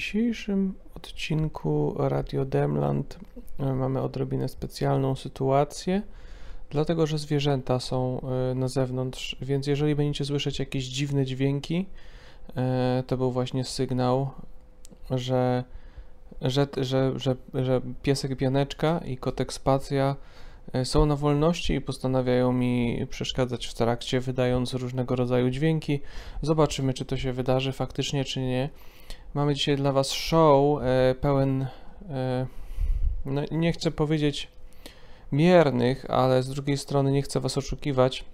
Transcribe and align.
dzisiejszym 0.00 0.74
odcinku 0.94 1.94
Radio 1.98 2.44
Demland 2.44 3.18
e, 3.58 3.74
mamy 3.74 4.00
odrobinę 4.00 4.48
specjalną 4.48 5.16
sytuację, 5.16 6.02
dlatego 6.70 7.06
że 7.06 7.18
zwierzęta 7.18 7.80
są 7.80 8.20
e, 8.20 8.54
na 8.54 8.68
zewnątrz, 8.68 9.36
więc 9.42 9.66
jeżeli 9.66 9.94
będziecie 9.94 10.24
słyszeć 10.24 10.58
jakieś 10.58 10.84
dziwne 10.84 11.24
dźwięki, 11.24 11.86
e, 12.56 13.02
to 13.06 13.16
był 13.16 13.32
właśnie 13.32 13.64
sygnał, 13.64 14.30
że, 15.10 15.64
że, 16.42 16.66
że, 16.76 17.12
że, 17.16 17.36
że 17.54 17.80
piesek 18.02 18.36
Pianeczka 18.36 19.00
i 19.06 19.16
kotek 19.16 19.52
Spacja 19.52 20.16
są 20.84 21.06
na 21.06 21.16
wolności 21.16 21.74
i 21.74 21.80
postanawiają 21.80 22.52
mi 22.52 23.06
przeszkadzać 23.10 23.66
w 23.66 23.74
trakcie, 23.74 24.20
wydając 24.20 24.74
różnego 24.74 25.16
rodzaju 25.16 25.50
dźwięki. 25.50 26.00
Zobaczymy, 26.42 26.94
czy 26.94 27.04
to 27.04 27.16
się 27.16 27.32
wydarzy 27.32 27.72
faktycznie, 27.72 28.24
czy 28.24 28.40
nie. 28.40 28.70
Mamy 29.34 29.54
dzisiaj 29.54 29.76
dla 29.76 29.92
Was 29.92 30.10
show 30.10 30.82
e, 30.82 31.14
pełen, 31.14 31.66
e, 32.08 32.46
no 33.24 33.42
nie 33.50 33.72
chcę 33.72 33.90
powiedzieć 33.90 34.48
miernych, 35.32 36.10
ale 36.10 36.42
z 36.42 36.48
drugiej 36.48 36.78
strony 36.78 37.12
nie 37.12 37.22
chcę 37.22 37.40
Was 37.40 37.58
oszukiwać 37.58 38.24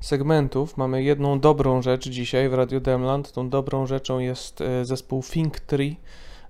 segmentów. 0.00 0.76
Mamy 0.76 1.02
jedną 1.02 1.40
dobrą 1.40 1.82
rzecz 1.82 2.08
dzisiaj 2.08 2.48
w 2.48 2.54
Radio 2.54 2.80
Demland. 2.80 3.32
Tą 3.32 3.50
dobrą 3.50 3.86
rzeczą 3.86 4.18
jest 4.18 4.60
e, 4.60 4.84
zespół 4.84 5.22
Think 5.22 5.60
Tree 5.60 5.96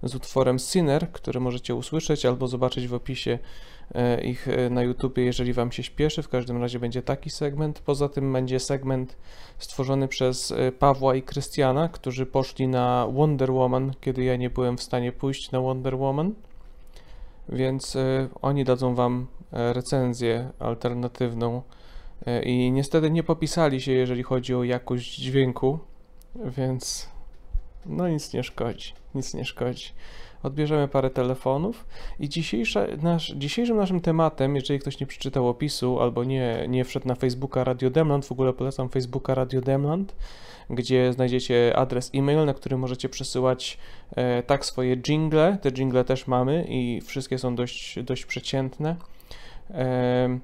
z 0.02 0.14
utworem 0.14 0.58
Sinner, 0.58 1.12
który 1.12 1.40
możecie 1.40 1.74
usłyszeć 1.74 2.26
albo 2.26 2.48
zobaczyć 2.48 2.88
w 2.88 2.94
opisie 2.94 3.38
ich 4.22 4.48
e, 4.48 4.70
na 4.70 4.82
YouTubie, 4.82 5.24
jeżeli 5.24 5.52
Wam 5.52 5.72
się 5.72 5.82
śpieszy. 5.82 6.22
W 6.22 6.28
każdym 6.28 6.62
razie 6.62 6.78
będzie 6.78 7.02
taki 7.02 7.30
segment. 7.30 7.80
Poza 7.80 8.08
tym 8.08 8.32
będzie 8.32 8.60
segment 8.60 9.16
stworzony 9.58 10.08
przez 10.08 10.52
e, 10.52 10.72
Pawła 10.72 11.14
i 11.14 11.22
Krystiana, 11.22 11.88
którzy 11.88 12.26
poszli 12.26 12.68
na 12.68 13.06
Wonder 13.06 13.52
Woman, 13.52 13.92
kiedy 14.00 14.24
ja 14.24 14.36
nie 14.36 14.50
byłem 14.50 14.76
w 14.76 14.82
stanie 14.82 15.12
pójść 15.12 15.50
na 15.50 15.60
Wonder 15.60 15.96
Woman. 15.96 16.34
Więc 17.48 17.96
oni 18.42 18.64
dadzą 18.64 18.94
Wam 18.94 19.26
recenzję 19.52 20.50
alternatywną. 20.58 21.62
I 22.42 22.72
niestety 22.72 23.10
nie 23.10 23.22
popisali 23.22 23.80
się, 23.80 23.92
jeżeli 23.92 24.22
chodzi 24.22 24.54
o 24.54 24.64
jakość 24.64 25.16
dźwięku, 25.16 25.78
więc 26.44 27.08
no 27.86 28.08
nic 28.08 28.32
nie 28.32 28.42
szkodzi, 28.42 28.92
nic 29.14 29.34
nie 29.34 29.44
szkodzi 29.44 29.92
odbierzemy 30.42 30.88
parę 30.88 31.10
telefonów 31.10 31.86
i 32.20 32.28
nasz, 33.02 33.32
dzisiejszym 33.36 33.76
naszym 33.76 34.00
tematem, 34.00 34.54
jeżeli 34.54 34.80
ktoś 34.80 35.00
nie 35.00 35.06
przeczytał 35.06 35.48
opisu 35.48 36.00
albo 36.00 36.24
nie, 36.24 36.66
nie 36.68 36.84
wszedł 36.84 37.08
na 37.08 37.14
Facebooka 37.14 37.64
Radio 37.64 37.90
Demland, 37.90 38.26
w 38.26 38.32
ogóle 38.32 38.52
polecam 38.52 38.88
Facebooka 38.88 39.34
Radio 39.34 39.60
Demland, 39.60 40.16
gdzie 40.70 41.12
znajdziecie 41.12 41.76
adres 41.76 42.10
e-mail, 42.14 42.44
na 42.44 42.54
który 42.54 42.76
możecie 42.76 43.08
przesyłać 43.08 43.78
e, 44.16 44.42
tak 44.42 44.64
swoje 44.64 44.96
jingle, 44.96 45.58
te 45.62 45.72
jingle 45.72 46.04
też 46.04 46.26
mamy 46.26 46.66
i 46.68 47.00
wszystkie 47.00 47.38
są 47.38 47.54
dość, 47.54 48.02
dość 48.02 48.26
przeciętne. 48.26 48.96
E, 49.70 50.38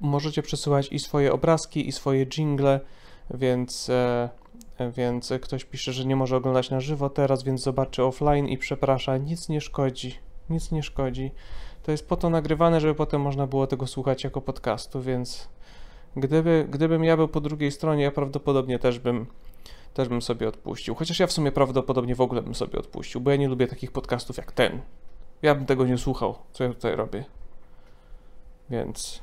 możecie 0.00 0.42
przesyłać 0.42 0.88
i 0.92 0.98
swoje 0.98 1.32
obrazki, 1.32 1.88
i 1.88 1.92
swoje 1.92 2.26
jingle, 2.26 2.80
więc 3.30 3.90
e, 3.90 4.28
więc 4.96 5.32
ktoś 5.42 5.64
pisze, 5.64 5.92
że 5.92 6.04
nie 6.04 6.16
może 6.16 6.36
oglądać 6.36 6.70
na 6.70 6.80
żywo 6.80 7.10
teraz, 7.10 7.42
więc 7.42 7.62
zobaczy 7.62 8.04
offline 8.04 8.48
i 8.48 8.58
przeprasza, 8.58 9.16
nic 9.16 9.48
nie 9.48 9.60
szkodzi, 9.60 10.14
nic 10.50 10.72
nie 10.72 10.82
szkodzi. 10.82 11.30
To 11.82 11.90
jest 11.90 12.08
po 12.08 12.16
to 12.16 12.30
nagrywane, 12.30 12.80
żeby 12.80 12.94
potem 12.94 13.20
można 13.20 13.46
było 13.46 13.66
tego 13.66 13.86
słuchać 13.86 14.24
jako 14.24 14.40
podcastu, 14.40 15.02
więc 15.02 15.48
gdyby, 16.16 16.66
gdybym 16.70 17.04
ja 17.04 17.16
był 17.16 17.28
po 17.28 17.40
drugiej 17.40 17.72
stronie, 17.72 18.02
ja 18.02 18.10
prawdopodobnie 18.10 18.78
też 18.78 18.98
bym, 18.98 19.26
też 19.94 20.08
bym 20.08 20.22
sobie 20.22 20.48
odpuścił. 20.48 20.94
Chociaż 20.94 21.20
ja 21.20 21.26
w 21.26 21.32
sumie 21.32 21.52
prawdopodobnie 21.52 22.14
w 22.14 22.20
ogóle 22.20 22.42
bym 22.42 22.54
sobie 22.54 22.78
odpuścił, 22.78 23.20
bo 23.20 23.30
ja 23.30 23.36
nie 23.36 23.48
lubię 23.48 23.66
takich 23.66 23.92
podcastów 23.92 24.36
jak 24.36 24.52
ten. 24.52 24.80
Ja 25.42 25.54
bym 25.54 25.66
tego 25.66 25.86
nie 25.86 25.98
słuchał, 25.98 26.34
co 26.52 26.64
ja 26.64 26.70
tutaj 26.70 26.96
robię. 26.96 27.24
Więc 28.70 29.22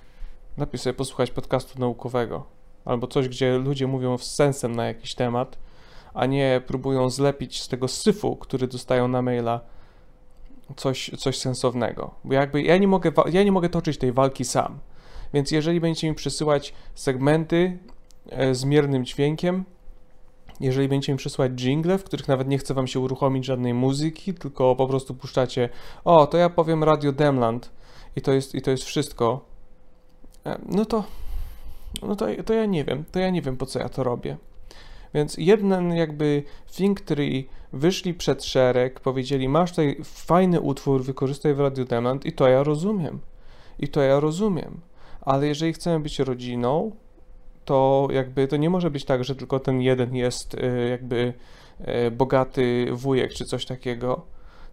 lepiej 0.57 0.79
sobie 0.79 0.93
posłuchać 0.93 1.31
podcastu 1.31 1.79
naukowego 1.79 2.45
albo 2.85 3.07
coś, 3.07 3.29
gdzie 3.29 3.57
ludzie 3.57 3.87
mówią 3.87 4.17
z 4.17 4.35
sensem 4.35 4.75
na 4.75 4.85
jakiś 4.85 5.15
temat, 5.15 5.57
a 6.13 6.25
nie 6.25 6.61
próbują 6.67 7.09
zlepić 7.09 7.61
z 7.61 7.67
tego 7.67 7.87
syfu, 7.87 8.35
który 8.35 8.67
dostają 8.67 9.07
na 9.07 9.21
maila, 9.21 9.59
coś, 10.75 11.11
coś 11.17 11.37
sensownego. 11.37 12.11
Bo 12.23 12.33
jakby 12.33 12.61
ja 12.61 12.77
nie, 12.77 12.87
mogę, 12.87 13.11
ja 13.31 13.43
nie 13.43 13.51
mogę 13.51 13.69
toczyć 13.69 13.97
tej 13.97 14.11
walki 14.11 14.45
sam. 14.45 14.79
Więc 15.33 15.51
jeżeli 15.51 15.79
będziecie 15.79 16.09
mi 16.09 16.15
przesyłać 16.15 16.73
segmenty 16.95 17.77
e, 18.29 18.55
z 18.55 18.65
miernym 18.65 19.05
dźwiękiem, 19.05 19.63
jeżeli 20.59 20.87
będziecie 20.87 21.11
mi 21.13 21.17
przesyłać 21.17 21.51
jingle, 21.51 21.97
w 21.97 22.03
których 22.03 22.27
nawet 22.27 22.47
nie 22.47 22.57
chce 22.57 22.73
wam 22.73 22.87
się 22.87 22.99
uruchomić 22.99 23.45
żadnej 23.45 23.73
muzyki, 23.73 24.33
tylko 24.33 24.75
po 24.75 24.87
prostu 24.87 25.13
puszczacie, 25.13 25.69
o, 26.05 26.27
to 26.27 26.37
ja 26.37 26.49
powiem 26.49 26.83
Radio 26.83 27.11
Demland 27.11 27.71
i 28.15 28.21
to 28.21 28.33
jest, 28.33 28.55
i 28.55 28.61
to 28.61 28.71
jest 28.71 28.83
wszystko, 28.83 29.45
e, 30.45 30.59
no 30.65 30.85
to 30.85 31.03
no 32.01 32.15
to, 32.15 32.25
to 32.45 32.53
ja 32.53 32.65
nie 32.65 32.83
wiem, 32.83 33.03
to 33.11 33.19
ja 33.19 33.29
nie 33.29 33.41
wiem 33.41 33.57
po 33.57 33.65
co 33.65 33.79
ja 33.79 33.89
to 33.89 34.03
robię. 34.03 34.37
Więc 35.13 35.35
jeden 35.37 35.91
jakby 35.91 36.43
Think 36.71 37.01
Tree 37.01 37.47
wyszli 37.73 38.13
przed 38.13 38.43
szereg, 38.43 38.99
powiedzieli 38.99 39.49
masz 39.49 39.69
tutaj 39.69 39.97
fajny 40.03 40.61
utwór, 40.61 41.03
wykorzystaj 41.03 41.53
w 41.53 41.59
Radio 41.59 41.85
Demand 41.85 42.25
i 42.25 42.33
to 42.33 42.47
ja 42.47 42.63
rozumiem. 42.63 43.19
I 43.79 43.87
to 43.87 44.01
ja 44.01 44.19
rozumiem. 44.19 44.81
Ale 45.21 45.47
jeżeli 45.47 45.73
chcemy 45.73 45.99
być 45.99 46.19
rodziną, 46.19 46.91
to 47.65 48.07
jakby 48.11 48.47
to 48.47 48.57
nie 48.57 48.69
może 48.69 48.91
być 48.91 49.05
tak, 49.05 49.23
że 49.23 49.35
tylko 49.35 49.59
ten 49.59 49.81
jeden 49.81 50.15
jest 50.15 50.53
y, 50.53 50.89
jakby 50.89 51.33
y, 52.07 52.11
bogaty 52.11 52.87
wujek 52.91 53.33
czy 53.33 53.45
coś 53.45 53.65
takiego 53.65 54.25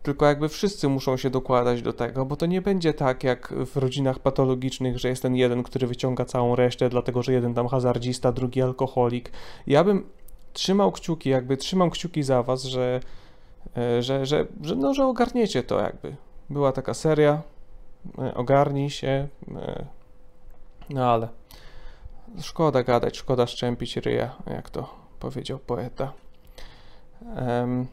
tylko 0.03 0.27
jakby 0.27 0.49
wszyscy 0.49 0.88
muszą 0.88 1.16
się 1.16 1.31
dokładać 1.31 1.83
do 1.83 1.93
tego, 1.93 2.27
bo 2.27 2.37
to 2.37 2.47
nie 2.47 2.62
będzie 2.62 2.94
tak 2.94 3.25
jak 3.25 3.55
w 3.66 3.77
rodzinach 3.77 4.19
patologicznych, 4.19 4.99
że 4.99 5.09
jest 5.09 5.22
ten 5.22 5.37
jeden, 5.37 5.62
który 5.62 5.87
wyciąga 5.87 6.25
całą 6.25 6.56
resztę, 6.56 6.88
dlatego 6.88 7.22
że 7.22 7.33
jeden 7.33 7.55
tam 7.55 7.69
hazardzista, 7.69 8.33
drugi 8.33 8.62
alkoholik. 8.62 9.33
Ja 9.66 9.84
bym 9.84 10.06
trzymał 10.53 10.93
kciuki, 10.93 11.31
jakby 11.31 11.56
trzymam 11.56 11.91
kciuki 11.91 12.22
za 12.22 12.43
was, 12.43 12.62
że, 12.65 13.00
e, 13.77 14.03
że, 14.03 14.27
że, 14.27 14.47
że, 14.62 14.77
no, 14.77 14.94
że 14.94 15.06
ogarniecie 15.06 15.62
to 15.62 15.81
jakby. 15.81 16.16
Była 16.50 16.72
taka 16.72 16.94
seria, 16.94 17.43
e, 18.19 18.34
ogarnij 18.34 18.91
się, 18.91 19.28
e, 19.56 19.84
no 20.91 21.12
ale 21.12 21.28
szkoda 22.41 22.83
gadać, 22.83 23.16
szkoda 23.16 23.47
szczępić 23.47 23.97
ryja, 23.97 24.37
jak 24.47 24.71
to 24.71 24.94
powiedział 25.19 25.59
poeta. 25.59 26.12
Um, 27.37 27.87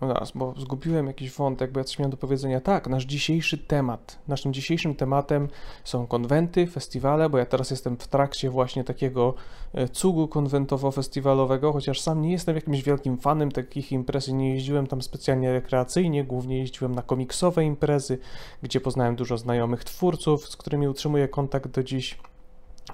Raz, 0.00 0.32
bo 0.34 0.54
zgubiłem 0.58 1.06
jakiś 1.06 1.32
wątek, 1.32 1.72
bo 1.72 1.80
ja 1.80 1.84
coś 1.84 1.98
miałem 1.98 2.10
do 2.10 2.16
powiedzenia. 2.16 2.60
Tak, 2.60 2.88
nasz 2.88 3.04
dzisiejszy 3.04 3.58
temat. 3.58 4.18
Naszym 4.28 4.52
dzisiejszym 4.52 4.94
tematem 4.94 5.48
są 5.84 6.06
konwenty, 6.06 6.66
festiwale, 6.66 7.30
bo 7.30 7.38
ja 7.38 7.46
teraz 7.46 7.70
jestem 7.70 7.96
w 7.96 8.08
trakcie 8.08 8.50
właśnie 8.50 8.84
takiego 8.84 9.34
e, 9.74 9.88
cugu 9.88 10.28
konwentowo-festiwalowego, 10.28 11.72
chociaż 11.72 12.00
sam 12.00 12.22
nie 12.22 12.32
jestem 12.32 12.56
jakimś 12.56 12.82
wielkim 12.82 13.18
fanem 13.18 13.52
takich 13.52 13.92
imprez 13.92 14.28
nie 14.28 14.54
jeździłem 14.54 14.86
tam 14.86 15.02
specjalnie 15.02 15.52
rekreacyjnie, 15.52 16.24
głównie 16.24 16.58
jeździłem 16.58 16.94
na 16.94 17.02
komiksowe 17.02 17.64
imprezy, 17.64 18.18
gdzie 18.62 18.80
poznałem 18.80 19.16
dużo 19.16 19.38
znajomych 19.38 19.84
twórców, 19.84 20.48
z 20.48 20.56
którymi 20.56 20.88
utrzymuję 20.88 21.28
kontakt 21.28 21.70
do 21.70 21.82
dziś, 21.82 22.18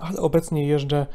ale 0.00 0.20
obecnie 0.20 0.66
jeżdżę 0.66 1.06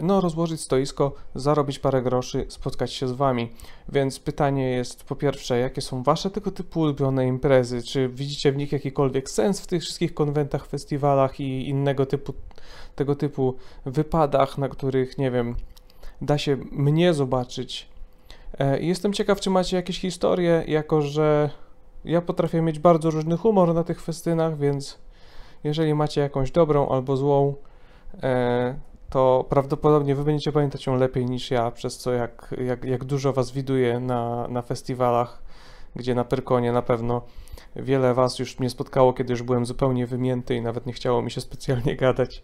no, 0.00 0.20
rozłożyć 0.20 0.60
stoisko, 0.60 1.12
zarobić 1.34 1.78
parę 1.78 2.02
groszy, 2.02 2.46
spotkać 2.48 2.92
się 2.92 3.08
z 3.08 3.12
Wami. 3.12 3.52
Więc 3.88 4.18
pytanie 4.18 4.70
jest 4.70 5.04
po 5.04 5.16
pierwsze, 5.16 5.58
jakie 5.58 5.80
są 5.80 6.02
Wasze 6.02 6.30
tego 6.30 6.50
typu 6.50 6.80
ulubione 6.80 7.26
imprezy? 7.26 7.82
Czy 7.82 8.08
widzicie 8.08 8.52
w 8.52 8.56
nich 8.56 8.72
jakikolwiek 8.72 9.30
sens 9.30 9.60
w 9.60 9.66
tych 9.66 9.82
wszystkich 9.82 10.14
konwentach, 10.14 10.66
festiwalach 10.66 11.40
i 11.40 11.68
innego 11.68 12.06
typu, 12.06 12.34
tego 12.96 13.14
typu 13.14 13.54
wypadach, 13.86 14.58
na 14.58 14.68
których, 14.68 15.18
nie 15.18 15.30
wiem, 15.30 15.56
da 16.20 16.38
się 16.38 16.56
mnie 16.70 17.14
zobaczyć? 17.14 17.88
E, 18.58 18.80
jestem 18.80 19.12
ciekaw, 19.12 19.40
czy 19.40 19.50
macie 19.50 19.76
jakieś 19.76 20.00
historie, 20.00 20.64
jako 20.66 21.02
że 21.02 21.50
ja 22.04 22.22
potrafię 22.22 22.62
mieć 22.62 22.78
bardzo 22.78 23.10
różny 23.10 23.36
humor 23.36 23.74
na 23.74 23.84
tych 23.84 24.02
festynach, 24.02 24.58
więc 24.58 24.98
jeżeli 25.64 25.94
macie 25.94 26.20
jakąś 26.20 26.50
dobrą 26.50 26.88
albo 26.88 27.16
złą, 27.16 27.54
e, 28.22 28.87
to 29.10 29.46
prawdopodobnie 29.48 30.14
wy 30.14 30.24
będziecie 30.24 30.52
pamiętać 30.52 30.86
ją 30.86 30.96
lepiej 30.96 31.26
niż 31.26 31.50
ja, 31.50 31.70
przez 31.70 31.98
co 31.98 32.12
jak, 32.12 32.54
jak, 32.64 32.84
jak 32.84 33.04
dużo 33.04 33.32
was 33.32 33.50
widuję 33.50 34.00
na, 34.00 34.48
na 34.48 34.62
festiwalach, 34.62 35.42
gdzie 35.96 36.14
na 36.14 36.24
Pyrkonie 36.24 36.72
na 36.72 36.82
pewno 36.82 37.22
wiele 37.76 38.14
was 38.14 38.38
już 38.38 38.58
mnie 38.58 38.70
spotkało, 38.70 39.12
kiedy 39.12 39.32
już 39.32 39.42
byłem 39.42 39.66
zupełnie 39.66 40.06
wymięty 40.06 40.54
i 40.54 40.62
nawet 40.62 40.86
nie 40.86 40.92
chciało 40.92 41.22
mi 41.22 41.30
się 41.30 41.40
specjalnie 41.40 41.96
gadać. 42.06 42.42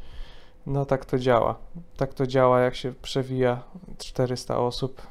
No 0.67 0.85
tak 0.85 1.05
to 1.05 1.19
działa. 1.19 1.59
Tak 1.97 2.15
to 2.15 2.27
działa, 2.27 2.61
jak 2.61 2.75
się 2.75 2.93
przewija 3.03 3.63
400 3.99 4.59
osób 4.59 5.03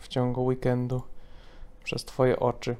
w 0.00 0.08
ciągu 0.08 0.44
weekendu 0.44 1.02
przez 1.84 2.04
twoje 2.04 2.40
oczy. 2.40 2.76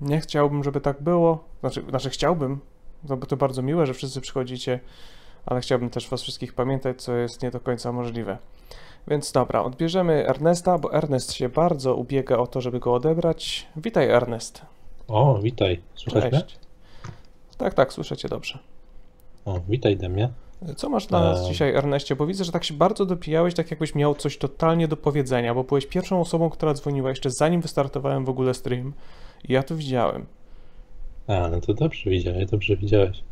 Nie 0.00 0.20
chciałbym, 0.20 0.64
żeby 0.64 0.80
tak 0.80 1.02
było. 1.02 1.44
Znaczy, 1.60 1.84
znaczy 1.88 2.10
chciałbym, 2.10 2.60
bo 3.02 3.16
to 3.16 3.36
bardzo 3.36 3.62
miłe, 3.62 3.86
że 3.86 3.94
wszyscy 3.94 4.20
przychodzicie 4.20 4.80
ale 5.46 5.60
chciałbym 5.60 5.90
też 5.90 6.08
Was 6.08 6.22
wszystkich 6.22 6.54
pamiętać, 6.54 7.02
co 7.02 7.16
jest 7.16 7.42
nie 7.42 7.50
do 7.50 7.60
końca 7.60 7.92
możliwe. 7.92 8.38
Więc 9.08 9.32
dobra, 9.32 9.62
odbierzemy 9.62 10.28
Ernesta, 10.28 10.78
bo 10.78 10.92
Ernest 10.94 11.32
się 11.32 11.48
bardzo 11.48 11.94
ubiega 11.94 12.36
o 12.36 12.46
to, 12.46 12.60
żeby 12.60 12.80
go 12.80 12.94
odebrać. 12.94 13.66
Witaj, 13.76 14.08
Ernest. 14.08 14.62
O, 15.08 15.38
witaj. 15.42 15.80
Słychać 15.94 16.32
mnie? 16.32 16.42
Tak, 17.58 17.74
tak, 17.74 17.92
słyszycie 17.92 18.28
dobrze. 18.28 18.58
O, 19.44 19.60
witaj 19.68 19.96
Demie. 19.96 20.28
Co 20.76 20.88
masz 20.88 21.06
dla 21.06 21.20
nas 21.20 21.40
Eee. 21.40 21.48
dzisiaj, 21.48 21.74
Erneście? 21.74 22.16
Bo 22.16 22.26
widzę, 22.26 22.44
że 22.44 22.52
tak 22.52 22.64
się 22.64 22.74
bardzo 22.74 23.06
dopijałeś, 23.06 23.54
tak 23.54 23.70
jakbyś 23.70 23.94
miał 23.94 24.14
coś 24.14 24.38
totalnie 24.38 24.88
do 24.88 24.96
powiedzenia, 24.96 25.54
bo 25.54 25.64
byłeś 25.64 25.86
pierwszą 25.86 26.20
osobą, 26.20 26.50
która 26.50 26.74
dzwoniła 26.74 27.08
jeszcze 27.08 27.30
zanim 27.30 27.60
wystartowałem 27.60 28.24
w 28.24 28.28
ogóle 28.28 28.54
stream. 28.54 28.92
I 29.48 29.52
ja 29.52 29.62
to 29.62 29.76
widziałem. 29.76 30.26
A, 31.26 31.48
no 31.48 31.60
to 31.60 31.74
dobrze 31.74 32.10
widziałeś, 32.10 32.46
dobrze 32.46 32.76
widziałeś. 32.76 33.22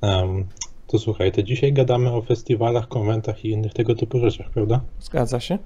Em, 0.00 0.46
to 0.90 0.98
słuchaj, 0.98 1.32
to 1.32 1.42
dzisiaj 1.42 1.72
gadamy 1.72 2.12
o 2.12 2.22
festiwalach, 2.22 2.88
konwentach 2.88 3.44
i 3.44 3.50
innych 3.50 3.74
tego 3.74 3.94
typu 3.94 4.18
rzeczach, 4.18 4.50
prawda? 4.50 4.80
Zgadza 5.00 5.40
się? 5.40 5.58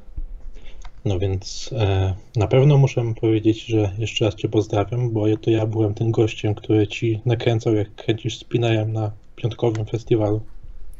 No 1.04 1.18
więc 1.18 1.70
e, 1.72 2.14
na 2.36 2.46
pewno 2.46 2.78
muszę 2.78 3.14
powiedzieć, 3.20 3.64
że 3.64 3.92
jeszcze 3.98 4.24
raz 4.24 4.34
Cię 4.34 4.48
pozdrawiam, 4.48 5.10
bo 5.10 5.24
to 5.36 5.50
ja 5.50 5.66
byłem 5.66 5.94
tym 5.94 6.10
gościem, 6.10 6.54
który 6.54 6.86
Ci 6.86 7.20
nakręcał, 7.26 7.74
jak 7.74 7.94
kręcisz 7.94 8.38
spinajem 8.38 8.92
na 8.92 9.10
piątkowym 9.36 9.86
festiwalu 9.86 10.40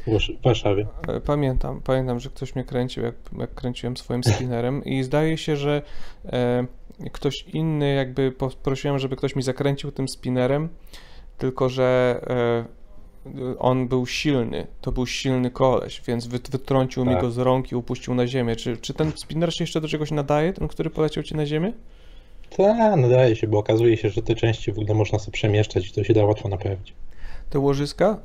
w 0.07 0.43
Warszawie. 0.45 0.87
E, 1.09 1.21
Pamiętam, 1.21 1.81
pamiętam, 1.85 2.21
że 2.21 2.29
ktoś 2.29 2.55
mnie 2.55 2.65
kręcił, 2.65 3.03
jak, 3.03 3.15
jak 3.39 3.55
kręciłem 3.55 3.97
swoim 3.97 4.25
spinnerem 4.25 4.85
i 4.85 5.03
zdaje 5.03 5.39
się, 5.39 5.57
że 5.57 5.83
e, 6.27 6.67
ktoś 7.13 7.43
inny, 7.43 7.95
jakby 7.95 8.33
poprosiłem, 8.33 8.99
żeby 8.99 9.17
ktoś 9.17 9.37
mi 9.37 9.43
zakręcił 9.43 9.93
tym 9.93 10.09
spinnerem, 10.09 10.69
tylko 11.39 11.69
że 11.69 12.21
e, 12.71 12.84
on 13.59 13.89
był 13.89 14.07
silny, 14.07 14.67
to 14.81 14.93
był 14.93 15.07
silny 15.07 15.51
koleś, 15.51 16.03
więc 16.07 16.27
wy, 16.27 16.39
wytrącił 16.51 17.05
mi 17.05 17.13
Tak. 17.13 17.21
go 17.21 17.31
z 17.31 17.39
rąk 17.39 17.73
i 17.73 17.77
upuścił 17.77 18.15
na 18.15 18.27
ziemię. 18.27 18.57
Czy, 18.57 18.77
czy 18.77 18.95
ten 18.95 19.13
spinner 19.17 19.55
się 19.55 19.65
jeszcze 19.65 19.81
do 19.81 19.89
czegoś 19.89 20.11
nadaje, 20.11 20.53
ten, 20.53 20.69
który 20.69 20.91
poleciał 20.91 21.23
ci 21.25 21.35
na 21.37 21.47
ziemię? 21.47 21.73
Tak, 22.57 22.97
nadaje 23.01 23.37
się, 23.37 23.47
bo 23.47 23.59
okazuje 23.59 23.97
się, 23.97 24.09
że 24.09 24.23
te 24.23 24.35
części 24.35 24.73
w 24.73 24.79
ogóle 24.79 24.95
można 24.95 25.19
sobie 25.19 25.33
przemieszczać 25.33 25.89
i 25.89 25.93
to 25.93 26.05
się 26.05 26.15
da 26.15 26.25
łatwo 26.25 26.49
naprawić. 26.49 26.95
Te 27.51 27.59
łożyska? 27.59 28.19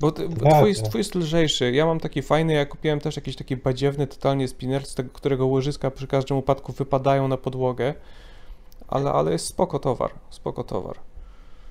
Bo, 0.00 0.12
ty, 0.12 0.28
bo 0.28 0.36
Tak, 0.36 0.54
twój, 0.54 0.68
jest, 0.68 0.80
tak. 0.80 0.88
twój 0.90 0.98
jest 0.98 1.14
lżejszy. 1.14 1.72
Ja 1.72 1.86
mam 1.86 2.00
taki 2.00 2.22
fajny, 2.22 2.52
ja 2.52 2.66
kupiłem 2.66 3.00
też 3.00 3.16
jakiś 3.16 3.36
taki 3.36 3.56
badziewny 3.56 4.06
totalnie 4.06 4.48
spinner, 4.48 4.86
z 4.86 4.94
tego, 4.94 5.10
którego 5.12 5.46
łożyska 5.46 5.90
przy 5.90 6.06
każdym 6.06 6.36
upadku 6.36 6.72
wypadają 6.72 7.28
na 7.28 7.36
podłogę. 7.36 7.94
Ale, 8.88 9.12
ale 9.12 9.32
jest 9.32 9.46
spoko 9.46 9.78
towar, 9.78 10.10
spoko 10.30 10.64
towar. 10.64 10.96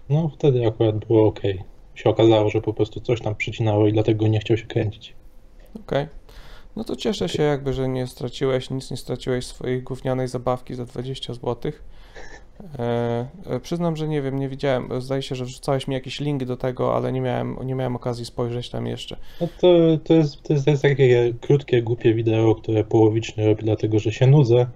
No 0.10 0.32
wtedy 0.36 0.68
akurat 0.68 1.06
było 1.06 1.28
ok. 1.28 1.40
Się 1.96 2.10
okazało, 2.10 2.50
że 2.50 2.62
po 2.62 2.74
prostu 2.74 3.02
coś 3.02 3.22
tam 3.22 3.36
przycinało 3.36 3.88
i 3.88 3.94
dlatego 3.94 4.28
nie 4.28 4.40
chciał 4.40 4.58
się 4.58 4.66
kręcić. 4.66 5.14
Okej. 5.80 6.08
No 6.76 6.84
to 6.84 6.96
cieszę 6.96 7.30
się 7.30 7.44
jakby, 7.44 7.74
że 7.74 7.90
nie 7.90 8.08
straciłeś, 8.08 8.70
nic 8.70 8.92
nie 8.92 8.98
straciłeś 8.98 9.46
swojej 9.46 9.82
gównianej 9.82 10.28
zabawki 10.28 10.76
za 10.76 10.86
20 10.86 11.34
zł. 11.34 11.72
E, 12.80 13.28
e, 13.46 13.60
przyznam, 13.60 13.96
że 13.96 14.08
nie 14.08 14.22
wiem, 14.22 14.40
nie 14.40 14.50
widziałem. 14.50 15.02
Zdaje 15.02 15.22
się, 15.22 15.36
że 15.36 15.46
wrzucałeś 15.46 15.88
mi 15.88 15.94
jakiś 15.94 16.20
link 16.20 16.44
do 16.44 16.58
tego, 16.58 16.96
ale 16.96 17.12
nie 17.12 17.22
miałem, 17.22 17.58
nie 17.64 17.76
miałem 17.76 17.96
okazji 17.96 18.26
spojrzeć 18.26 18.70
tam 18.70 18.88
jeszcze. 18.88 19.18
No 19.42 19.48
to, 19.62 19.68
to, 20.04 20.14
jest, 20.14 20.44
to, 20.44 20.54
jest, 20.54 20.66
to 20.66 20.72
jest 20.72 20.82
takie 20.82 21.34
krótkie, 21.42 21.82
głupie 21.82 22.14
wideo, 22.14 22.56
które 22.56 22.84
połowicznie 22.84 23.46
robię, 23.46 23.64
dlatego 23.64 24.00
że 24.00 24.12
się 24.12 24.28
nudzę. 24.28 24.68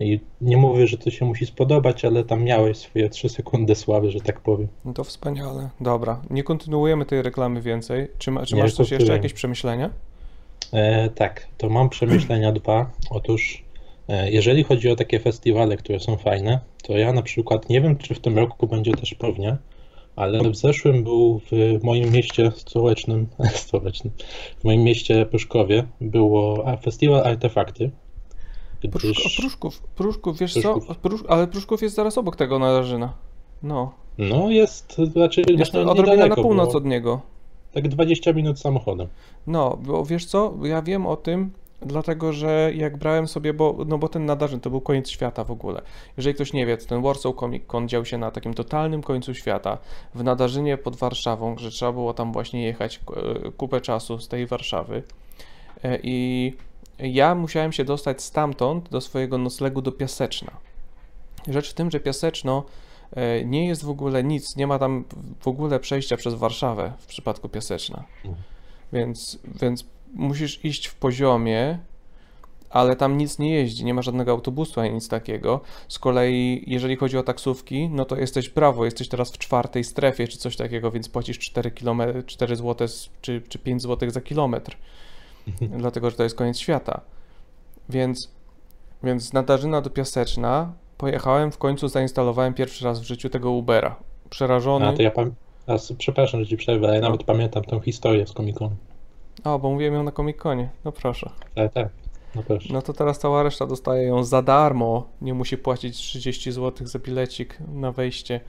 I 0.00 0.20
nie 0.40 0.56
mówię, 0.56 0.86
że 0.86 0.98
to 0.98 1.10
się 1.10 1.24
musi 1.24 1.46
spodobać, 1.46 2.04
ale 2.04 2.24
tam 2.24 2.44
miałeś 2.44 2.76
swoje 2.76 3.08
3 3.08 3.28
sekundy 3.28 3.74
sławy, 3.74 4.10
że 4.10 4.20
tak 4.20 4.40
powiem. 4.40 4.68
No 4.84 4.92
to 4.92 5.04
wspaniale. 5.04 5.70
Dobra, 5.80 6.22
nie 6.30 6.42
kontynuujemy 6.42 7.06
tej 7.06 7.22
reklamy 7.22 7.62
więcej. 7.62 8.08
Czy, 8.18 8.30
ma, 8.30 8.46
czy 8.46 8.56
masz 8.56 8.74
coś 8.74 8.90
jeszcze, 8.90 9.12
jakieś 9.12 9.32
przemyślenia? 9.32 9.90
E, 10.72 11.10
tak, 11.10 11.48
to 11.58 11.68
mam 11.68 11.88
przemyślenia 11.88 12.52
dwa. 12.60 12.90
Otóż, 13.10 13.64
e, 14.08 14.30
jeżeli 14.30 14.64
chodzi 14.64 14.90
o 14.90 14.96
takie 14.96 15.20
festiwale, 15.20 15.76
które 15.76 16.00
są 16.00 16.16
fajne, 16.16 16.60
to 16.82 16.98
ja 16.98 17.12
na 17.12 17.22
przykład 17.22 17.68
nie 17.68 17.80
wiem, 17.80 17.96
czy 17.96 18.14
w 18.14 18.20
tym 18.20 18.38
roku 18.38 18.66
będzie 18.66 18.92
też 18.92 19.14
pewnie, 19.14 19.56
ale 20.16 20.50
w 20.50 20.56
zeszłym 20.56 21.04
był 21.04 21.40
w 21.50 21.82
moim 21.84 22.12
mieście 22.12 22.52
stołecznym, 22.56 23.26
stołecznym, 23.54 24.12
w 24.58 24.64
moim 24.64 24.82
mieście 24.82 25.26
Pruszkowie 25.26 25.84
było 26.00 26.64
festiwal 26.82 27.26
Artefakty. 27.26 27.90
Pruszk, 28.88 29.06
o, 29.06 29.20
Gdyż, 29.22 29.36
Pruszków, 29.36 29.82
Pruszków, 29.82 30.38
wiesz 30.38 30.52
Pruszków. 30.52 30.86
co? 30.86 30.94
Prusz, 30.94 31.24
ale 31.28 31.46
Pruszków 31.46 31.82
jest 31.82 31.94
zaraz 31.94 32.18
obok 32.18 32.36
tego 32.36 32.58
nadarzyna. 32.58 33.12
No, 33.62 33.92
no 34.18 34.50
jest 34.50 34.96
raczej 35.16 35.44
jest 35.48 35.56
właśnie 35.56 35.90
odrobinę 35.90 36.28
na 36.28 36.36
północ 36.36 36.74
od 36.74 36.84
niego. 36.84 37.20
tak 37.72 37.88
20 37.88 38.32
minut 38.32 38.60
samochodem. 38.60 39.08
No, 39.46 39.78
bo 39.82 40.04
wiesz 40.04 40.24
co, 40.24 40.54
ja 40.62 40.82
wiem 40.82 41.06
o 41.06 41.16
tym, 41.16 41.50
dlatego 41.82 42.32
że 42.32 42.72
jak 42.74 42.96
brałem 42.96 43.28
sobie, 43.28 43.54
bo, 43.54 43.76
no 43.86 43.98
bo 43.98 44.08
ten 44.08 44.26
nadarzyn 44.26 44.60
to 44.60 44.70
był 44.70 44.80
koniec 44.80 45.10
świata 45.10 45.44
w 45.44 45.50
ogóle. 45.50 45.82
Jeżeli 46.16 46.34
ktoś 46.34 46.52
nie 46.52 46.66
wie, 46.66 46.76
to 46.76 46.86
ten 46.86 47.02
Warsaw 47.02 47.34
Comic 47.36 47.66
Con 47.66 47.88
dział 47.88 48.04
się 48.04 48.18
na 48.18 48.30
takim 48.30 48.54
totalnym 48.54 49.02
końcu 49.02 49.34
świata, 49.34 49.78
w 50.14 50.24
nadarzynie 50.24 50.78
pod 50.78 50.96
Warszawą, 50.96 51.58
że 51.58 51.70
trzeba 51.70 51.92
było 51.92 52.14
tam 52.14 52.32
właśnie 52.32 52.64
jechać 52.64 53.00
e, 53.46 53.50
kupę 53.50 53.80
czasu 53.80 54.18
z 54.18 54.28
tej 54.28 54.46
Warszawy. 54.46 55.02
E, 55.84 55.98
I 56.02 56.52
ja 57.02 57.34
musiałem 57.34 57.72
się 57.72 57.84
dostać 57.84 58.22
stamtąd 58.22 58.88
do 58.88 59.00
swojego 59.00 59.38
noclegu 59.38 59.82
do 59.82 59.92
Piaseczna. 59.92 60.52
Rzecz 61.48 61.70
w 61.70 61.74
tym, 61.74 61.90
że 61.90 62.00
Piaseczno 62.00 62.64
e, 63.12 63.44
nie 63.44 63.66
jest 63.66 63.84
w 63.84 63.90
ogóle 63.90 64.24
nic, 64.24 64.56
nie 64.56 64.66
ma 64.66 64.78
tam 64.78 65.04
w 65.40 65.48
ogóle 65.48 65.80
przejścia 65.80 66.16
przez 66.16 66.34
Warszawę 66.34 66.92
w 66.98 67.06
przypadku 67.06 67.48
Piaseczna. 67.48 68.04
Mhm. 68.24 68.42
Więc, 68.92 69.38
więc 69.60 69.84
musisz 70.14 70.64
iść 70.64 70.86
w 70.86 70.94
poziomie, 70.94 71.78
ale 72.70 72.96
tam 72.96 73.18
nic 73.18 73.38
nie 73.38 73.54
jeździ, 73.54 73.84
nie 73.84 73.94
ma 73.94 74.02
żadnego 74.02 74.30
autobusu 74.30 74.80
ani 74.80 74.94
nic 74.94 75.08
takiego. 75.08 75.60
Z 75.88 75.98
kolei, 75.98 76.64
jeżeli 76.66 76.96
chodzi 76.96 77.18
o 77.18 77.22
taksówki, 77.22 77.88
no 77.88 78.04
to 78.04 78.16
jesteś 78.16 78.48
brawo, 78.48 78.84
jesteś 78.84 79.08
teraz 79.08 79.30
w 79.32 79.38
czwartej 79.38 79.84
strefie 79.84 80.28
czy 80.28 80.38
coś 80.38 80.56
takiego, 80.56 80.90
więc 80.90 81.08
płacisz 81.08 81.38
4, 81.38 81.70
km, 81.70 82.02
4 82.26 82.56
zł 82.56 82.88
czy, 83.20 83.42
czy 83.48 83.58
5 83.58 83.82
zł 83.82 84.10
za 84.10 84.20
kilometr, 84.20 84.76
dlatego 85.78 86.10
że 86.10 86.16
to 86.16 86.22
jest 86.22 86.36
koniec 86.36 86.58
świata. 86.58 87.00
Więc, 87.88 88.30
więc 89.02 89.22
z 89.22 89.32
Nadarzyna 89.32 89.80
do 89.80 89.90
Piaseczna 89.90 90.72
pojechałem, 90.98 91.52
w 91.52 91.58
końcu 91.58 91.88
zainstalowałem 91.88 92.54
pierwszy 92.54 92.84
raz 92.84 93.00
w 93.00 93.02
życiu 93.02 93.28
tego 93.28 93.50
Ubera. 93.50 93.96
Przerażony. 94.30 94.86
A 94.88 94.92
to 94.92 95.02
ja 95.02 95.10
pam- 95.10 95.32
a, 95.66 95.72
przepraszam, 95.98 96.40
że 96.40 96.46
ci 96.46 96.56
przerwę, 96.56 96.86
ale 96.86 96.96
ja 96.96 97.02
No. 97.02 97.08
nawet 97.08 97.24
pamiętam 97.24 97.64
tę 97.64 97.80
historię 97.80 98.26
z 98.26 98.32
Comic-Con. 98.32 98.70
O, 99.44 99.58
bo 99.58 99.70
mówiłem 99.70 99.94
ją 99.94 100.02
na 100.02 100.10
Comic-Conie. 100.12 100.68
No 100.84 100.92
proszę. 100.92 101.30
Ale 101.56 101.68
tak, 101.68 101.88
no 102.34 102.42
proszę. 102.42 102.68
No 102.72 102.82
to 102.82 102.92
teraz 102.92 103.18
cała 103.18 103.42
reszta 103.42 103.66
dostaje 103.66 104.02
ją 104.06 104.24
za 104.24 104.42
darmo. 104.42 105.06
Nie 105.20 105.34
musi 105.34 105.58
płacić 105.58 105.96
30 105.96 106.52
zł 106.52 106.86
za 106.86 106.98
bilecik 106.98 107.58
na 107.72 107.92
wejście 107.92 108.40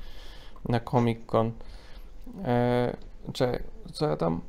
na 0.70 0.80
Comic 0.80 1.20
Con. 1.28 1.52
Eee, 2.46 2.94
czekaj, 3.34 3.64
co 3.94 4.08
ja 4.08 4.18
tam? 4.18 4.42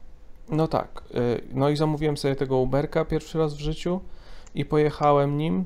No 0.53 0.69
tak. 0.69 1.03
e, 1.15 1.19
no 1.55 1.69
i 1.69 1.77
zamówiłem 1.77 2.17
sobie 2.17 2.37
tego 2.37 2.57
Uberka 2.57 3.05
pierwszy 3.05 3.39
raz 3.39 3.55
w 3.55 3.61
życiu 3.61 4.01
i 4.55 4.65
pojechałem 4.65 5.39
nim. 5.39 5.65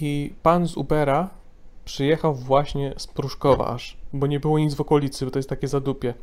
I 0.00 0.32
pan 0.42 0.68
z 0.68 0.76
Ubera 0.76 1.30
przyjechał 1.84 2.34
właśnie 2.34 2.94
z 2.96 3.06
Pruszkowa 3.06 3.66
aż, 3.66 3.96
bo 4.12 4.26
nie 4.26 4.40
było 4.40 4.58
nic 4.58 4.74
w 4.74 4.80
okolicy, 4.80 5.24
bo 5.24 5.30
to 5.30 5.38
jest 5.38 5.48
takie 5.48 5.68
zadupie. 5.68 6.14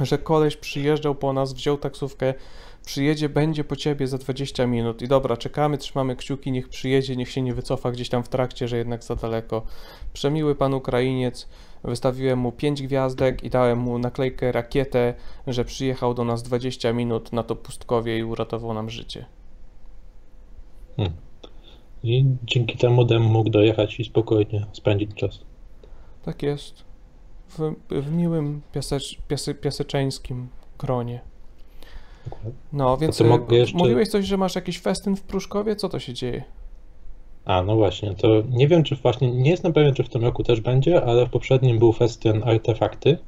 Że 0.00 0.18
koleś 0.18 0.56
przyjeżdżał 0.56 1.14
po 1.14 1.32
nas, 1.32 1.52
wziął 1.52 1.78
taksówkę, 1.78 2.34
przyjedzie, 2.88 3.28
będzie 3.28 3.64
po 3.64 3.76
ciebie 3.76 4.06
za 4.06 4.18
20 4.18 4.66
minut. 4.66 5.02
I 5.02 5.08
dobra, 5.08 5.36
czekamy, 5.36 5.78
trzymamy 5.78 6.16
kciuki, 6.16 6.52
niech 6.52 6.68
przyjedzie, 6.68 7.16
niech 7.16 7.30
się 7.30 7.42
nie 7.42 7.54
wycofa 7.54 7.90
gdzieś 7.90 8.08
tam 8.08 8.22
w 8.22 8.28
trakcie, 8.28 8.68
że 8.68 8.76
jednak 8.76 9.04
za 9.04 9.16
daleko. 9.16 9.62
Przemiły 10.12 10.54
pan 10.54 10.74
Ukrainiec, 10.74 11.48
wystawiłem 11.84 12.38
mu 12.38 12.52
5 12.52 12.82
gwiazdek 12.82 13.44
i 13.44 13.50
dałem 13.50 13.78
mu 13.78 13.98
naklejkę 13.98 14.52
rakietę, 14.52 15.14
że 15.46 15.64
przyjechał 15.64 16.14
do 16.14 16.24
nas 16.24 16.42
20 16.42 16.92
minut 16.92 17.32
na 17.32 17.42
to 17.42 17.56
pustkowie 17.56 18.18
i 18.18 18.24
uratował 18.24 18.74
nam 18.74 18.90
życie. 18.90 19.26
I 22.02 22.24
dzięki 22.44 22.78
temu 22.78 23.04
Dem 23.04 23.22
mógł 23.22 23.50
dojechać 23.50 24.00
i 24.00 24.04
spokojnie 24.04 24.66
spędzić 24.72 25.14
czas. 25.14 25.40
Tak 26.22 26.42
jest. 26.42 26.84
W, 27.48 27.74
w 27.90 28.12
miłym 28.12 28.62
piasecz, 28.72 29.18
piasy, 29.28 29.54
piaseczeńskim 29.54 30.48
gronie. 30.78 31.20
No, 32.72 32.96
więc 32.96 33.20
y, 33.20 33.24
jeszcze- 33.50 33.78
mówiłeś 33.78 34.08
coś, 34.08 34.24
że 34.26 34.36
masz 34.36 34.54
jakiś 34.54 34.80
festyn 34.80 35.16
w 35.16 35.22
Pruszkowie? 35.22 35.76
Co 35.76 35.88
to 35.88 35.98
się 35.98 36.14
dzieje? 36.14 36.44
A, 37.44 37.62
no 37.62 37.76
właśnie, 37.76 38.14
to 38.14 38.28
nie 38.50 38.68
wiem, 38.68 38.82
czy 38.82 38.96
właśnie, 38.96 39.30
nie 39.32 39.50
jestem 39.50 39.72
pewien, 39.72 39.94
czy 39.94 40.02
w 40.04 40.08
tym 40.08 40.22
roku 40.24 40.44
też 40.44 40.60
będzie, 40.60 41.04
ale 41.04 41.26
w 41.26 41.30
poprzednim 41.30 41.78
był 41.78 41.92
festyn 41.92 42.42
Artefakty 42.44 43.18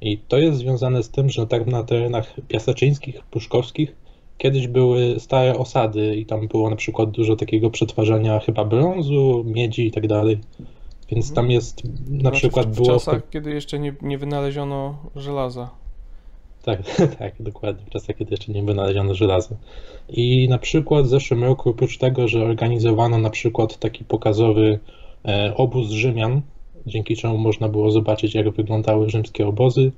i 0.00 0.18
to 0.18 0.38
jest 0.38 0.58
związane 0.58 1.02
z 1.02 1.10
tym, 1.10 1.30
że 1.30 1.46
tak 1.46 1.66
na 1.66 1.82
terenach 1.82 2.34
piaseczyńskich, 2.48 3.22
puszkowskich 3.24 3.96
kiedyś 4.38 4.68
były 4.68 5.20
stare 5.20 5.58
osady 5.58 6.16
i 6.16 6.26
tam 6.26 6.48
było 6.48 6.70
na 6.70 6.76
przykład 6.76 7.10
dużo 7.10 7.36
takiego 7.36 7.70
przetwarzania 7.70 8.38
chyba 8.40 8.64
brązu, 8.64 9.44
miedzi 9.46 9.86
i 9.86 9.90
tak 9.90 10.06
dalej. 10.06 10.38
Więc 11.10 11.32
tam 11.32 11.50
jest 11.50 11.84
na 11.84 12.20
Znaczy 12.20 12.36
przykład 12.38 12.66
w, 12.66 12.72
w 12.72 12.74
było... 12.76 12.86
czasach, 12.88 13.30
kiedy 13.30 13.50
jeszcze 13.50 13.78
nie, 13.78 13.94
nie 14.02 14.18
wynaleziono 14.18 14.98
żelaza. 15.16 15.70
Tak, 16.66 16.82
tak, 17.18 17.34
dokładnie. 17.40 17.86
W 17.86 17.90
czasach, 17.90 18.16
kiedy 18.16 18.30
jeszcze 18.30 18.52
nie 18.52 18.62
wynaleziono 18.62 19.14
żelaza. 19.14 19.56
I 20.08 20.48
na 20.48 20.58
przykład 20.58 21.04
w 21.04 21.08
zeszłym 21.08 21.44
roku, 21.44 21.70
oprócz 21.70 21.98
tego, 21.98 22.28
że 22.28 22.42
organizowano 22.42 23.18
na 23.18 23.30
przykład 23.30 23.78
taki 23.78 24.04
pokazowy 24.04 24.78
e, 25.24 25.52
obóz 25.56 25.88
Rzymian, 25.88 26.42
dzięki 26.86 27.16
czemu 27.16 27.38
można 27.38 27.68
było 27.68 27.90
zobaczyć, 27.90 28.34
jak 28.34 28.50
wyglądały 28.50 29.10
rzymskie 29.10 29.46
obozy, 29.46 29.92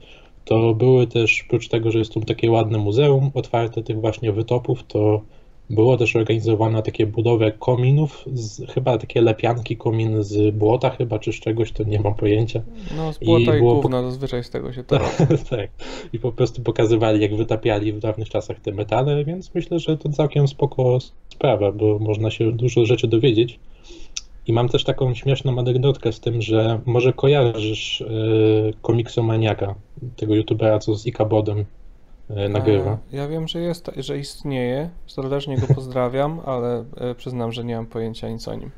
to 0.44 0.75
były 0.75 1.06
też, 1.06 1.44
oprócz 1.46 1.68
tego, 1.68 1.90
że 1.90 1.98
jest 1.98 2.12
tu 2.12 2.20
takie 2.20 2.50
ładne 2.50 2.78
muzeum 2.78 3.30
otwarte 3.34 3.82
tych 3.82 4.00
właśnie 4.00 4.32
wytopów, 4.32 4.84
to 4.88 5.22
było 5.70 5.96
też 5.96 6.16
organizowane 6.16 6.82
takie 6.82 7.06
budowę 7.06 7.52
kominów, 7.52 8.25
z, 8.32 8.70
chyba 8.70 8.98
takie 8.98 9.20
lepianki 9.20 9.76
komin 9.76 10.22
z 10.22 10.54
błota 10.54 10.90
chyba, 10.90 11.18
czy 11.18 11.32
z 11.32 11.40
czegoś, 11.40 11.72
to 11.72 11.84
nie 11.84 12.00
mam 12.00 12.14
pojęcia. 12.14 12.62
No, 12.96 13.12
z 13.12 13.18
błota 13.18 13.56
i, 13.56 13.58
było 13.58 13.75
po- 13.75 13.82
gówna, 13.82 14.02
zazwyczaj 14.02 14.44
z 14.44 14.50
tego 14.50 14.72
się 14.72 14.84
to 14.84 14.98
robi. 14.98 15.44
tak. 15.50 15.70
I 16.12 16.18
po 16.18 16.32
prostu 16.32 16.62
pokazywali, 16.62 17.22
jak 17.22 17.37
wytapiali 17.37 17.92
w 17.92 17.98
dawnych 17.98 18.28
czasach 18.28 18.60
te 18.60 18.72
metale, 18.72 19.25
więc 19.25 19.54
myślę, 19.54 19.78
że 19.78 19.96
to 19.96 20.08
całkiem 20.08 20.48
spoko 20.48 20.98
sprawa, 21.28 21.72
bo 21.72 21.98
można 21.98 22.30
się 22.30 22.52
dużo 22.52 22.87
rzeczy 22.87 23.08
dowiedzieć. 23.08 23.58
I 24.46 24.52
mam 24.52 24.68
też 24.68 24.84
taką 24.84 25.14
śmieszną 25.14 25.58
anegdotkę 25.58 26.12
z 26.12 26.20
tym, 26.20 26.42
że 26.42 26.80
może 26.87 27.12
kojarzysz 27.12 28.00
yy, 28.00 28.72
komiksomaniaka, 28.82 29.75
tego 30.16 30.34
youtubera, 30.34 30.78
co 30.78 30.94
z 30.94 31.06
Ikabodem 31.06 31.64
nagrywa. 32.49 32.90
E, 32.90 33.16
Ja 33.16 33.28
wiem, 33.28 33.49
że 33.49 33.61
jest, 33.61 33.90
że 33.97 34.18
istnieje. 34.18 34.90
Serdecznie 35.06 35.58
go 35.58 35.75
pozdrawiam, 35.75 36.40
ale 36.47 36.85
e, 36.97 37.14
przyznam, 37.14 37.52
że 37.52 37.64
nie 37.64 37.76
mam 37.76 37.87
pojęcia 37.87 38.28
nic 38.28 38.49
o 38.49 38.54
nim. 38.54 38.70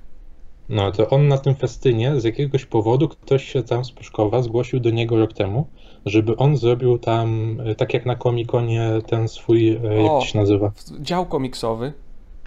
No 0.69 0.93
to 0.93 1.09
on 1.09 1.29
na 1.29 1.39
tym 1.39 1.55
festynie 1.55 2.21
z 2.21 2.25
jakiegoś 2.25 2.65
powodu 2.67 3.09
ktoś 3.09 3.45
się 3.45 3.63
tam 3.63 3.85
z 3.85 3.93
Pruszkowa 3.93 4.43
zgłosił 4.43 4.81
do 4.81 4.91
niego 4.91 5.17
rok 5.19 5.33
temu, 5.33 5.67
żeby 6.07 6.37
on 6.37 6.57
zrobił 6.57 6.99
tam, 6.99 7.59
tak 7.77 7.95
jak 7.95 8.07
na 8.07 8.17
komikonie, 8.17 8.91
ten 9.07 9.29
swój, 9.29 9.73
jak 9.73 10.11
O! 10.11 10.21
to 10.21 10.27
się 10.27 10.39
nazywa? 10.39 10.73
Dział 11.01 11.27
komiksowy. 11.27 11.93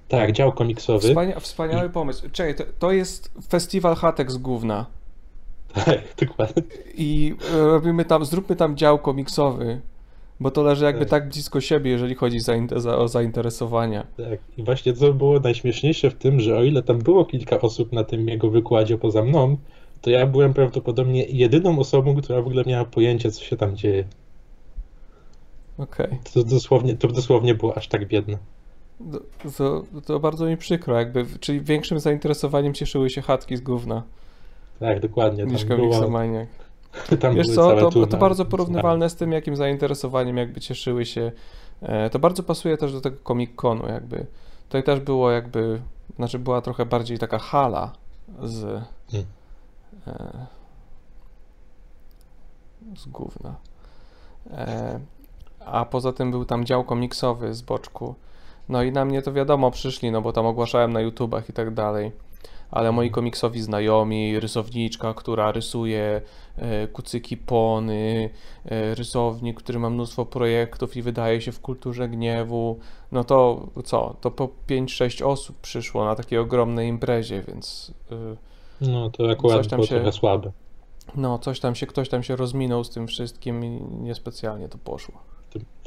Tak, 0.08 0.32
dział 0.32 0.52
komiksowy. 0.52 1.08
Wspania 1.08 1.40
wspaniały 1.40 1.90
pomysł. 1.90 2.30
Czekaj, 2.32 2.56
to, 2.56 2.64
to 2.80 2.92
jest 2.92 3.32
festiwal 3.50 3.96
chatek 3.96 4.32
z 4.32 4.38
gówna. 4.38 4.86
Tak, 5.86 6.00
dokładnie. 6.28 6.64
I 6.98 7.36
e, 7.54 7.58
robimy 7.58 8.06
tam, 8.06 8.26
zróbmy 8.26 8.56
tam 8.56 8.78
dział 8.78 9.00
komiksowy, 9.00 9.82
bo 10.44 10.52
to 10.52 10.64
leży 10.64 10.86
jakby 10.86 11.06
Tak. 11.06 11.10
tak 11.10 11.30
blisko 11.30 11.62
siebie, 11.62 11.92
jeżeli 11.92 12.16
chodzi 12.16 12.40
za, 12.76 12.98
o 12.98 13.08
zainteresowania. 13.08 14.08
Tak, 14.18 14.40
i 14.58 14.64
właśnie 14.64 14.94
co 14.94 15.14
było 15.14 15.40
najśmieszniejsze 15.40 16.10
w 16.10 16.14
tym, 16.16 16.40
że 16.40 16.58
o 16.58 16.64
ile 16.64 16.84
tam 16.84 17.00
było 17.00 17.26
kilka 17.26 17.62
osób 17.62 17.92
na 17.92 18.04
tym 18.04 18.28
jego 18.28 18.50
wykładzie 18.50 18.98
poza 18.98 19.24
mną, 19.24 19.58
to 20.02 20.10
ja 20.10 20.28
byłem 20.28 20.54
prawdopodobnie 20.54 21.24
jedyną 21.24 21.80
osobą, 21.80 22.16
która 22.16 22.42
w 22.42 22.48
ogóle 22.48 22.64
miała 22.68 22.86
pojęcie, 22.86 23.32
co 23.32 23.44
się 23.44 23.58
tam 23.58 23.76
dzieje. 23.78 24.04
Okej. 25.78 26.08
To 26.34 26.44
dosłownie, 26.44 26.96
to 26.98 27.08
dosłownie 27.08 27.56
było 27.56 27.78
aż 27.78 27.88
tak 27.88 28.08
biedne. 28.08 28.38
To, 29.58 29.84
to, 30.06 30.20
bardzo 30.20 30.46
mi 30.46 30.58
przykro, 30.58 31.00
jakby, 31.00 31.26
czyli 31.40 31.62
większym 31.62 32.00
zainteresowaniem 32.00 32.74
cieszyły 32.74 33.10
się 33.10 33.22
chatki 33.22 33.58
z 33.58 33.62
gówna 33.62 34.04
Tak, 34.80 35.00
dokładnie. 35.00 35.44
niż 35.46 35.66
komiksomaniak. 35.66 36.48
Tam 37.20 37.36
Wiesz 37.36 37.48
co, 37.48 37.92
to, 37.92 38.08
to 38.08 38.18
bardzo 38.18 38.46
porównywalne 38.46 39.10
z 39.10 39.16
tym, 39.16 39.32
jakim 39.32 39.56
zainteresowaniem 39.56 40.38
jakby 40.38 40.62
cieszyły 40.62 41.06
się. 41.06 41.32
E, 41.82 42.10
to 42.10 42.20
bardzo 42.20 42.44
pasuje 42.44 42.78
też 42.78 42.94
do 42.94 43.02
tego 43.02 43.18
Comic-Conu 43.24 43.90
jakby. 43.90 44.26
Tutaj 44.66 44.84
też 44.84 45.00
było 45.00 45.32
jakby, 45.32 45.82
znaczy 46.16 46.40
była 46.40 46.62
trochę 46.62 46.86
bardziej 46.86 47.20
taka 47.20 47.40
hala 47.40 47.94
z 48.44 48.64
e, 50.08 50.48
z 52.98 53.06
gówna. 53.06 53.56
E, 54.52 55.00
a 55.66 55.86
poza 55.86 56.14
tym 56.14 56.32
był 56.32 56.46
tam 56.46 56.66
dział 56.66 56.84
komiksowy 56.84 57.54
z 57.54 57.62
boczku. 57.62 58.16
No 58.70 58.84
i 58.84 58.92
na 58.92 59.06
mnie 59.06 59.22
to 59.22 59.34
wiadomo 59.34 59.72
przyszli, 59.72 60.12
no 60.12 60.22
bo 60.22 60.34
tam 60.34 60.46
ogłaszałem 60.46 60.94
na 60.94 61.02
YouTubach 61.02 61.50
i 61.50 61.54
tak 61.54 61.74
dalej. 61.74 62.12
Ale 62.74 62.92
moi 62.92 63.12
komiksowi 63.12 63.62
znajomi, 63.62 64.40
rysowniczka, 64.40 65.14
która 65.14 65.52
rysuje 65.52 66.22
e, 66.58 66.88
kucyki 66.88 67.38
pony, 67.38 68.30
e, 68.66 68.96
rysownik, 68.96 69.58
który 69.58 69.80
ma 69.80 69.90
mnóstwo 69.90 70.26
projektów 70.26 70.98
i 70.98 71.02
wydaje 71.02 71.42
się 71.42 71.52
w 71.52 71.60
kulturze 71.60 72.10
gniewu, 72.10 72.80
no 73.12 73.24
to 73.24 73.68
co? 73.86 74.16
To 74.22 74.32
po 74.32 74.50
5-6 74.70 75.26
osób 75.26 75.58
przyszło 75.62 76.06
na 76.06 76.16
takiej 76.16 76.40
ogromnej 76.40 76.88
imprezie, 76.90 77.44
więc 77.48 77.92
y, 78.12 78.38
No 78.82 79.10
to 79.10 79.32
akurat 79.32 79.58
Coś 79.58 79.68
tam 79.68 79.78
było 79.78 79.88
się- 79.88 79.96
trochę 79.96 80.12
słabe. 80.12 80.52
no 81.16 81.40
coś 81.40 81.60
tam 81.60 81.76
się, 81.76 81.88
ktoś 81.88 82.10
tam 82.10 82.24
się 82.24 82.36
rozminął 82.36 82.84
z 82.84 82.90
tym 82.90 83.08
wszystkim 83.08 83.66
i 83.66 83.82
niespecjalnie 84.02 84.70
to 84.70 84.78
poszło. 84.78 85.33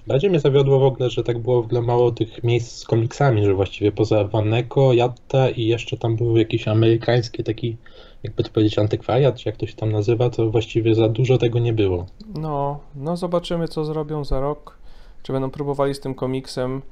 Bardziej 0.06 0.30
mnie 0.30 0.40
zawiodło 0.40 0.78
w 0.78 0.84
ogóle, 0.84 1.10
że 1.10 1.24
tak 1.24 1.38
było 1.38 1.62
w 1.62 1.64
ogóle 1.64 1.82
mało 1.82 2.12
tych 2.12 2.44
miejsc 2.44 2.76
z 2.76 2.84
komiksami, 2.84 3.44
że 3.44 3.54
właściwie 3.54 3.92
poza 3.92 4.24
Waneko, 4.24 4.92
Jatta 4.92 5.50
i 5.50 5.66
jeszcze 5.66 5.96
tam 5.96 6.16
był 6.16 6.36
jakiś 6.36 6.68
amerykański 6.68 7.44
taki, 7.44 7.76
jakby 8.22 8.42
to 8.44 8.50
powiedzieć, 8.50 8.78
antykwariat, 8.78 9.36
czy 9.36 9.48
jak 9.48 9.56
to 9.56 9.66
się 9.66 9.74
tam 9.74 9.92
nazywa, 9.92 10.30
to 10.30 10.50
właściwie 10.50 10.94
za 10.94 11.08
dużo 11.08 11.38
tego 11.38 11.58
nie 11.58 11.72
było. 11.72 12.06
No, 12.34 12.80
no 12.94 13.16
zobaczymy 13.16 13.68
co 13.68 13.84
zrobią 13.84 14.24
za 14.24 14.40
rok. 14.40 14.78
Czy 15.22 15.32
będą 15.32 15.50
próbowali 15.50 15.94
z 15.94 16.00
tym 16.00 16.14
komiksem. 16.14 16.82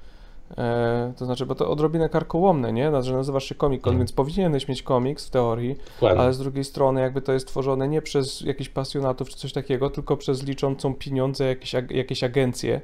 E, 0.59 1.13
to 1.17 1.25
znaczy, 1.25 1.47
bo 1.47 1.55
to 1.55 1.71
odrobinę 1.71 2.09
karkołomne, 2.09 2.73
nie? 2.73 2.89
Znaczy, 2.89 3.13
nazywasz 3.13 3.45
się 3.45 3.55
Comic 3.55 3.83
Con, 3.83 3.91
Mhm. 3.91 3.99
więc 3.99 4.13
powinieneś 4.13 4.69
mieć 4.69 4.83
komiks 4.83 5.27
w 5.27 5.31
teorii, 5.31 5.77
ale 6.21 6.33
z 6.35 6.39
drugiej 6.39 6.65
strony 6.65 7.01
jakby 7.01 7.23
to 7.23 7.33
jest 7.33 7.47
tworzone 7.49 7.89
nie 7.89 8.03
przez 8.03 8.41
jakichś 8.41 8.71
pasjonatów 8.71 9.29
czy 9.29 9.37
coś 9.37 9.53
takiego, 9.53 9.91
tylko 9.91 10.17
przez 10.17 10.43
liczącą 10.43 10.95
pieniądze 10.95 11.45
jakieś, 11.45 11.75
ag- 11.75 11.91
jakieś 11.95 12.25
agencje. 12.25 12.81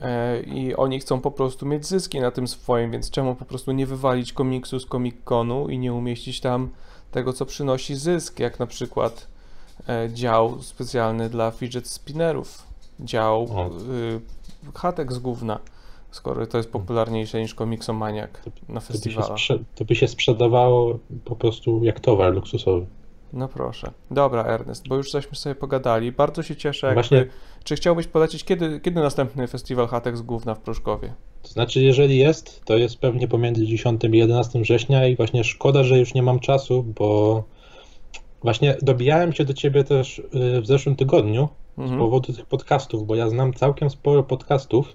E, 0.00 0.40
I 0.40 0.74
oni 0.74 1.00
chcą 1.00 1.20
po 1.20 1.30
prostu 1.30 1.66
mieć 1.66 1.86
zyski 1.86 2.20
na 2.20 2.30
tym 2.30 2.48
swoim, 2.48 2.90
więc 2.90 3.10
czemu 3.10 3.34
po 3.34 3.44
prostu 3.44 3.72
nie 3.72 3.86
wywalić 3.86 4.32
komiksu 4.32 4.80
z 4.80 4.86
Comic 4.86 5.16
Conu 5.24 5.68
i 5.68 5.78
nie 5.78 5.92
umieścić 5.94 6.40
tam 6.40 6.68
tego, 7.10 7.32
co 7.32 7.46
przynosi 7.46 7.94
zysk, 7.96 8.40
jak 8.40 8.58
na 8.58 8.66
przykład 8.66 9.26
e, 9.88 10.08
dział 10.12 10.62
specjalny 10.62 11.28
dla 11.28 11.50
fidget 11.50 11.88
spinnerów, 11.88 12.62
dział 13.00 13.48
y, 14.74 14.78
chatek 14.78 15.12
z 15.12 15.18
gówna, 15.18 15.58
skoro 16.12 16.46
to 16.46 16.56
jest 16.56 16.70
popularniejsze 16.72 17.40
niż 17.40 17.54
komiksomaniak 17.54 18.42
na 18.68 18.80
festiwalach. 18.80 19.38
sprze- 19.38 19.58
to 19.74 19.84
by 19.84 19.94
się 19.94 20.08
sprzedawało 20.08 20.98
po 21.24 21.36
prostu 21.36 21.84
jak 21.84 22.00
towar 22.00 22.32
luksusowy. 22.34 22.86
No 23.32 23.48
proszę. 23.48 23.90
Dobra, 24.10 24.44
Ernest, 24.44 24.88
bo 24.88 24.96
już 24.96 25.10
żeśmy 25.12 25.36
sobie 25.36 25.54
pogadali. 25.54 26.12
Bardzo 26.12 26.42
się 26.42 26.56
cieszę. 26.56 26.86
Jakby, 26.86 27.02
Właśnie- 27.02 27.26
Czy 27.64 27.76
chciałbyś 27.76 28.06
polecić, 28.06 28.44
kiedy, 28.44 28.80
kiedy 28.80 29.00
następny 29.00 29.46
festiwal 29.48 29.86
chatek 29.88 30.16
z 30.16 30.22
gówna 30.22 30.54
w 30.54 30.60
Pruszkowie? 30.60 31.12
To 31.42 31.48
znaczy, 31.48 31.80
jeżeli 31.82 32.18
jest, 32.18 32.64
to 32.64 32.76
jest 32.76 32.98
pewnie 32.98 33.28
pomiędzy 33.28 33.66
10 33.66 34.04
i 34.04 34.18
11 34.18 34.62
września 34.62 35.06
i 35.06 35.16
właśnie 35.16 35.44
szkoda, 35.44 35.84
że 35.84 35.98
już 35.98 36.14
nie 36.14 36.22
mam 36.22 36.38
czasu, 36.40 36.82
bo 36.98 37.42
właśnie 38.42 38.76
dobijałem 38.82 39.32
się 39.32 39.44
do 39.44 39.54
ciebie 39.54 39.84
też 39.84 40.18
y, 40.18 40.60
w 40.60 40.66
zeszłym 40.66 40.96
tygodniu 40.96 41.48
z 41.78 41.80
Mhm. 41.80 41.98
powodu 42.00 42.32
tych 42.32 42.46
podcastów, 42.46 43.06
bo 43.06 43.14
ja 43.14 43.28
znam 43.28 43.52
całkiem 43.52 43.90
sporo 43.90 44.22
podcastów 44.22 44.94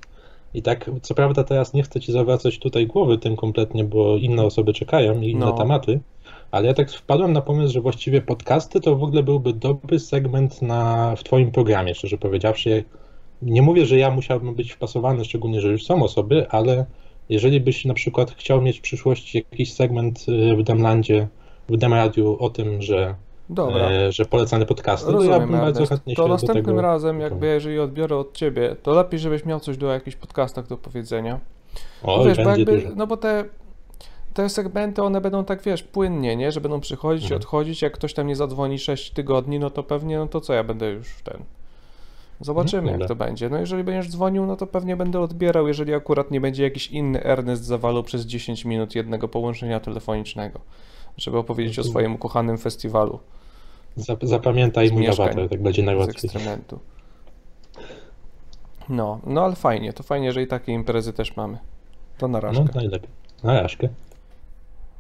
i 0.54 0.62
tak, 0.62 0.92
co 1.02 1.16
prawda 1.16 1.44
teraz 1.44 1.74
nie 1.74 1.84
chcę 1.84 2.00
ci 2.00 2.12
zawracać 2.12 2.60
tutaj 2.60 2.88
głowy 2.88 3.18
tym 3.18 3.36
kompletnie, 3.36 3.84
bo 3.84 4.18
inne 4.18 4.44
osoby 4.44 4.74
czekają 4.74 5.22
i 5.22 5.32
inne 5.32 5.46
No. 5.46 5.52
tematy, 5.52 6.00
ale 6.52 6.68
ja 6.68 6.74
tak 6.74 6.92
wpadłem 6.92 7.34
na 7.34 7.42
pomysł, 7.42 7.74
że 7.74 7.82
właściwie 7.82 8.22
podcasty 8.22 8.82
to 8.82 8.96
w 8.96 9.04
ogóle 9.04 9.24
byłby 9.24 9.54
dobry 9.54 10.00
segment 10.00 10.62
na, 10.62 11.16
w 11.16 11.24
twoim 11.24 11.52
programie, 11.52 11.96
szczerze 11.96 12.18
powiedziawszy. 12.18 12.84
Nie 13.42 13.62
mówię, 13.62 13.86
że 13.86 13.98
ja 13.98 14.12
musiałbym 14.12 14.56
być 14.56 14.72
wpasowany, 14.72 15.26
szczególnie, 15.26 15.62
że 15.62 15.68
już 15.72 15.86
są 15.86 16.04
osoby, 16.04 16.50
ale 16.50 16.86
jeżeli 17.30 17.62
byś 17.62 17.86
na 17.86 17.94
przykład 17.94 18.32
chciał 18.32 18.62
mieć 18.62 18.80
w 18.80 18.82
przyszłości 18.82 19.46
jakiś 19.52 19.74
segment 19.74 20.26
y, 20.30 20.56
w 20.56 20.64
Demlandzie, 20.64 21.28
w 21.70 21.78
Demradiu 21.78 22.38
o 22.40 22.50
tym, 22.50 22.82
że, 22.82 23.16
Dobra. 23.50 23.90
e, 23.92 24.12
że 24.12 24.26
polecane 24.26 24.66
podcasty, 24.66 25.06
to 25.06 25.12
ja 25.12 25.18
Rozumiem, 25.18 25.50
bym 25.52 25.60
bardzo 25.62 25.86
chętnie 25.86 26.16
To 26.16 26.28
następnym 26.28 26.66
tego... 26.66 26.82
razem, 26.82 27.20
jakby 27.20 27.46
jeżeli 27.48 27.80
odbiorę 27.80 28.18
od 28.18 28.34
ciebie, 28.34 28.76
to 28.84 28.92
lepiej, 28.92 29.20
żebyś 29.20 29.46
miał 29.46 29.60
coś 29.60 29.78
do 29.78 29.88
jakichś 29.88 30.18
podcastach 30.18 30.68
do 30.68 30.78
powiedzenia. 30.78 31.40
O, 32.04 32.18
Bo 32.18 32.26
wiesz, 32.26 32.38
bo 32.44 32.50
jakby, 32.50 32.72
dużo. 32.82 32.90
no 32.96 33.08
bo 33.08 33.18
te, 33.18 33.46
te 34.34 34.50
segmenty, 34.50 35.04
one 35.04 35.22
będą 35.22 35.46
tak, 35.46 35.62
wiesz, 35.62 35.84
płynnie, 35.84 36.36
nie? 36.36 36.52
Że 36.52 36.62
będą 36.62 36.80
przychodzić 36.80 37.24
i 37.24 37.26
Mhm. 37.26 37.42
odchodzić, 37.42 37.82
jak 37.82 37.94
ktoś 37.94 38.14
tam 38.14 38.28
nie 38.28 38.36
zadzwoni 38.36 38.80
6 38.80 39.12
tygodni, 39.12 39.60
no 39.60 39.70
to 39.70 39.84
pewnie, 39.84 40.18
no 40.18 40.28
to 40.28 40.42
co 40.42 40.54
ja 40.54 40.64
będę 40.64 40.90
już 40.92 41.08
ten... 41.24 41.44
Zobaczymy, 42.42 42.82
Mhm, 42.82 43.00
jak 43.00 43.10
dobra. 43.10 43.26
to 43.26 43.26
będzie. 43.26 43.50
No 43.50 43.58
jeżeli 43.58 43.84
będziesz 43.84 44.12
dzwonił, 44.12 44.46
no 44.46 44.56
to 44.56 44.68
pewnie 44.68 44.96
będę 44.96 45.20
odbierał, 45.20 45.68
jeżeli 45.68 45.94
akurat 45.94 46.32
nie 46.32 46.42
będzie 46.42 46.64
jakiś 46.64 46.88
inny 46.88 47.24
Ernest 47.24 47.64
zawalał 47.66 48.04
przez 48.04 48.26
10 48.26 48.66
minut 48.66 48.96
jednego 48.96 49.28
połączenia 49.28 49.80
telefonicznego, 49.80 50.60
żeby 51.18 51.38
opowiedzieć 51.38 51.80
o 51.80 51.82
Mhm. 51.82 51.92
swoim 51.92 52.16
ukochanym 52.16 52.58
festiwalu 52.58 53.20
Zap- 53.98 54.26
Zapamiętaj 54.28 54.92
mój 54.92 55.08
awatar, 55.08 55.50
tak 55.50 55.62
będzie 55.62 55.82
z 55.82 55.86
najłatwiej. 55.86 56.16
ekstrementu. 56.32 56.80
No, 58.90 59.20
no 59.26 59.44
ale 59.46 59.56
fajnie, 59.56 59.94
to 59.94 60.04
fajnie, 60.04 60.32
że 60.32 60.42
i 60.42 60.48
takie 60.48 60.72
imprezy 60.74 61.14
też 61.14 61.36
mamy. 61.36 61.58
To 62.18 62.28
na 62.28 62.40
No, 62.40 62.48
rażkę. 62.48 62.66
najlepiej. 62.76 63.10
Na 63.44 63.62
raszkę. 63.62 63.90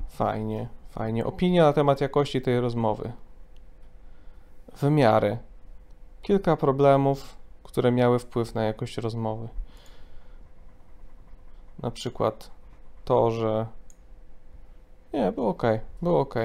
Fajnie, 0.10 0.67
fajnie. 0.89 1.25
Opinia 1.25 1.63
na 1.63 1.74
temat 1.74 2.01
jakości 2.01 2.41
tej 2.41 2.60
rozmowy. 2.62 3.12
Wymiary. 4.79 5.38
Kilka 6.22 6.58
problemów, 6.58 7.38
które 7.63 7.91
miały 7.91 8.20
wpływ 8.20 8.56
na 8.56 8.63
jakość 8.63 8.98
rozmowy. 8.98 9.48
Na 11.84 11.91
przykład 11.91 12.51
to, 13.06 13.32
że. 13.32 13.65
Nie, 15.13 15.32
było 15.32 15.50
ok, 15.50 15.63
było 16.01 16.20
ok. 16.20 16.36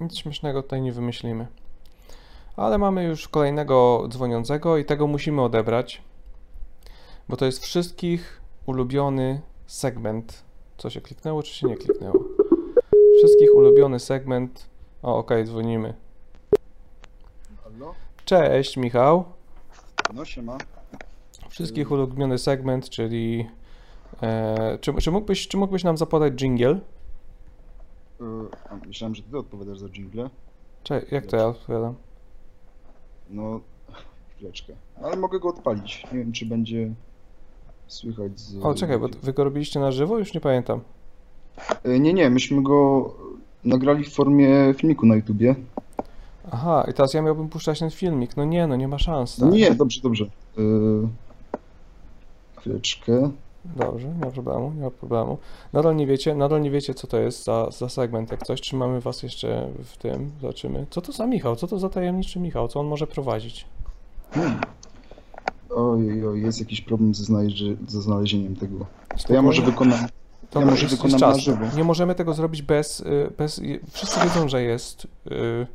Nic 0.00 0.16
śmiesznego 0.16 0.62
tutaj 0.62 0.82
nie 0.82 0.92
wymyślimy. 0.92 1.46
Ale 2.56 2.78
mamy 2.78 3.04
już 3.04 3.28
kolejnego 3.28 4.06
dzwoniącego 4.08 4.78
i 4.78 4.84
tego 4.84 5.06
musimy 5.06 5.42
odebrać, 5.42 6.02
bo 7.28 7.36
to 7.36 7.46
jest 7.46 7.62
wszystkich 7.62 8.40
ulubiony 8.66 9.40
segment. 9.66 10.42
Co 10.78 10.90
się 10.90 11.00
kliknęło, 11.00 11.42
czy 11.42 11.54
się 11.54 11.66
nie 11.66 11.76
kliknęło? 11.76 12.24
Wszystkich 13.18 13.54
ulubiony 13.54 13.98
segment. 13.98 14.66
O, 15.02 15.18
ok, 15.18 15.30
dzwonimy. 15.44 15.94
Halo? 17.64 17.94
Cześć, 18.24 18.76
Michał. 18.76 19.24
No 20.14 20.24
siema. 20.24 20.58
Wszystkich 21.48 21.90
ulubiony 21.90 22.38
segment, 22.38 22.88
czyli. 22.88 23.48
E, 24.22 24.78
czy, 24.80 24.94
czy, 24.94 25.10
mógłbyś, 25.10 25.48
czy 25.48 25.56
mógłbyś 25.56 25.84
nam 25.84 25.96
zapodać 25.96 26.32
jingle? 26.32 26.80
A, 28.70 28.76
myślałem, 28.86 29.14
że 29.14 29.22
ty 29.22 29.38
odpowiadasz 29.38 29.78
za 29.78 29.88
jingle. 29.88 30.30
Cze, 30.82 31.02
jak 31.10 31.26
to 31.26 31.36
ja 31.36 31.46
odpowiadam? 31.46 31.94
No, 33.30 33.60
chwileczkę. 34.36 34.72
Ale 35.02 35.16
mogę 35.16 35.40
go 35.40 35.48
odpalić. 35.48 36.06
Nie 36.12 36.18
wiem, 36.18 36.32
czy 36.32 36.46
będzie 36.46 36.90
słychać 37.86 38.40
z... 38.40 38.62
O, 38.64 38.74
czekaj, 38.74 38.98
bo 38.98 39.08
wy 39.22 39.32
go 39.32 39.44
robiliście 39.44 39.80
na 39.80 39.92
żywo? 39.92 40.18
Już 40.18 40.34
nie 40.34 40.40
pamiętam. 40.40 40.80
Y, 41.86 42.00
Nie, 42.00 42.12
nie, 42.12 42.30
myśmy 42.30 42.62
go 42.62 43.10
nagrali 43.64 44.04
w 44.04 44.12
formie 44.14 44.74
filmiku 44.76 45.06
na 45.06 45.14
YouTubie. 45.16 45.54
Aha, 46.50 46.84
i 46.90 46.94
teraz 46.94 47.14
ja 47.14 47.22
miałbym 47.22 47.48
puszczać 47.48 47.78
ten 47.78 47.90
filmik. 47.90 48.36
No 48.36 48.44
nie, 48.44 48.66
no 48.66 48.76
nie 48.76 48.88
ma 48.88 48.98
szans, 48.98 49.36
tak? 49.36 49.50
Nie, 49.52 49.74
dobrze, 49.74 50.00
dobrze. 50.02 50.24
Y, 50.58 51.08
Chwileczkę. 52.56 53.30
Dobrze, 53.64 54.08
nie 54.08 54.24
ma 54.24 54.30
problemu, 54.30 54.72
nie 54.76 54.82
ma 54.82 54.90
problemu. 54.90 55.38
Nadal 55.72 55.96
nie 55.96 56.06
wiecie, 56.06 56.34
nadal 56.34 56.62
nie 56.62 56.70
wiecie, 56.70 56.94
co 56.94 57.06
to 57.06 57.18
jest 57.18 57.44
za, 57.44 57.70
za 57.70 57.88
segment, 57.88 58.30
jak 58.30 58.42
coś. 58.46 58.60
Trzymamy 58.60 59.00
was 59.00 59.22
jeszcze 59.22 59.68
w 59.84 59.96
tym, 59.96 60.30
zobaczymy. 60.40 60.86
Co 60.90 61.00
to 61.00 61.12
za 61.12 61.26
Michał? 61.26 61.56
Co 61.56 61.66
to 61.66 61.78
za 61.78 61.88
tajemniczy 61.88 62.40
Michał? 62.40 62.68
Co 62.68 62.80
on 62.80 62.86
może 62.86 63.06
prowadzić? 63.06 63.66
Hmm. 64.30 64.60
Oj, 65.70 66.26
oj, 66.26 66.42
jest 66.42 66.60
jakiś 66.60 66.80
problem 66.80 67.14
ze, 67.14 67.24
znalezie- 67.24 67.76
ze 67.88 68.02
znalezieniem 68.02 68.56
tego. 68.56 68.86
To 69.26 69.34
ja 69.34 69.42
może 69.42 69.62
wykonam... 69.62 69.98
To 70.50 70.60
ja 70.60 70.66
może 70.66 70.82
jest- 70.82 70.96
wykonam 70.96 71.20
czas. 71.20 71.36
na 71.36 71.42
żywo. 71.42 71.66
Nie 71.76 71.84
możemy 71.84 72.14
tego 72.14 72.34
zrobić 72.34 72.62
bez, 72.62 73.00
y, 73.00 73.32
bez... 73.38 73.60
Wszyscy 73.90 74.20
wiedzą, 74.20 74.48
że 74.48 74.62
jest, 74.62 75.04
y, 75.26 75.66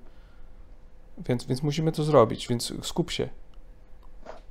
więc, 1.27 1.45
więc 1.45 1.63
musimy 1.63 1.91
to 1.91 2.03
zrobić, 2.03 2.47
więc 2.47 2.73
skup 2.81 3.11
się. 3.11 3.29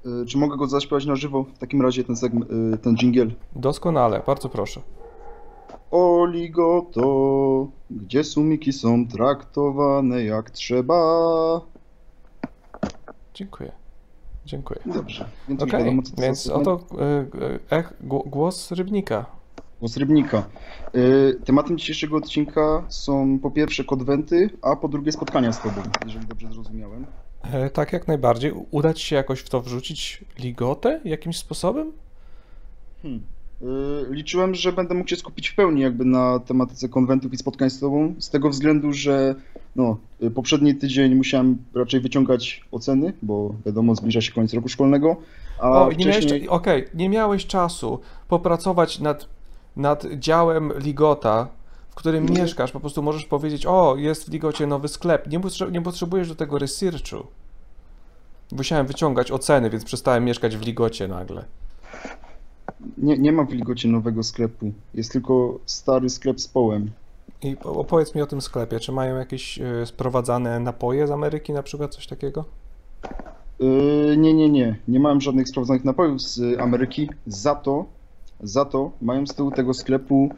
Y, 0.07 0.27
Czy 0.27 0.39
mogę 0.39 0.57
go 0.57 0.67
zaśpiewać 0.67 1.07
na 1.07 1.17
żywo? 1.17 1.45
W 1.55 1.59
takim 1.59 1.83
razie 1.83 2.05
ten 2.05 2.17
segment, 2.17 2.51
y, 2.75 2.79
ten 2.79 2.97
jingle. 2.97 3.27
Doskonale, 3.57 4.23
bardzo 4.27 4.49
proszę. 4.49 4.81
Oligoto, 5.91 7.69
gdzie 7.91 8.25
sumiki 8.25 8.73
są 8.73 9.09
traktowane 9.09 10.25
jak 10.25 10.51
trzeba. 10.51 10.97
Dziękuję. 13.35 13.73
Dziękuję. 14.47 14.81
Dobrze, 14.87 15.29
więc 15.49 15.63
Okej, 15.63 15.81
wiadomo, 15.81 16.03
co 16.03 16.17
to 16.17 16.23
więc 16.23 16.47
oto 16.47 16.81
ech, 17.71 17.93
gło- 18.05 18.29
głos 18.29 18.71
Rybnika. 18.73 19.27
Głos 19.81 19.97
Rybnika. 19.97 20.43
Tematem 21.45 21.79
dzisiejszego 21.79 22.17
odcinka 22.17 22.85
są 22.89 23.39
po 23.43 23.51
pierwsze 23.51 23.85
konwenty, 23.85 24.51
a 24.63 24.77
po 24.77 24.89
drugie 24.89 25.13
spotkania 25.13 25.53
z 25.53 25.61
tobą, 25.63 25.75
jeżeli 26.05 26.27
dobrze 26.27 26.53
zrozumiałem. 26.53 27.07
E, 27.53 27.71
Tak, 27.71 27.93
jak 27.93 28.09
najbardziej. 28.09 28.53
U- 28.53 28.67
Uda 28.71 28.95
ci 28.95 29.07
się 29.07 29.17
jakoś 29.17 29.41
w 29.41 29.49
to 29.51 29.61
wrzucić 29.61 30.25
ligotę 30.39 31.01
jakimś 31.05 31.37
sposobem? 31.39 31.93
Hmm. 33.03 33.21
Y, 33.63 34.15
Liczyłem, 34.15 34.55
że 34.55 34.73
będę 34.73 34.95
mógł 34.95 35.11
się 35.11 35.17
skupić 35.17 35.49
w 35.49 35.55
pełni 35.55 35.81
jakby 35.81 36.05
na 36.05 36.39
tematyce 36.39 36.89
konwentów 36.89 37.33
i 37.33 37.37
spotkań 37.37 37.71
z 37.71 37.81
tobą, 37.81 38.15
z 38.19 38.31
tego 38.31 38.51
względu, 38.51 38.93
że 38.93 39.35
no, 39.77 39.97
y, 40.23 40.31
poprzedni 40.31 40.75
tydzień 40.75 41.15
musiałem 41.15 41.57
raczej 41.75 42.01
wyciągać 42.01 42.61
oceny, 42.73 43.13
bo 43.23 43.55
wiadomo, 43.67 43.95
zbliża 43.95 44.21
się 44.21 44.33
koniec 44.33 44.55
roku 44.55 44.69
szkolnego, 44.69 45.17
a 45.61 45.71
O, 45.71 45.91
i 45.91 45.97
nie 45.97 46.05
wcześniej... 46.13 46.49
okej, 46.49 46.85
nie 46.95 47.09
miałeś 47.09 47.47
czasu 47.47 48.01
popracować 48.29 49.01
nad, 49.01 49.27
nad 49.77 50.07
działem 50.19 50.73
Ligota, 50.79 51.49
w 51.95 51.97
którym 51.97 52.27
mieszkasz. 52.27 52.73
Po 52.73 52.81
prostu 52.81 53.03
możesz 53.03 53.25
powiedzieć, 53.25 53.67
o, 53.67 53.97
jest 53.97 54.25
w 54.29 54.33
Ligocie 54.33 54.67
nowy 54.67 54.89
sklep. 54.89 55.27
Nie, 55.31 55.41
potrze- 55.41 55.73
nie 55.73 55.83
potrzebujesz 55.83 56.29
do 56.29 56.35
tego 56.35 56.59
researchu. 56.59 57.27
Musiałem 58.53 58.87
wyciągać 58.87 59.33
oceny, 59.33 59.71
więc 59.71 59.85
przestałem 59.85 60.25
mieszkać 60.25 60.57
w 60.57 60.63
Ligocie 60.63 61.09
nagle. 61.09 61.45
Nie, 62.99 63.19
nie 63.19 63.33
ma 63.33 63.45
w 63.45 63.53
Ligocie 63.53 63.89
nowego 63.89 64.23
sklepu. 64.23 64.73
Jest 64.95 65.13
tylko 65.13 65.59
stary 65.67 66.11
sklep 66.11 66.41
z 66.41 66.49
połem. 66.49 66.91
I 67.43 67.57
opowiedz 67.63 68.15
mi 68.15 68.23
o 68.23 68.27
tym 68.27 68.41
sklepie. 68.41 68.81
Czy 68.81 68.93
mają 68.93 69.17
jakieś 69.17 69.59
e, 69.61 69.87
sprowadzane 69.87 70.61
napoje 70.61 71.07
z 71.07 71.11
Ameryki, 71.11 71.53
na 71.53 71.63
przykład 71.63 71.95
coś 71.95 72.07
takiego? 72.07 72.45
Yy, 73.59 74.17
nie, 74.17 74.35
nie, 74.35 74.49
nie. 74.49 74.77
Nie 74.89 75.01
mam 75.01 75.21
żadnych 75.21 75.49
sprawdzonych 75.49 75.85
napojów 75.85 76.23
z 76.23 76.61
Ameryki. 76.61 77.11
Za 77.27 77.55
to, 77.55 77.85
za 78.43 78.65
to 78.65 78.91
mają 79.03 79.27
z 79.27 79.35
tyłu 79.35 79.51
tego 79.51 79.75
sklepu 79.75 80.29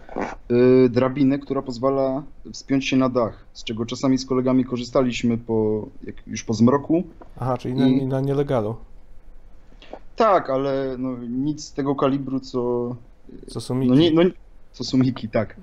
yy, 0.50 0.88
drabinę, 0.88 1.38
która 1.38 1.62
pozwala 1.62 2.22
wspiąć 2.52 2.88
się 2.88 2.96
na 2.96 3.08
dach, 3.08 3.44
z 3.52 3.64
czego 3.64 3.86
czasami 3.86 4.18
z 4.18 4.26
kolegami 4.26 4.64
korzystaliśmy 4.64 5.38
po, 5.38 5.86
już 6.26 6.44
po 6.44 6.54
zmroku. 6.54 7.02
Aha, 7.40 7.58
czyli 7.58 7.74
na, 7.74 7.86
I- 7.88 8.06
na 8.06 8.20
nielegalu. 8.20 8.76
Tak, 10.16 10.50
ale 10.50 10.96
no, 10.98 11.16
nic 11.28 11.72
tego 11.72 11.94
kalibru, 11.94 12.40
co. 12.40 12.96
Co 13.48 13.60
są 13.60 13.74
No 13.74 13.94
nie, 13.94 14.10
no, 14.10 14.22
co 14.72 14.84
sumiki, 14.84 15.28
tak. 15.28 15.56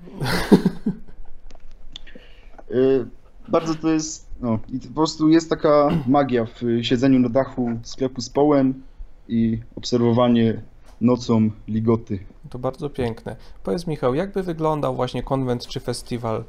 Yy, 2.70 3.06
bardzo 3.48 3.74
to 3.74 3.88
jest. 3.90 4.28
No, 4.40 4.58
i 4.72 4.78
po 4.80 4.94
prostu 4.94 5.28
jest 5.28 5.50
taka 5.50 5.88
magia 6.06 6.44
w 6.44 6.62
y, 6.62 6.84
siedzeniu 6.84 7.18
na 7.20 7.28
dachu 7.28 7.70
sklepu 7.82 8.20
z 8.20 8.30
połem 8.30 8.82
i 9.28 9.58
obserwowanie 9.76 10.62
nocą 11.04 11.50
ligoty. 11.68 12.18
To 12.50 12.58
bardzo 12.58 12.90
piękne. 12.90 13.36
Powiedz 13.62 13.86
Michał, 13.86 14.14
jakby 14.14 14.42
wyglądał 14.42 14.96
właśnie 14.96 15.22
konwent 15.22 15.66
czy 15.66 15.80
festiwal, 15.80 16.44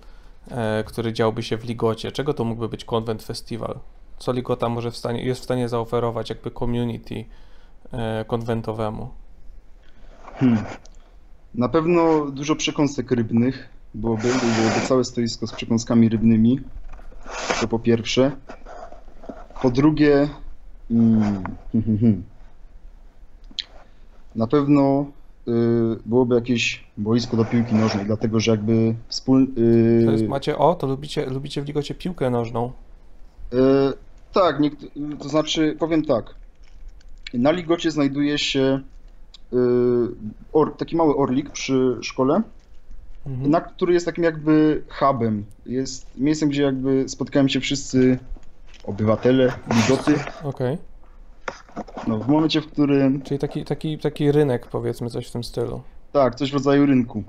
e, 0.51 0.83
który 0.83 1.13
działby 1.13 1.43
się 1.43 1.57
w 1.57 1.63
Ligocie? 1.63 2.11
Czego 2.11 2.33
to 2.33 2.43
mógłby 2.43 2.69
być 2.69 2.85
konwent, 2.85 3.23
festiwal? 3.23 3.79
Co 4.17 4.31
Ligota 4.31 4.69
może 4.69 4.91
w 4.91 4.97
stanie, 4.97 5.25
jest 5.25 5.41
w 5.41 5.43
stanie 5.43 5.69
zaoferować 5.69 6.29
jakby 6.29 6.51
community 6.51 7.25
e, 7.91 8.25
konwentowemu? 8.27 9.09
Hmm. 10.35 10.63
Na 11.55 11.69
pewno 11.69 12.25
dużo 12.31 12.55
przekąsek 12.55 13.11
rybnych, 13.11 13.69
byłoby, 13.93 14.23
byłoby 14.23 14.87
całe 14.87 15.03
stoisko 15.03 15.47
z 15.47 15.53
przekąskami 15.53 16.09
rybnymi. 16.09 16.59
To 17.61 17.67
po 17.67 17.79
pierwsze. 17.79 18.31
Po 19.61 19.69
drugie, 19.69 20.29
mm, 20.91 21.21
hmm, 21.71 21.83
hmm, 21.83 21.99
hmm. 21.99 22.34
Na 24.35 24.47
pewno 24.47 25.05
y, 25.47 25.51
byłoby 26.05 26.35
jakieś 26.35 26.83
boisko 26.97 27.37
do 27.37 27.45
piłki 27.45 27.75
nożnej, 27.75 28.05
dlatego 28.05 28.39
że 28.39 28.51
jakby 28.51 28.95
wspól... 29.07 29.43
y, 29.57 30.01
To 30.05 30.11
jest, 30.11 30.27
macie, 30.27 30.57
o, 30.57 30.75
to 30.75 30.87
lubicie, 30.87 31.25
lubicie 31.25 31.61
w 31.61 31.65
Ligocie 31.67 31.95
piłkę 31.95 32.29
nożną. 32.29 32.71
E, 33.53 33.57
tak, 34.33 34.59
niekt- 34.59 34.87
to 35.19 35.29
znaczy, 35.29 35.75
powiem 35.79 36.05
tak. 36.05 36.35
Na 37.33 37.51
Ligocie 37.51 37.91
znajduje 37.91 38.37
się 38.37 38.79
e, 39.53 39.57
or, 40.53 40.77
taki 40.77 40.95
mały 40.95 41.15
orlik 41.15 41.49
przy 41.49 41.97
szkole, 42.01 42.41
Mhm. 43.27 43.51
na, 43.51 43.61
który 43.61 43.93
jest 43.93 44.05
takim 44.05 44.23
jakby 44.23 44.83
hubem. 44.89 45.45
Jest 45.65 46.17
miejscem, 46.17 46.49
gdzie 46.49 46.63
jakby 46.63 47.09
spotkają 47.09 47.47
się 47.47 47.59
wszyscy 47.59 48.19
obywatele 48.83 49.53
Ligoty. 49.75 50.15
Okej. 50.43 50.77
No, 52.07 52.19
w 52.19 52.27
momencie, 52.27 52.61
w 52.61 52.67
którym, 52.67 53.21
Czyli 53.21 53.39
taki, 53.39 53.65
taki, 53.65 53.97
taki 53.97 54.31
rynek, 54.31 54.67
powiedzmy, 54.67 55.09
coś 55.09 55.27
w 55.27 55.31
tym 55.31 55.43
stylu. 55.43 55.81
tak, 56.11 56.35
coś 56.35 56.51
w 56.51 56.53
rodzaju 56.53 56.85
rynku. 56.85 57.23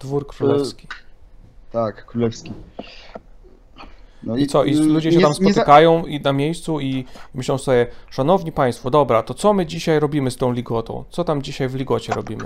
Dwór 0.00 0.26
królewski. 0.26 0.88
Tak, 1.72 2.06
królewski. 2.06 2.52
No 4.22 4.36
I 4.36 4.46
co? 4.46 4.64
I 4.64 4.74
y, 4.76 4.80
ludzie 4.80 5.10
się 5.12 5.16
nie- 5.16 5.22
tam 5.22 5.32
nie 5.32 5.34
za- 5.46 5.52
spotykają 5.52 6.06
i 6.06 6.20
na 6.20 6.32
miejscu 6.32 6.80
i 6.80 7.04
myślą 7.34 7.58
sobie, 7.58 7.86
szanowni 8.10 8.52
państwo, 8.52 8.90
dobra, 8.90 9.22
to 9.22 9.34
co 9.34 9.52
my 9.52 9.66
dzisiaj 9.66 10.00
robimy 10.00 10.30
z 10.30 10.36
tą 10.36 10.52
ligotą? 10.52 11.04
Co 11.10 11.24
tam 11.24 11.42
dzisiaj 11.42 11.68
w 11.68 11.74
ligocie 11.74 12.14
robimy? 12.14 12.44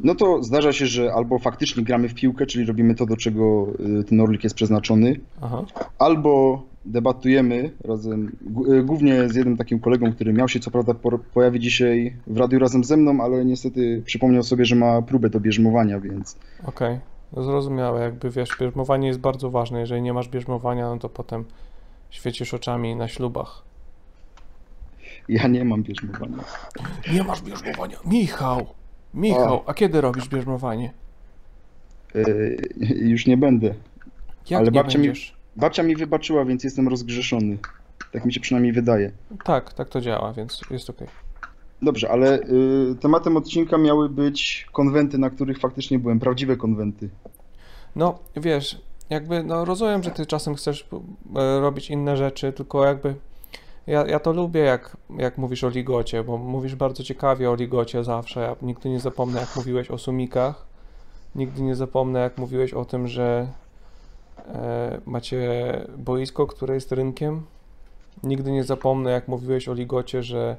No 0.00 0.14
to 0.14 0.42
zdarza 0.42 0.72
się, 0.72 0.86
że 0.86 1.12
albo 1.14 1.38
faktycznie 1.38 1.84
gramy 1.84 2.08
w 2.08 2.14
piłkę, 2.14 2.46
czyli 2.46 2.64
robimy 2.66 2.94
to, 2.94 3.06
do 3.06 3.16
czego 3.16 3.66
y, 4.00 4.04
ten 4.04 4.20
orlik 4.20 4.44
jest 4.44 4.56
przeznaczony, 4.56 5.20
Aha. 5.42 5.64
albo 5.98 6.62
debatujemy 6.84 7.70
razem, 7.84 8.36
y, 8.68 8.82
głównie 8.82 9.28
z 9.28 9.34
jednym 9.34 9.56
takim 9.56 9.80
kolegą, 9.80 10.12
który 10.12 10.32
miał 10.32 10.48
się 10.48 10.60
co 10.60 10.70
prawda 10.70 10.94
pojawić 11.34 11.62
dzisiaj 11.62 12.16
w 12.26 12.36
radiu 12.36 12.58
razem 12.58 12.84
ze 12.84 12.96
mną, 12.96 13.20
ale 13.24 13.44
niestety 13.44 14.02
przypomniał 14.06 14.42
sobie, 14.42 14.64
że 14.64 14.76
ma 14.76 15.02
próbę 15.02 15.30
do 15.30 15.40
bierzmowania, 15.40 16.00
więc 16.00 16.36
Okej, 16.66 16.98
no 17.32 17.42
zrozumiałe, 17.42 18.00
jakby 18.02 18.30
wiesz, 18.30 18.56
bierzmowanie 18.60 19.08
jest 19.08 19.20
bardzo 19.20 19.50
ważne, 19.50 19.80
jeżeli 19.80 20.02
nie 20.02 20.12
masz 20.12 20.28
bierzmowania, 20.28 20.88
no 20.88 20.98
to 20.98 21.08
potem 21.08 21.44
świecisz 22.10 22.54
oczami 22.54 22.96
na 22.96 23.08
ślubach. 23.08 23.62
Ja 25.28 25.48
nie 25.48 25.64
mam 25.64 25.82
bierzmowania. 25.82 26.36
Nie 27.12 27.24
masz 27.24 27.42
bierzmowania. 27.42 27.96
Michał! 28.06 28.66
Michał, 29.14 29.54
O. 29.54 29.64
a 29.68 29.74
kiedy 29.74 30.00
robisz 30.00 30.28
bierzmowanie? 30.28 30.92
Yy, 32.14 32.56
już 33.00 33.26
nie 33.26 33.36
będę. 33.36 33.74
Jak 34.50 34.60
Ale 34.60 34.70
nie 34.70 34.80
babcia 34.82 34.98
mi- 34.98 35.06
będziesz? 35.06 35.37
Babcia 35.58 35.82
mi 35.82 35.96
wybaczyła, 35.96 36.44
więc 36.44 36.64
jestem 36.64 36.88
rozgrzeszony. 36.88 37.58
Tak 38.12 38.24
mi 38.24 38.32
się 38.32 38.40
przynajmniej 38.40 38.72
wydaje. 38.72 39.12
Tak, 39.44 39.72
tak 39.72 39.88
to 39.88 40.00
działa, 40.00 40.32
więc 40.32 40.60
jest 40.70 40.90
okej. 40.90 41.08
Dobrze, 41.82 42.10
ale 42.10 42.40
y, 42.40 42.94
tematem 43.00 43.36
odcinka 43.36 43.78
miały 43.78 44.08
być 44.08 44.66
konwenty, 44.72 45.18
na 45.18 45.30
których 45.30 45.58
faktycznie 45.58 45.98
byłem, 45.98 46.20
prawdziwe 46.20 46.56
konwenty. 46.56 47.08
No, 47.96 48.18
wiesz, 48.36 48.80
jakby, 49.10 49.42
no 49.42 49.64
rozumiem, 49.64 50.02
że 50.02 50.10
ty 50.10 50.26
czasem 50.26 50.54
chcesz 50.54 50.88
e, 51.36 51.60
robić 51.60 51.90
inne 51.90 52.16
rzeczy, 52.16 52.52
tylko 52.52 52.84
jakby 52.84 53.14
ja, 53.86 54.06
ja 54.06 54.18
to 54.20 54.32
lubię, 54.32 54.60
jak, 54.60 54.96
jak 55.18 55.38
mówisz 55.38 55.64
o 55.64 55.68
ligocie, 55.68 56.24
bo 56.24 56.36
mówisz 56.36 56.74
bardzo 56.74 57.02
ciekawie 57.02 57.50
o 57.50 57.54
ligocie 57.54 58.04
zawsze. 58.04 58.40
Ja 58.40 58.56
nigdy 58.62 58.90
nie 58.90 59.00
zapomnę, 59.00 59.40
jak 59.40 59.56
mówiłeś 59.56 59.90
o 59.90 59.98
sumikach. 59.98 60.66
Nigdy 61.34 61.62
nie 61.62 61.74
zapomnę, 61.74 62.20
jak 62.20 62.38
mówiłeś 62.38 62.74
o 62.74 62.84
tym, 62.84 63.08
że 63.08 63.48
macie 65.06 65.40
boisko, 65.98 66.46
które 66.46 66.74
jest 66.74 66.92
rynkiem. 66.92 67.42
Nigdy 68.22 68.52
nie 68.52 68.64
zapomnę, 68.64 69.10
jak 69.10 69.28
mówiłeś 69.28 69.68
o 69.68 69.74
ligocie, 69.74 70.22
że, 70.22 70.56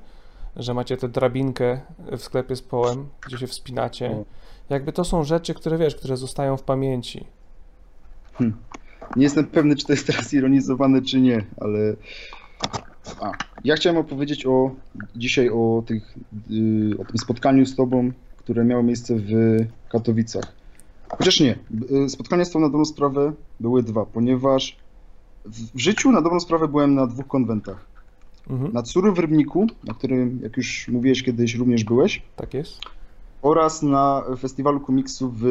że 0.56 0.74
macie 0.74 0.98
tę 0.98 1.10
drabinkę 1.10 1.82
w 2.12 2.22
sklepie 2.22 2.56
z 2.56 2.62
połem, 2.62 3.10
gdzie 3.26 3.38
się 3.38 3.48
wspinacie. 3.48 4.24
Jakby 4.70 4.94
to 4.94 5.04
są 5.04 5.24
rzeczy, 5.24 5.54
które 5.54 5.78
wiesz, 5.78 5.96
które 5.96 6.18
zostają 6.18 6.58
w 6.58 6.64
pamięci. 6.64 7.26
Nie 9.16 9.24
jestem 9.24 9.46
pewny, 9.46 9.76
czy 9.76 9.86
to 9.86 9.94
jest 9.94 10.08
teraz 10.08 10.34
ironizowane, 10.34 11.02
czy 11.02 11.22
nie, 11.22 11.46
ale. 11.58 11.80
A, 13.22 13.32
ja 13.64 13.76
chciałem 13.76 13.98
opowiedzieć 13.98 14.46
o 14.46 14.72
dzisiaj 15.16 15.50
o, 15.50 15.84
tych, 15.86 16.18
y, 16.52 16.98
o 17.00 17.06
tym 17.06 17.18
spotkaniu 17.18 17.66
z 17.66 17.76
Tobą, 17.76 18.12
które 18.38 18.66
miało 18.66 18.84
miejsce 18.84 19.16
w 19.16 19.32
Katowicach. 19.90 20.59
Chociaż 21.18 21.40
nie, 21.40 21.60
y, 22.06 22.10
spotkania 22.10 22.46
z 22.46 22.52
Tobą 22.52 22.66
na 22.66 22.68
dobrą 22.72 22.86
sprawę 22.86 23.34
były 23.60 23.84
dwa, 23.84 24.06
ponieważ 24.06 24.78
w 25.46 25.80
życiu 25.80 26.12
na 26.12 26.22
dobrą 26.22 26.40
sprawę 26.40 26.68
byłem 26.68 26.96
na 26.96 27.08
dwóch 27.08 27.28
konwentach. 27.28 27.86
Mhm, 28.50 28.74
Na 28.74 28.84
Tsuru 28.84 29.14
w 29.14 29.20
Rybniku, 29.20 29.68
na 29.84 29.94
którym, 29.94 30.40
jak 30.44 30.58
już 30.58 30.88
mówiłeś 30.88 31.24
kiedyś, 31.24 31.56
również 31.56 31.84
byłeś, 31.84 32.22
tak 32.36 32.54
jest. 32.54 32.80
oraz 33.42 33.82
na 33.84 34.24
festiwalu 34.40 34.80
komiksu 34.80 35.34
w 35.36 35.44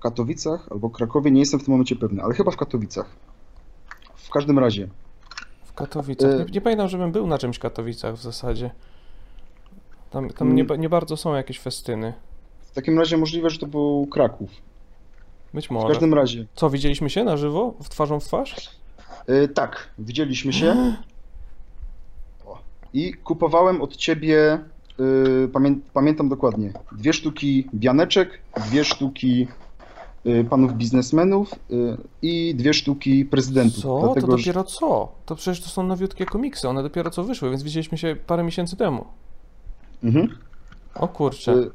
Katowicach 0.00 0.68
albo 0.70 0.90
Krakowie, 0.90 1.30
nie 1.30 1.40
jestem 1.40 1.60
w 1.60 1.64
tym 1.64 1.72
momencie 1.72 1.96
pewny, 1.96 2.22
ale 2.22 2.34
chyba 2.34 2.50
w 2.50 2.56
Katowicach. 2.56 3.06
W 4.16 4.30
każdym 4.30 4.58
razie, 4.58 4.88
W 5.64 5.72
Katowicach. 5.74 6.30
E- 6.30 6.38
Nie, 6.38 6.44
nie 6.44 6.60
pamiętam, 6.60 6.88
żebym 6.88 7.12
był 7.12 7.26
na 7.26 7.38
czymś 7.38 7.56
w 7.56 7.60
Katowicach 7.60 8.14
w 8.14 8.22
zasadzie. 8.22 8.70
Tam, 10.10 10.30
tam 10.30 10.54
nie, 10.54 10.62
Mm. 10.62 10.80
nie 10.80 10.88
bardzo 10.88 11.16
są 11.16 11.34
jakieś 11.34 11.60
festyny. 11.60 12.12
w 12.62 12.70
takim 12.74 12.98
razie 12.98 13.16
możliwe, 13.16 13.50
że 13.50 13.58
to 13.58 13.66
był 13.66 14.06
Kraków. 14.10 14.50
Być 15.54 15.68
W 15.68 15.70
może. 15.70 15.88
każdym 15.88 16.14
razie, 16.14 16.46
Co, 16.54 16.70
widzieliśmy 16.70 17.10
się 17.10 17.24
na 17.24 17.36
żywo? 17.36 17.74
W 17.82 17.88
twarzą 17.88 18.20
w 18.20 18.24
twarz? 18.24 18.70
y, 19.28 19.48
tak, 19.48 19.88
widzieliśmy 19.98 20.52
się 20.52 20.76
i 22.94 23.14
kupowałem 23.14 23.82
od 23.82 23.96
ciebie, 23.96 24.58
y, 25.44 25.48
pamię 25.52 25.76
pamiętam 25.92 26.28
dokładnie, 26.28 26.72
dwie 26.92 27.12
sztuki 27.12 27.68
bianeczek, 27.74 28.38
dwie 28.66 28.84
sztuki 28.84 29.46
y, 30.26 30.46
panów 30.50 30.72
biznesmenów 30.74 31.52
y, 31.70 31.96
i 32.22 32.54
dwie 32.54 32.74
sztuki 32.74 33.24
prezydentów. 33.24 33.82
Co? 33.82 34.00
dlatego, 34.00 34.26
to 34.26 34.38
że- 34.38 34.44
dopiero 34.44 34.64
co? 34.64 35.12
To 35.26 35.34
przecież 35.36 35.60
to 35.64 35.68
są 35.70 35.82
nowiutkie 35.82 36.26
komiksy, 36.26 36.68
one 36.68 36.82
dopiero 36.82 37.10
co 37.10 37.24
wyszły, 37.24 37.50
więc 37.50 37.62
widzieliśmy 37.62 37.98
się 37.98 38.16
parę 38.26 38.42
miesięcy 38.42 38.76
temu. 38.76 39.04
Mhm. 40.04 40.28
O 40.94 41.08
kurczę. 41.08 41.52
Y, 41.52 41.70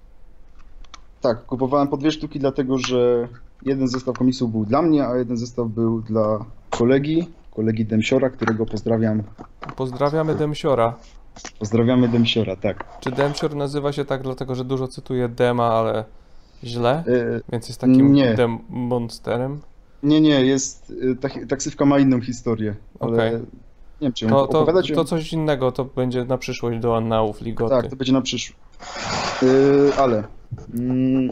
Tak, 1.22 1.46
kupowałem 1.46 1.88
po 1.88 1.98
dwie 1.98 2.12
sztuki, 2.12 2.40
dlatego 2.40 2.78
że 2.78 3.28
jeden 3.66 3.88
zestaw 3.88 4.18
komiksów 4.18 4.52
był 4.52 4.66
dla 4.66 4.82
mnie, 4.82 5.08
a 5.08 5.18
jeden 5.18 5.38
zestaw 5.38 5.68
był 5.68 6.02
dla 6.02 6.46
kolegi, 6.70 7.28
kolegi 7.52 7.86
Demsiora, 7.86 8.30
którego 8.30 8.66
pozdrawiam. 8.66 9.24
Pozdrawiamy 9.76 10.36
Demsiora. 10.36 10.96
Pozdrawiamy 11.60 12.08
Demsiora, 12.08 12.56
tak. 12.56 13.00
Czy 13.00 13.12
Demsior 13.12 13.56
nazywa 13.56 13.92
się 13.92 14.06
tak 14.06 14.24
dlatego, 14.24 14.56
że 14.56 14.66
dużo 14.66 14.88
cytuje 14.88 15.30
Dema, 15.30 15.66
ale 15.74 16.04
źle? 16.64 17.04
Y, 17.08 17.42
Więc 17.52 17.68
jest 17.68 17.82
takim 17.82 18.14
nie. 18.14 18.34
demonsterem? 18.36 19.60
Nie, 20.04 20.22
nie, 20.22 20.46
jest, 20.46 20.90
y, 20.92 21.16
tak, 21.16 21.40
taksywka 21.50 21.86
ma 21.86 22.00
inną 22.00 22.22
historię, 22.22 22.76
ale 23.00 23.14
Okej. 23.14 23.32
nie 23.34 23.40
wiem, 24.02 24.14
czy 24.14 24.26
ją 24.26 24.32
To, 24.32 24.48
to, 24.48 24.60
opowiadać? 24.60 24.92
to 24.96 25.06
coś 25.06 25.34
innego, 25.34 25.72
to 25.72 25.86
będzie 25.86 26.26
na 26.26 26.38
przyszłość 26.38 26.80
do 26.80 26.98
annałów 26.98 27.42
Ligoty. 27.42 27.76
Tak, 27.76 27.88
to 27.90 27.96
będzie 27.96 28.14
na 28.14 28.22
przyszłość. 28.22 28.60
Yy, 29.42 29.92
ale 29.98 30.24
mm, 30.74 31.30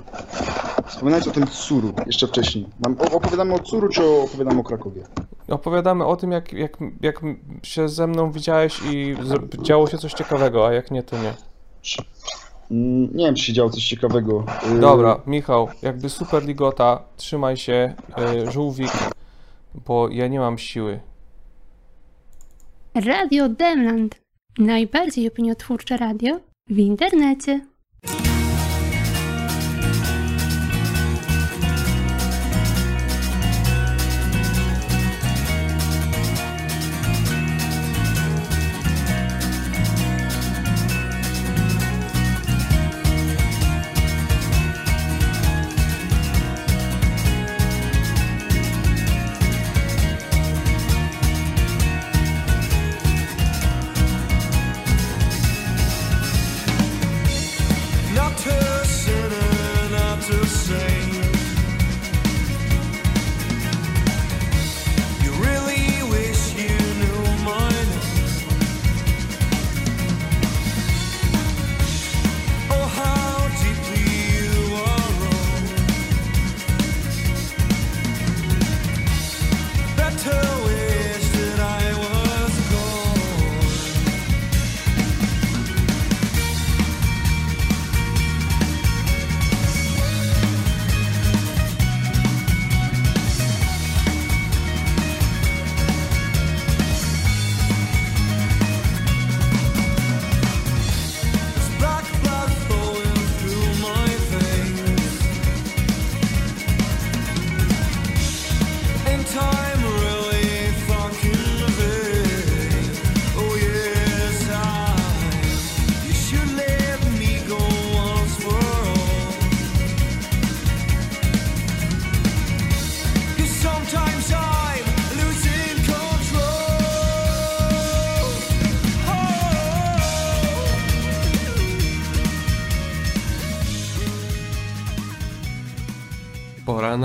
wspominając 0.88 1.28
o 1.28 1.32
tym 1.32 1.48
Tsuru 1.48 1.94
jeszcze 2.06 2.28
wcześniej. 2.28 2.66
Opowiadamy 3.12 3.54
o 3.54 3.60
Tsuru, 3.60 3.90
czy 3.90 4.06
opowiadamy 4.06 4.60
o 4.60 4.64
Krakowie? 4.64 5.04
Opowiadamy 5.48 6.06
o 6.06 6.16
tym, 6.16 6.32
jak, 6.32 6.54
jak, 6.54 6.78
jak 7.02 7.22
się 7.64 7.90
ze 7.90 8.08
mną 8.08 8.32
widziałeś 8.32 8.80
i 8.92 9.16
działo 9.62 9.88
się 9.88 9.98
coś 9.98 10.14
ciekawego, 10.14 10.68
a 10.68 10.74
jak 10.74 10.92
nie, 10.92 11.04
to 11.04 11.16
nie. 11.18 11.34
Mm, 12.72 13.18
nie 13.18 13.26
wiem, 13.26 13.36
czy 13.36 13.44
się 13.44 13.54
działo 13.54 13.70
coś 13.70 13.86
ciekawego. 13.86 14.46
Yy, 14.74 14.80
Dobra, 14.80 15.22
Michał, 15.28 15.70
jakby 15.82 16.10
super 16.10 16.46
ligota, 16.46 17.04
trzymaj 17.18 17.58
się, 17.58 17.96
y, 18.48 18.52
żółwik, 18.52 18.92
bo 19.86 20.10
ja 20.10 20.28
nie 20.28 20.40
mam 20.40 20.58
siły. 20.58 21.00
Radio 22.96 23.50
Demland. 23.50 24.16
Najbardziej 24.60 25.28
opiniotwórcze 25.28 25.98
radio 25.98 26.40
w 26.70 26.78
internecie. 26.78 27.66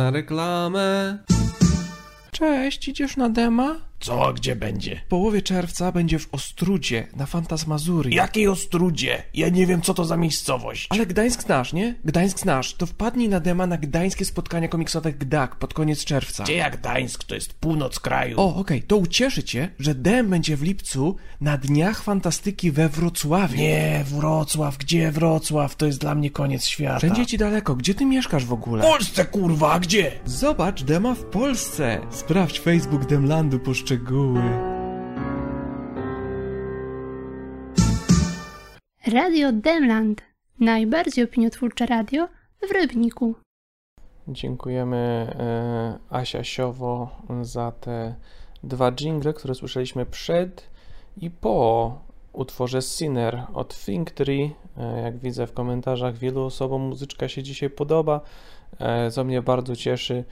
Na 0.03 0.11
reklamę. 0.11 1.19
Cześć, 2.33 2.89
idziesz 2.89 3.17
na 3.17 3.29
dema? 3.29 3.75
Co, 4.03 4.33
gdzie 4.33 4.57
będzie? 4.57 5.01
W 5.07 5.09
połowie 5.09 5.43
czerwca 5.43 5.93
będzie 5.93 6.19
w 6.19 6.29
Ostrudzie, 6.33 7.07
na 7.17 7.27
Fantasmazury. 7.27 8.11
Jakiej 8.11 8.49
Ostrudzie? 8.49 9.23
Ja 9.35 9.49
nie 9.49 9.67
wiem, 9.67 9.83
co 9.83 9.95
to 9.95 10.05
za 10.05 10.17
miejscowość. 10.17 10.87
Ale 10.91 11.07
Gdańsk 11.07 11.43
znasz, 11.43 11.73
nie? 11.73 11.95
Gdańsk 12.05 12.41
znasz. 12.41 12.75
To 12.75 12.87
wpadnij 12.87 13.29
na 13.29 13.41
dema 13.41 13.67
na 13.67 13.79
gdańskie 13.79 14.25
spotkania 14.25 14.69
komiksowe 14.69 15.13
GDAK 15.13 15.57
pod 15.57 15.75
koniec 15.75 16.05
czerwca. 16.05 16.45
Gdzie 16.45 16.57
jak 16.57 16.81
Gdańsk? 16.81 17.25
To 17.25 17.35
jest 17.35 17.55
północ 17.55 18.01
kraju. 18.01 18.41
O, 18.41 18.55
okej, 18.57 18.83
to 18.83 18.97
ucieszy 18.97 19.43
cię, 19.43 19.69
że 19.79 19.95
DM 19.95 20.31
będzie 20.31 20.57
w 20.57 20.63
lipcu 20.63 21.17
na 21.41 21.59
Dniach 21.59 22.03
Fantastyki 22.03 22.71
we 22.71 22.89
Wrocławiu. 22.89 23.57
Nie, 23.57 24.05
Wrocław, 24.07 24.79
gdzie 24.79 25.13
Wrocław? 25.13 25.77
To 25.77 25.87
jest 25.87 25.99
dla 25.99 26.15
mnie 26.15 26.31
koniec 26.31 26.65
świata. 26.65 26.99
Wszędzie 26.99 27.27
ci 27.27 27.39
daleko. 27.39 27.75
Gdzie 27.75 27.95
ty 27.95 28.05
mieszkasz 28.07 28.45
w 28.45 28.53
ogóle? 28.53 28.83
W 28.83 28.87
Polsce, 28.87 29.25
kurwa, 29.25 29.81
gdzie? 29.81 30.13
Zobacz 30.25 30.83
dema 30.83 31.15
w 31.15 31.25
Polsce. 31.25 32.01
Sprawdź 32.11 32.61
Facebook 32.61 33.07
Demlandu 33.07 33.59
po 33.59 33.75
szczegóły. 33.93 34.43
Radio 39.07 39.53
Demland. 39.53 40.23
Najbardziej 40.61 41.25
opiniotwórcze 41.25 41.87
radio 41.87 42.29
w 42.69 42.73
Rybniku. 42.73 43.35
Dziękujemy 44.29 44.97
e, 44.97 45.99
Asia 46.11 46.45
Siowo 46.45 47.11
za 47.43 47.73
te 47.73 48.15
dwa 48.63 48.93
jingle, 48.93 49.33
które 49.33 49.55
słyszeliśmy 49.55 50.07
przed 50.07 50.71
i 51.17 51.31
po 51.31 51.99
utworze 52.33 52.83
Sinner 52.83 53.43
od 53.55 53.85
Think 53.85 54.11
Tree. 54.11 54.55
E, 54.77 55.03
jak 55.03 55.19
widzę 55.19 55.47
w 55.47 55.53
komentarzach, 55.53 56.17
wielu 56.17 56.45
osobom 56.45 56.83
muzyczka 56.83 57.29
się 57.29 57.43
dzisiaj 57.43 57.71
podoba, 57.71 58.21
e, 58.79 59.11
co 59.11 59.25
mnie 59.25 59.43
bardzo 59.43 59.77
cieszy, 59.77 60.25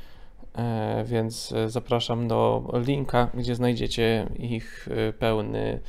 więc 1.05 1.53
e, 1.53 1.71
zapraszam 1.71 2.29
do 2.29 2.71
linka, 2.75 3.29
gdzie 3.35 3.55
znajdziecie 3.55 4.29
ich 4.39 4.89
e, 4.91 5.13
pełny, 5.13 5.81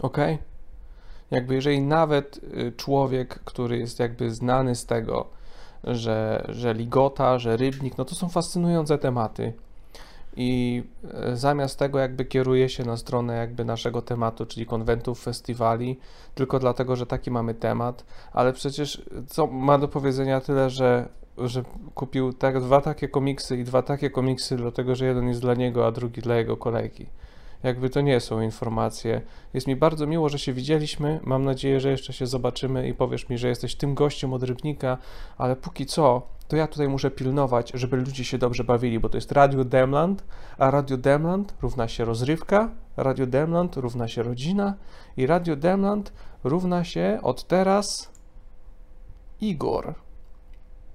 Ok? 0.01 0.17
Jakby 1.31 1.55
jeżeli 1.55 1.81
nawet 1.81 2.37
y, 2.37 2.73
człowiek, 2.77 3.39
który 3.45 3.77
jest 3.77 3.99
jakby 3.99 4.31
znany 4.31 4.75
z 4.75 4.85
tego, 4.85 5.27
że, 5.83 6.45
że 6.49 6.73
ligota, 6.73 7.39
że 7.39 7.57
rybnik, 7.57 7.97
no 7.97 8.05
to 8.05 8.15
są 8.15 8.29
fascynujące 8.29 8.97
tematy. 8.97 9.53
I 10.37 10.83
e, 11.13 11.35
zamiast 11.35 11.79
tego 11.79 11.99
jakby 11.99 12.25
kieruje 12.25 12.69
się 12.69 12.85
na 12.85 12.97
stronę 12.97 13.37
jakby 13.37 13.65
naszego 13.65 14.01
tematu, 14.01 14.45
czyli 14.45 14.65
konwentów, 14.65 15.23
festiwali, 15.23 15.99
tylko 16.35 16.59
dlatego, 16.59 16.95
że 16.95 17.05
taki 17.05 17.31
mamy 17.31 17.53
temat, 17.53 18.05
ale 18.33 18.53
przecież 18.53 19.01
co 19.27 19.47
ma 19.47 19.77
do 19.77 19.87
powiedzenia 19.87 20.41
tyle, 20.41 20.69
że, 20.69 21.09
że 21.37 21.63
kupił 21.95 22.33
tak, 22.33 22.61
dwa 22.61 22.81
takie 22.81 23.07
komiksy 23.07 23.57
i 23.57 23.63
dwa 23.63 23.81
takie 23.81 24.09
komiksy, 24.09 24.55
dlatego 24.55 24.95
że 24.95 25.05
jeden 25.05 25.27
jest 25.27 25.41
dla 25.41 25.53
niego, 25.53 25.87
a 25.87 25.91
drugi 25.91 26.21
dla 26.21 26.35
jego 26.35 26.57
kolegi. 26.57 27.05
Jakby 27.63 27.89
to 27.89 28.01
nie 28.01 28.19
są 28.19 28.41
informacje. 28.41 29.21
Jest 29.53 29.67
mi 29.67 29.75
bardzo 29.75 30.07
miło, 30.07 30.29
że 30.29 30.39
się 30.39 30.53
widzieliśmy. 30.53 31.19
Mam 31.23 31.45
nadzieję, 31.45 31.79
że 31.79 31.91
jeszcze 31.91 32.13
się 32.13 32.27
zobaczymy 32.27 32.87
i 32.87 32.93
powiesz 32.93 33.29
mi, 33.29 33.37
że 33.37 33.47
jesteś 33.47 33.75
tym 33.75 33.95
gościem 33.95 34.33
od 34.33 34.43
Rybnika, 34.43 34.97
ale 35.37 35.55
póki 35.55 35.85
co, 35.85 36.21
to 36.47 36.55
ja 36.55 36.67
tutaj 36.67 36.87
muszę 36.87 37.11
pilnować, 37.11 37.71
żeby 37.73 37.97
ludzie 37.97 38.25
się 38.25 38.37
dobrze 38.37 38.63
bawili, 38.63 38.99
bo 38.99 39.09
to 39.09 39.17
jest 39.17 39.31
Radio 39.31 39.63
Demland, 39.63 40.23
a 40.57 40.71
Radio 40.71 40.97
Demland 40.97 41.53
równa 41.61 41.87
się 41.87 42.05
rozrywka, 42.05 42.71
Radio 42.97 43.25
Demland 43.25 43.75
równa 43.75 44.07
się 44.07 44.23
rodzina 44.23 44.73
i 45.17 45.27
Radio 45.27 45.55
Demland 45.55 46.13
równa 46.43 46.83
się 46.83 47.19
od 47.23 47.47
teraz 47.47 48.11
Igor. 49.41 49.95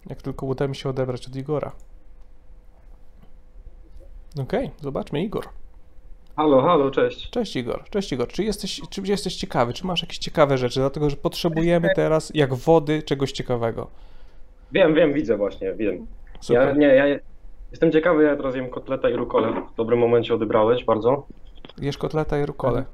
Jak 0.06 0.22
tylko 0.22 0.46
uda 0.46 0.68
mi 0.68 0.76
się 0.76 0.88
odebrać 0.88 1.26
od 1.26 1.36
Igora. 1.36 1.72
Okej, 4.40 4.70
zobaczmy 4.80 5.22
Igor. 5.22 5.61
Halo, 6.36 6.62
halo, 6.62 6.90
cześć. 6.90 7.30
Cześć 7.30 7.56
Igor, 7.56 7.84
cześć 7.90 8.12
Igor. 8.12 8.28
Czy 8.28 8.44
jesteś, 8.44 8.80
czy 8.90 9.02
jesteś 9.04 9.36
ciekawy? 9.36 9.72
Czy 9.72 9.86
masz 9.86 10.02
jakieś 10.02 10.18
ciekawe 10.18 10.58
rzeczy? 10.58 10.80
Dlatego, 10.80 11.10
że 11.10 11.16
potrzebujemy 11.16 11.88
teraz, 11.96 12.32
jak 12.34 12.54
wody, 12.54 13.02
czegoś 13.02 13.32
ciekawego. 13.32 13.90
Wiem, 14.72 14.94
wiem, 14.94 15.12
widzę 15.12 15.36
właśnie, 15.36 15.74
wiem. 15.74 15.96
Ja, 15.96 16.40
Super. 16.40 16.76
nie, 16.76 16.86
ja 16.86 17.06
jestem 17.70 17.92
ciekawy, 17.92 18.24
ja 18.24 18.36
teraz 18.36 18.54
jem 18.56 18.70
kotleta 18.70 19.10
i 19.10 19.16
rukolę. 19.16 19.52
W 19.72 19.76
dobrym 19.76 19.98
momencie 19.98 20.34
odebrałeś 20.34 20.84
bardzo. 20.84 21.26
Jesz 21.78 21.98
kotleta 21.98 22.38
i 22.38 22.46
rukole. 22.46 22.84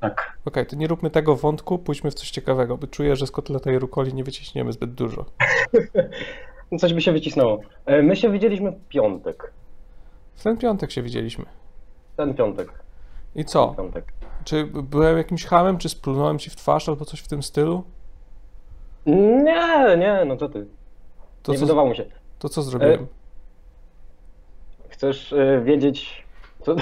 Tak. 0.00 0.38
Okej, 0.44 0.66
to 0.66 0.76
nie 0.76 0.86
róbmy 0.86 1.10
tego 1.10 1.36
wątku, 1.36 1.78
pójdźmy 1.78 2.10
w 2.10 2.14
coś 2.14 2.30
ciekawego, 2.30 2.76
bo 2.78 2.86
czuję, 2.86 3.16
że 3.16 3.26
z 3.26 3.30
kotleta 3.30 3.72
i 3.72 3.78
rukoli 3.78 4.14
nie 4.14 4.24
wyciśniemy 4.24 4.72
zbyt 4.72 4.94
dużo. 4.94 5.24
Coś 6.80 6.94
by 6.94 7.00
się 7.00 7.12
wycisnęło. 7.12 7.60
E, 7.86 8.02
My 8.02 8.16
się 8.16 8.32
widzieliśmy 8.32 8.72
w 8.72 8.88
piątek. 8.88 9.52
W 10.34 10.42
ten 10.42 10.56
piątek 10.56 10.90
się 10.90 11.02
widzieliśmy. 11.02 11.44
Ten 12.20 12.34
piątek. 12.34 12.68
I 13.34 13.44
co? 13.44 13.74
Piątek. 13.76 14.12
Czy 14.44 14.64
byłem 14.66 15.16
jakimś 15.18 15.44
hamem, 15.46 15.78
czy 15.78 15.88
splunąłem 15.88 16.38
ci 16.38 16.50
w 16.50 16.56
twarz 16.56 16.88
albo 16.88 17.04
coś 17.04 17.20
w 17.20 17.28
tym 17.28 17.42
stylu? 17.42 17.82
Nie, 19.06 19.96
nie, 19.98 20.24
no 20.26 20.36
co 20.36 20.48
ty. 20.48 20.66
To 21.42 21.52
nie 21.52 21.58
co, 21.58 21.64
wydawało 21.64 21.88
mi 21.88 21.96
się. 21.96 22.04
to 22.38 22.48
co 22.48 22.62
zrobiłem? 22.62 23.06
Chcesz 24.88 25.32
e, 25.32 25.60
wiedzieć, 25.64 26.24
co... 26.62 26.76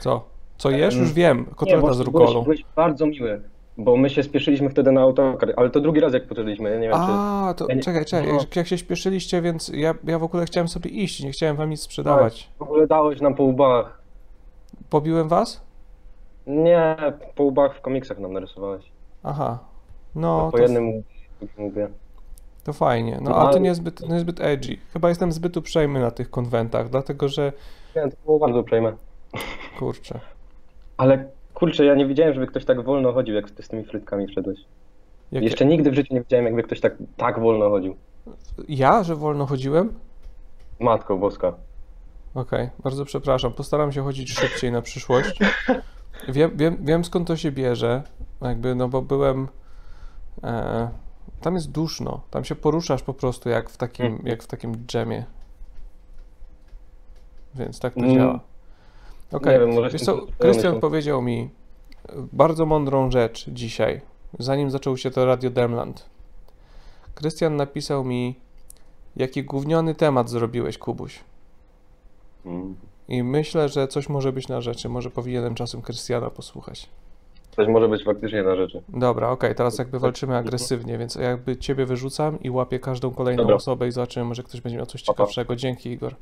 Co? 0.00 0.24
Co 0.58 0.70
jesz? 0.70 0.94
Już 0.94 1.12
wiem. 1.12 1.38
Nie, 1.38 1.54
Kotleta 1.54 1.80
bo 1.80 1.94
z 1.94 2.00
rukolą. 2.00 2.26
byłeś, 2.26 2.44
byłeś 2.44 2.64
bardzo 2.76 3.06
miły, 3.06 3.42
bo 3.78 3.96
my 3.96 4.10
się 4.10 4.22
spieszyliśmy 4.22 4.70
wtedy 4.70 4.92
na 4.92 5.00
autokar, 5.00 5.52
ale 5.56 5.70
to 5.70 5.80
drugi 5.80 6.00
raz 6.00 6.12
jak 6.12 6.26
poszedliśmy, 6.26 6.70
ja 6.70 6.76
nie 6.76 6.88
wiem 6.88 6.92
czy... 6.92 7.12
A, 7.12 7.54
to 7.56 7.66
Ja 7.68 7.74
nie- 7.74 7.82
czekaj, 7.82 8.04
czekaj, 8.04 8.32
no. 8.32 8.38
jak, 8.56 8.66
się 8.66 8.78
śpieszyliście, 8.78 9.42
więc 9.42 9.68
ja, 9.68 9.94
ja 10.04 10.18
w 10.18 10.22
ogóle 10.22 10.44
chciałem 10.46 10.68
sobie 10.68 10.90
iść, 10.90 11.22
nie 11.22 11.30
chciałem 11.32 11.56
wam 11.56 11.70
nic 11.70 11.80
sprzedawać. 11.80 12.50
W 12.58 12.62
ogóle 12.62 12.86
dałeś 12.86 13.20
nam 13.20 13.34
po 13.34 13.42
łbach. 13.42 14.01
Pobiłem 14.92 15.28
was? 15.28 15.60
Nie, 16.46 16.96
po 17.34 17.42
łbach 17.44 17.76
w 17.76 17.80
komiksach 17.80 18.18
nam 18.18 18.32
narysowałeś. 18.32 18.84
Aha. 19.22 19.58
No, 20.14 20.48
po 20.50 20.56
to, 20.56 20.62
jednym 20.62 21.02
łbie. 21.58 21.88
to 22.64 22.72
fajnie. 22.72 23.18
No, 23.22 23.30
No, 23.30 23.36
a 23.36 23.42
to 23.42 23.48
ale- 23.48 23.60
niezbyt, 23.60 24.08
niezbyt 24.08 24.40
edgy. 24.40 24.76
Chyba 24.92 25.08
jestem 25.08 25.32
zbyt 25.32 25.56
uprzejmy 25.56 26.00
na 26.00 26.10
tych 26.10 26.30
konwentach, 26.30 26.88
dlatego 26.88 27.28
że, 27.28 27.52
Nie, 27.96 28.02
to 28.02 28.16
było 28.24 28.38
bardzo 28.38 28.60
uprzejme. 28.60 28.92
kurczę. 29.78 30.20
Ale 30.96 31.24
kurczę, 31.54 31.84
ja 31.84 31.94
nie 31.94 32.06
widziałem, 32.06 32.34
żeby 32.34 32.46
ktoś 32.46 32.64
tak 32.64 32.84
wolno 32.84 33.12
chodził, 33.12 33.34
jak 33.34 33.50
ty 33.50 33.62
z 33.62 33.68
tymi 33.68 33.84
frytkami 33.84 34.26
wszedłeś. 34.26 34.58
Jakie- 35.32 35.46
Jeszcze 35.46 35.66
nigdy 35.66 35.90
w 35.90 35.94
życiu 35.94 36.14
nie 36.14 36.20
widziałem, 36.20 36.46
jakby 36.46 36.62
ktoś 36.62 36.80
tak, 36.80 36.94
tak 37.16 37.40
wolno 37.40 37.70
chodził. 37.70 37.96
Ja, 38.68 39.02
że 39.02 39.16
wolno 39.16 39.46
chodziłem? 39.46 39.92
Matko 40.80 41.16
boska. 41.16 41.52
Okej, 42.34 42.70
bardzo 42.82 43.04
przepraszam. 43.04 43.52
Postaram 43.52 43.92
się 43.92 44.02
chodzić 44.04 44.32
szybciej 44.32 44.72
na 44.72 44.82
przyszłość. 44.82 45.38
Wiem, 46.28 46.50
wiem, 46.56 46.76
wiem 46.80 47.04
skąd 47.04 47.28
to 47.28 47.36
się 47.36 47.52
bierze. 47.52 48.02
Jakby, 48.42 48.74
no 48.74 48.88
bo 48.88 49.02
byłem. 49.02 49.48
E, 50.44 50.88
tam 51.40 51.54
jest 51.54 51.70
duszno. 51.70 52.20
Tam 52.30 52.44
się 52.44 52.54
poruszasz 52.54 53.02
po 53.02 53.14
prostu 53.14 53.48
jak 53.48 53.70
w 53.70 53.76
takim, 53.76 54.06
Mhm. 54.06 54.26
jak 54.26 54.42
w 54.42 54.46
takim 54.46 54.86
dżemie. 54.86 55.24
Więc 57.54 57.80
tak 57.80 57.94
to 57.94 58.00
Mm. 58.00 58.14
działa. 58.14 58.40
Okej, 59.32 59.66
może 59.66 59.90
wiesz 59.90 60.02
co, 60.02 60.26
Krystian 60.38 60.80
powiedział 60.80 61.22
mi 61.22 61.50
e, 62.08 62.12
bardzo 62.32 62.66
mądrą 62.66 63.10
rzecz 63.10 63.50
dzisiaj, 63.50 64.00
zanim 64.38 64.70
zaczął 64.70 64.96
się 64.96 65.10
to 65.10 65.26
Radio 65.26 65.50
Demland. 65.50 66.06
Krystian 67.14 67.56
napisał 67.56 68.04
mi, 68.04 68.40
jaki 69.16 69.44
gówniony 69.44 69.94
temat 69.94 70.30
zrobiłeś, 70.30 70.78
Kubuś. 70.78 71.20
I 73.08 73.22
myślę, 73.22 73.68
że 73.68 73.88
coś 73.88 74.08
może 74.08 74.32
być 74.32 74.48
na 74.48 74.60
rzeczy. 74.60 74.88
Może 74.88 75.10
powinienem 75.10 75.54
czasem 75.54 75.82
Krystiana 75.82 76.30
posłuchać. 76.30 76.88
Coś 77.56 77.68
może 77.68 77.88
być 77.88 78.04
faktycznie 78.04 78.42
na 78.42 78.56
rzeczy. 78.56 78.82
Dobra, 78.88 79.30
okej, 79.30 79.54
teraz 79.54 79.78
jakby 79.78 79.98
walczymy 79.98 80.36
agresywnie, 80.36 80.98
więc 80.98 81.14
jakby 81.14 81.56
ciebie 81.56 81.86
wyrzucam 81.86 82.42
i 82.42 82.50
łapię 82.50 82.78
każdą 82.78 83.10
kolejną 83.10 83.42
Dobra. 83.42 83.56
osobę 83.56 83.88
i 83.88 83.92
zobaczymy, 83.92 84.24
może 84.26 84.42
ktoś 84.42 84.60
będzie 84.60 84.76
miał 84.76 84.86
coś 84.86 85.02
ciekawszego. 85.02 85.56
Dzięki, 85.56 85.90
Igor. 85.90 86.14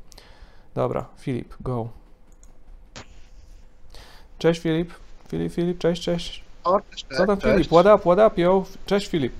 Dobra, 0.75 1.05
Filip, 1.17 1.53
go. 1.59 1.87
Cześć, 4.37 4.61
Filip. 4.61 4.93
Filip, 5.27 5.53
Filip, 5.53 5.77
cześć, 5.77 6.01
cześć. 6.01 6.43
O, 6.63 6.79
cześć, 6.91 7.05
Co 7.17 7.25
tam, 7.25 7.37
cześć. 7.37 7.53
Filip? 7.53 7.67
What 7.67 7.85
up, 7.85 8.15
what 8.15 8.31
up, 8.31 8.41
yo? 8.41 8.63
Cześć, 8.85 9.07
Filip. 9.07 9.33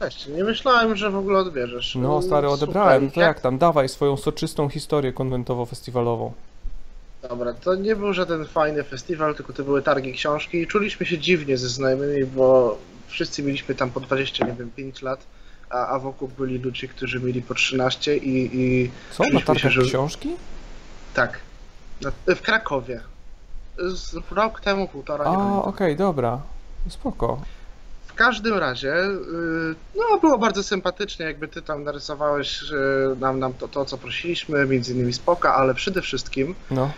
Cześć, 0.00 0.26
nie 0.26 0.44
myślałem, 0.44 0.96
że 0.96 1.10
w 1.10 1.16
ogóle 1.16 1.38
odbierzesz. 1.38 1.94
No, 1.94 2.22
stary, 2.22 2.48
odebrałem. 2.48 3.10
To 3.10 3.20
jak 3.20 3.40
tam? 3.40 3.58
Dawaj 3.58 3.88
swoją 3.88 4.16
soczystą 4.16 4.68
historię 4.68 5.12
konwentowo-festiwalową. 5.12 6.32
Dobra, 7.28 7.54
to 7.54 7.74
nie 7.74 7.96
był 7.96 8.12
żaden 8.12 8.44
fajny 8.46 8.84
festiwal, 8.84 9.34
tylko 9.34 9.52
to 9.52 9.64
były 9.64 9.82
targi 9.82 10.12
książki 10.12 10.58
i 10.58 10.66
czuliśmy 10.66 11.06
się 11.06 11.18
dziwnie 11.18 11.58
ze 11.58 11.68
znajomymi, 11.68 12.24
bo 12.24 12.78
wszyscy 13.06 13.42
mieliśmy 13.42 13.74
tam 13.74 13.90
po 13.90 14.00
20, 14.00 14.46
nie 14.46 14.52
wiem, 14.52 14.70
5 14.76 15.02
lat, 15.02 15.26
a, 15.70 15.86
a 15.86 15.98
wokół 15.98 16.28
byli 16.38 16.58
ludzie, 16.58 16.88
którzy 16.88 17.20
mieli 17.20 17.42
po 17.42 17.54
13 17.54 18.16
i, 18.16 18.50
i 18.60 18.90
Co, 19.10 19.22
na 19.22 19.28
Czuliśmy 19.30 19.40
się, 19.40 19.46
targach 19.46 19.72
że- 19.72 19.82
książki? 19.82 20.28
tak, 21.14 21.38
na, 22.02 22.12
w 22.34 22.42
Krakowie. 22.42 23.00
Z 23.78 24.14
rok 24.30 24.60
temu, 24.60 24.88
półtora, 24.88 25.24
nie 25.30 25.36
A, 25.36 25.62
okej, 25.62 25.96
dobra. 25.96 26.40
Spoko. 26.88 27.40
W 28.16 28.18
każdym 28.18 28.58
razie, 28.58 28.94
y, 28.94 29.74
no 29.96 30.18
było 30.20 30.38
bardzo 30.38 30.62
sympatycznie, 30.62 31.26
jakby 31.26 31.48
ty 31.48 31.62
tam 31.62 31.84
narysowałeś 31.84 32.60
nam, 33.20 33.38
nam 33.38 33.52
to, 33.54 33.68
to, 33.68 33.84
co 33.84 33.98
prosiliśmy, 33.98 34.66
między 34.66 34.92
innymi 34.92 35.12
spoka, 35.12 35.54
ale 35.54 35.74
przede 35.74 36.02
wszystkim 36.02 36.54
No. 36.70 36.90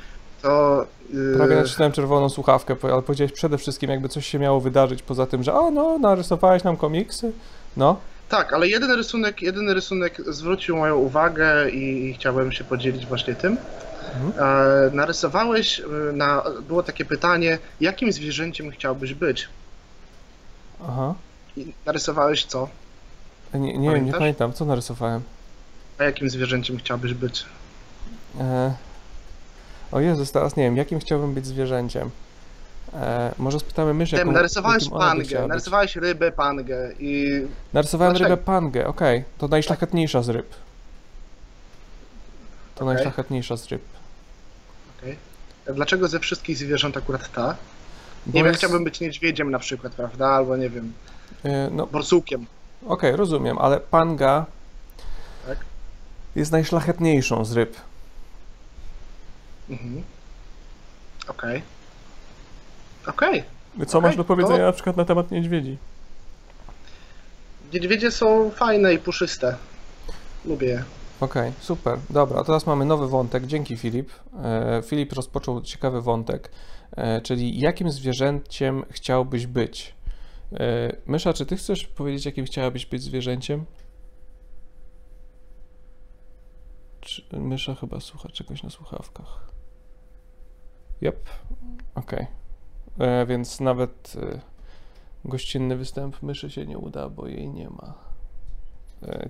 to... 0.42 0.86
y, 1.14 1.36
Prawie 1.36 1.56
nacisnąłem 1.56 1.92
czerwoną 1.92 2.28
słuchawkę, 2.28 2.76
ale 2.82 3.02
powiedziałeś 3.02 3.32
przede 3.32 3.58
wszystkim, 3.58 3.90
jakby 3.90 4.08
coś 4.08 4.26
się 4.26 4.38
miało 4.38 4.60
wydarzyć 4.60 5.02
poza 5.02 5.26
tym, 5.26 5.42
że 5.42 5.54
o, 5.54 5.70
no, 5.70 5.98
narysowałeś 5.98 6.64
nam 6.64 6.76
komiksy. 6.76 7.32
No. 7.76 8.00
Tak, 8.28 8.52
ale 8.52 8.68
jeden 8.68 8.90
rysunek, 8.92 9.42
jeden 9.42 9.70
rysunek 9.70 10.20
zwrócił 10.26 10.76
moją 10.76 10.96
uwagę 10.96 11.70
i, 11.70 12.06
i 12.08 12.14
chciałbym 12.14 12.52
się 12.52 12.64
podzielić 12.64 13.06
właśnie 13.06 13.34
tym. 13.34 13.56
Mhm. 14.24 14.32
E, 14.92 14.96
narysowałeś, 14.96 15.78
y, 15.80 15.84
na, 16.12 16.42
było 16.68 16.82
takie 16.82 17.04
pytanie, 17.04 17.58
jakim 17.80 18.12
zwierzęciem 18.12 18.70
chciałbyś 18.70 19.14
być? 19.14 19.48
Aha. 20.88 21.14
I 21.56 21.72
narysowałeś 21.86 22.44
co? 22.44 22.68
Nie, 23.54 23.78
nie 23.78 23.90
wiem, 23.90 24.06
nie 24.06 24.12
pamiętam, 24.12 24.52
co 24.52 24.64
narysowałem. 24.64 25.22
A 25.98 26.04
jakim 26.04 26.30
zwierzęciem 26.30 26.78
chciałbyś 26.78 27.14
być? 27.14 27.44
E... 28.40 28.74
O 29.92 30.00
Jezus, 30.00 30.32
teraz 30.32 30.56
nie 30.56 30.62
wiem, 30.62 30.76
jakim 30.76 30.98
chciałbym 30.98 31.34
być 31.34 31.46
zwierzęciem. 31.46 32.10
E... 32.94 33.32
Może 33.38 33.60
spytamy 33.60 33.94
mysz, 33.94 34.12
jaką, 34.12 34.32
narysowałeś 34.32 34.82
ona 34.92 35.14
by 35.14 35.22
pangę, 35.24 35.48
narysowałeś 35.48 35.96
rybę 35.96 36.32
pangę 36.32 36.92
i 37.00 37.42
Narysowałem 37.72 38.12
Dlaczego? 38.14 38.30
rybę 38.30 38.42
pangę, 38.42 38.86
okej. 38.86 39.24
To 39.38 39.48
najszlachetniejsza 39.48 40.22
z 40.22 40.28
ryb. 40.28 40.46
To 42.74 42.84
Okej. 42.84 42.94
najszlachetniejsza 42.94 43.56
z 43.56 43.66
ryb. 43.66 43.82
dlaczego 45.74 46.08
ze 46.08 46.20
wszystkich 46.20 46.56
zwierząt 46.56 46.96
akurat 46.96 47.32
ta? 47.32 47.56
Nie 48.28 48.32
wiem, 48.34 48.46
jest- 48.46 48.58
chciałbym 48.58 48.84
być 48.84 49.00
niedźwiedziem 49.00 49.50
na 49.50 49.58
przykład, 49.58 49.94
prawda? 49.94 50.28
Albo 50.28 50.56
nie 50.56 50.70
wiem, 50.70 50.92
e, 51.44 51.70
No, 51.72 51.86
borsukiem. 51.86 52.46
okej, 52.86 53.16
rozumiem, 53.16 53.58
ale 53.58 53.80
panga 53.80 54.46
Tak. 55.46 55.58
jest 56.36 56.52
najszlachetniejszą 56.52 57.44
z 57.44 57.52
ryb. 57.52 57.76
Mhm. 59.70 60.02
Okej. 61.28 61.62
Okej. 63.06 63.44
Co 63.86 63.98
Okej, 63.98 64.08
masz 64.08 64.16
do 64.16 64.24
powiedzenia 64.24 64.58
to- 64.58 64.64
na 64.64 64.72
przykład 64.72 64.96
na 64.96 65.04
temat 65.04 65.30
niedźwiedzi? 65.30 65.76
Niedźwiedzie 67.72 68.10
są 68.10 68.50
fajne 68.50 68.94
i 68.94 68.98
puszyste. 68.98 69.56
Lubię 70.44 70.66
je. 70.68 70.84
Okej, 71.20 71.52
super. 71.60 71.98
Dobra, 72.10 72.44
teraz 72.44 72.66
mamy 72.66 72.84
nowy 72.84 73.08
wątek. 73.08 73.46
Dzięki 73.46 73.76
Filip. 73.76 74.10
E, 74.42 74.82
Filip 74.84 75.12
rozpoczął 75.12 75.60
ciekawy 75.62 76.02
wątek, 76.02 76.50
e, 76.96 77.20
czyli 77.20 77.60
jakim 77.60 77.90
zwierzęciem 77.90 78.84
chciałbyś 78.90 79.46
być? 79.46 79.94
E, 80.52 80.96
Mysza, 81.06 81.32
czy 81.32 81.46
ty 81.46 81.56
chcesz 81.56 81.86
powiedzieć, 81.86 82.26
jakim 82.26 82.44
chciałabyś 82.44 82.86
być 82.86 83.02
zwierzęciem? 83.02 83.64
Czy 87.00 87.22
Mysza 87.32 87.74
chyba 87.74 88.00
słucha 88.00 88.28
czegoś 88.28 88.62
na 88.62 88.70
słuchawkach. 88.70 89.50
Yep, 91.02 91.28
okej. 91.94 92.26
E, 92.98 93.26
Więc 93.26 93.60
nawet 93.60 94.16
gościnny 95.24 95.76
występ 95.76 96.22
myszy 96.22 96.50
się 96.50 96.66
nie 96.66 96.78
uda, 96.78 97.08
bo 97.08 97.26
jej 97.26 97.48
nie 97.48 97.70
ma 97.70 97.94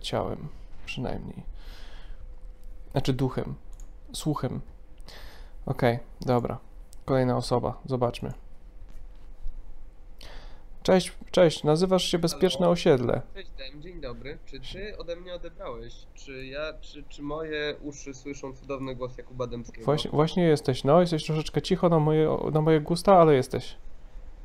ciałem, 0.00 0.48
przynajmniej. 0.86 1.42
Znaczy 2.92 3.12
duchem. 3.12 3.54
Słuchem. 4.12 4.60
Okej, 5.66 5.98
dobra. 6.20 6.58
Kolejna 7.04 7.36
osoba. 7.36 7.80
Zobaczmy. 7.86 8.32
Cześć, 10.82 11.12
cześć. 11.30 11.64
Nazywasz 11.64 12.04
się 12.04 12.18
Bezpieczne 12.18 12.58
Halo. 12.58 12.70
Osiedle. 12.72 13.22
Cześć 13.34 13.50
Dem, 13.58 13.82
dzień 13.82 14.00
dobry. 14.00 14.38
Czy 14.46 14.60
ty 14.60 14.98
ode 14.98 15.16
mnie 15.16 15.34
odebrałeś? 15.34 15.94
Czy 16.14 16.46
ja, 16.46 16.60
czy, 16.80 17.04
czy 17.08 17.22
moje 17.22 17.76
uszy 17.82 18.14
słyszą 18.14 18.52
cudowny 18.52 18.94
głos 18.94 19.18
Jakuba 19.18 19.46
Dębskiego? 19.46 19.84
Właśnie, 19.84 20.10
właśnie 20.10 20.42
jesteś. 20.44 20.84
No, 20.84 21.00
jesteś 21.00 21.24
troszeczkę 21.24 21.62
cicho 21.62 21.88
na 21.88 21.98
moje, 21.98 22.38
na 22.52 22.60
moje 22.60 22.80
gusta, 22.80 23.16
ale 23.16 23.34
jesteś. 23.34 23.76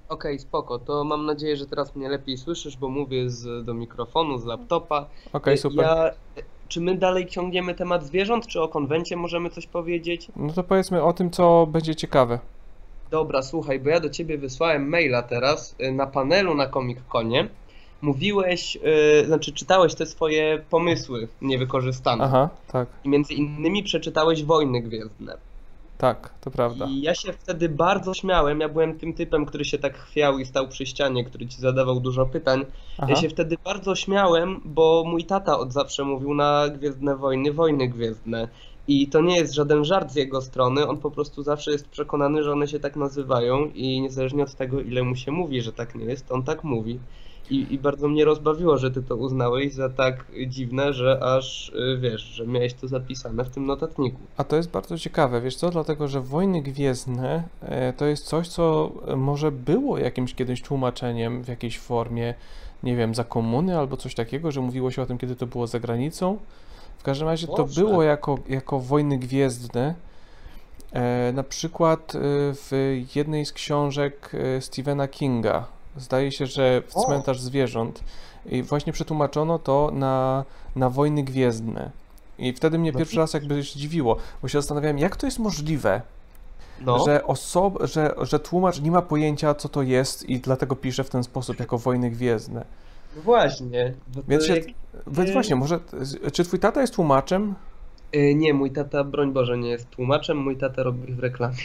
Okej, 0.10 0.40
spoko. 0.40 0.80
To 0.80 1.04
mam 1.04 1.26
nadzieję, 1.26 1.58
że 1.58 1.66
teraz 1.66 1.96
mnie 1.96 2.10
lepiej 2.10 2.38
słyszysz, 2.38 2.78
bo 2.78 2.90
mówię 2.90 3.30
z, 3.30 3.66
do 3.66 3.74
mikrofonu, 3.74 4.38
z 4.38 4.46
laptopa. 4.46 5.10
Okej, 5.34 5.54
E, 5.54 5.58
super. 5.58 5.86
Ja, 5.86 6.12
czy 6.74 6.82
my 6.82 6.98
dalej 6.98 7.26
ciągniemy 7.28 7.76
temat 7.76 8.06
zwierząt, 8.06 8.48
czy 8.48 8.62
o 8.62 8.68
konwencie 8.68 9.16
możemy 9.16 9.50
coś 9.50 9.68
powiedzieć? 9.68 10.28
No 10.36 10.54
to 10.54 10.64
powiedzmy 10.64 11.04
o 11.04 11.14
tym, 11.14 11.32
co 11.32 11.68
będzie 11.72 11.96
ciekawe. 11.96 12.40
Dobra, 13.12 13.42
słuchaj, 13.42 13.80
bo 13.80 13.90
ja 13.90 14.00
do 14.00 14.10
ciebie 14.10 14.38
wysłałem 14.38 14.90
maila 14.90 15.22
teraz 15.22 15.76
y, 15.82 15.92
na 15.92 16.08
panelu 16.08 16.56
na 16.56 16.68
Comic 16.68 17.00
Conie. 17.12 17.48
Mówiłeś, 18.02 18.76
y, 19.22 19.26
znaczy 19.26 19.54
czytałeś 19.54 19.96
te 19.96 20.06
swoje 20.06 20.64
pomysły 20.70 21.28
niewykorzystane. 21.42 22.24
Aha, 22.24 22.50
tak, 22.72 22.88
I 23.04 23.10
między 23.10 23.34
innymi 23.34 23.84
przeczytałeś 23.84 24.44
Wojny 24.44 24.82
Gwiezdne. 24.82 25.38
Tak, 26.04 26.34
to 26.42 26.52
prawda. 26.52 26.86
I 26.86 27.02
ja 27.02 27.16
się 27.16 27.34
wtedy 27.34 27.70
bardzo 27.70 28.14
śmiałem. 28.14 28.60
Ja 28.60 28.70
byłem 28.70 29.00
tym 29.00 29.14
typem, 29.14 29.46
który 29.46 29.66
się 29.66 29.78
tak 29.78 29.98
chwiał 29.98 30.40
i 30.40 30.46
stał 30.46 30.68
przy 30.68 30.86
ścianie, 30.86 31.24
który 31.26 31.48
ci 31.48 31.62
zadawał 31.62 32.00
dużo 32.00 32.26
pytań. 32.26 32.66
Aha, 32.98 33.08
Ja 33.10 33.16
się 33.16 33.30
wtedy 33.30 33.58
bardzo 33.64 33.96
śmiałem, 33.96 34.62
bo 34.66 35.04
mój 35.08 35.24
tata 35.24 35.60
od 35.60 35.74
zawsze 35.74 36.04
mówił 36.04 36.34
na 36.34 36.70
Gwiezdne 36.70 37.16
Wojny, 37.16 37.54
Wojny 37.54 37.88
Gwiezdne. 37.88 38.48
I 38.88 39.08
to 39.08 39.22
nie 39.22 39.36
jest 39.36 39.54
żaden 39.54 39.86
żart 39.86 40.12
z 40.12 40.16
jego 40.16 40.42
strony, 40.42 40.88
on 40.88 40.98
po 40.98 41.12
prostu 41.12 41.44
zawsze 41.44 41.72
jest 41.72 41.90
przekonany, 41.90 42.44
że 42.44 42.52
one 42.52 42.68
się 42.68 42.80
tak 42.80 42.96
nazywają 42.96 43.66
i 43.66 44.02
niezależnie 44.02 44.44
od 44.44 44.56
tego, 44.56 44.82
ile 44.82 45.04
mu 45.04 45.16
się 45.16 45.32
mówi, 45.32 45.62
że 45.62 45.74
tak 45.74 45.96
nie 45.96 46.06
jest, 46.06 46.32
on 46.32 46.44
tak 46.44 46.64
mówi. 46.64 47.00
I, 47.50 47.74
I 47.74 47.80
bardzo 47.80 48.08
mnie 48.08 48.26
rozbawiło, 48.26 48.78
że 48.78 48.92
ty 48.92 49.04
to 49.04 49.16
uznałeś 49.16 49.74
za 49.74 49.90
tak 49.90 50.26
dziwne, 50.48 50.94
że 50.94 51.20
aż 51.24 51.70
y, 51.70 51.98
wiesz, 52.02 52.22
że 52.22 52.48
miałeś 52.48 52.74
to 52.74 52.88
zapisane 52.88 53.44
w 53.44 53.50
tym 53.50 53.66
notatniku. 53.66 54.20
A 54.38 54.44
to 54.44 54.56
jest 54.56 54.72
bardzo 54.72 54.98
ciekawe, 54.98 55.42
wiesz 55.42 55.56
co? 55.56 55.70
Dlatego, 55.70 56.08
że 56.08 56.22
Wojny 56.22 56.62
Gwiezdne 56.62 57.44
e, 57.62 57.94
to 57.94 58.06
jest 58.06 58.26
coś, 58.26 58.48
co 58.48 58.92
e, 59.08 59.16
może 59.16 59.52
było 59.52 59.98
jakimś 59.98 60.36
kiedyś 60.36 60.62
tłumaczeniem 60.62 61.44
w 61.44 61.48
jakiejś 61.48 61.80
formie, 61.80 62.34
nie 62.84 62.96
wiem, 62.96 63.16
za 63.16 63.24
komuny 63.24 63.78
albo 63.78 63.98
coś 63.98 64.16
takiego, 64.16 64.52
że 64.52 64.62
mówiło 64.62 64.92
się 64.92 65.02
o 65.02 65.06
tym, 65.06 65.18
kiedy 65.18 65.36
to 65.36 65.48
było 65.48 65.68
za 65.68 65.80
granicą. 65.80 66.38
W 66.98 67.04
każdym 67.04 67.28
razie 67.28 67.48
to 67.48 67.66
było 67.66 68.04
jako, 68.04 68.40
jako 68.50 68.80
Wojny 68.80 69.18
Gwiezdne. 69.18 69.96
E, 70.92 71.32
na 71.34 71.44
przykład 71.44 72.14
w 72.56 73.02
jednej 73.16 73.46
z 73.46 73.54
książek 73.54 74.32
Stephena 74.60 75.08
Kinga, 75.08 75.68
zdaje 75.98 76.32
się, 76.32 76.46
że 76.46 76.82
w! 76.88 76.94
Cmentarz 77.06 77.40
Zwierząt, 77.40 78.04
i 78.46 78.64
właśnie 78.64 78.94
przetłumaczono 78.94 79.60
to 79.60 79.92
na, 79.94 80.46
na 80.76 80.90
Wojny 80.90 81.24
Gwiezdne. 81.24 81.92
I 82.38 82.54
wtedy 82.54 82.80
mnie 82.80 82.92
No 82.92 82.98
pierwszy 83.00 83.18
raz 83.18 83.34
jakby 83.34 83.62
zdziwiło, 83.64 84.18
bo 84.42 84.48
się 84.48 84.58
zastanawiałem, 84.58 84.98
jak 84.98 85.16
to 85.16 85.28
jest 85.28 85.40
możliwe, 85.40 86.02
No, 86.82 87.06
że, 87.06 87.24
osob, 87.24 87.80
że, 87.84 88.16
że 88.22 88.40
tłumacz 88.40 88.82
nie 88.82 88.92
ma 88.92 89.02
pojęcia, 89.02 89.56
co 89.56 89.70
to 89.70 89.82
jest 89.82 90.30
i 90.30 90.40
dlatego 90.40 90.76
pisze 90.76 91.04
w 91.04 91.10
ten 91.10 91.24
sposób, 91.24 91.60
jako 91.60 91.78
Wojny 91.78 92.10
Gwiezdne. 92.10 92.66
no 93.16 93.22
właśnie. 93.22 93.94
to 94.16 94.22
Więc 94.28 94.46
się, 94.46 94.56
jak- 94.56 94.66
więc 95.08 95.32
właśnie, 95.32 95.56
może, 95.56 95.80
czy 96.34 96.44
twój 96.44 96.60
tata 96.60 96.82
jest 96.82 96.94
tłumaczem? 96.96 97.56
Y, 98.16 98.36
Nie, 98.36 98.54
mój 98.54 98.72
tata, 98.72 99.04
broń 99.04 99.34
Boże, 99.34 99.58
nie 99.58 99.70
jest 99.70 99.90
tłumaczem, 99.90 100.38
mój 100.38 100.58
tata 100.58 100.84
robi 100.84 101.14
w 101.14 101.20
reklamie. 101.20 101.56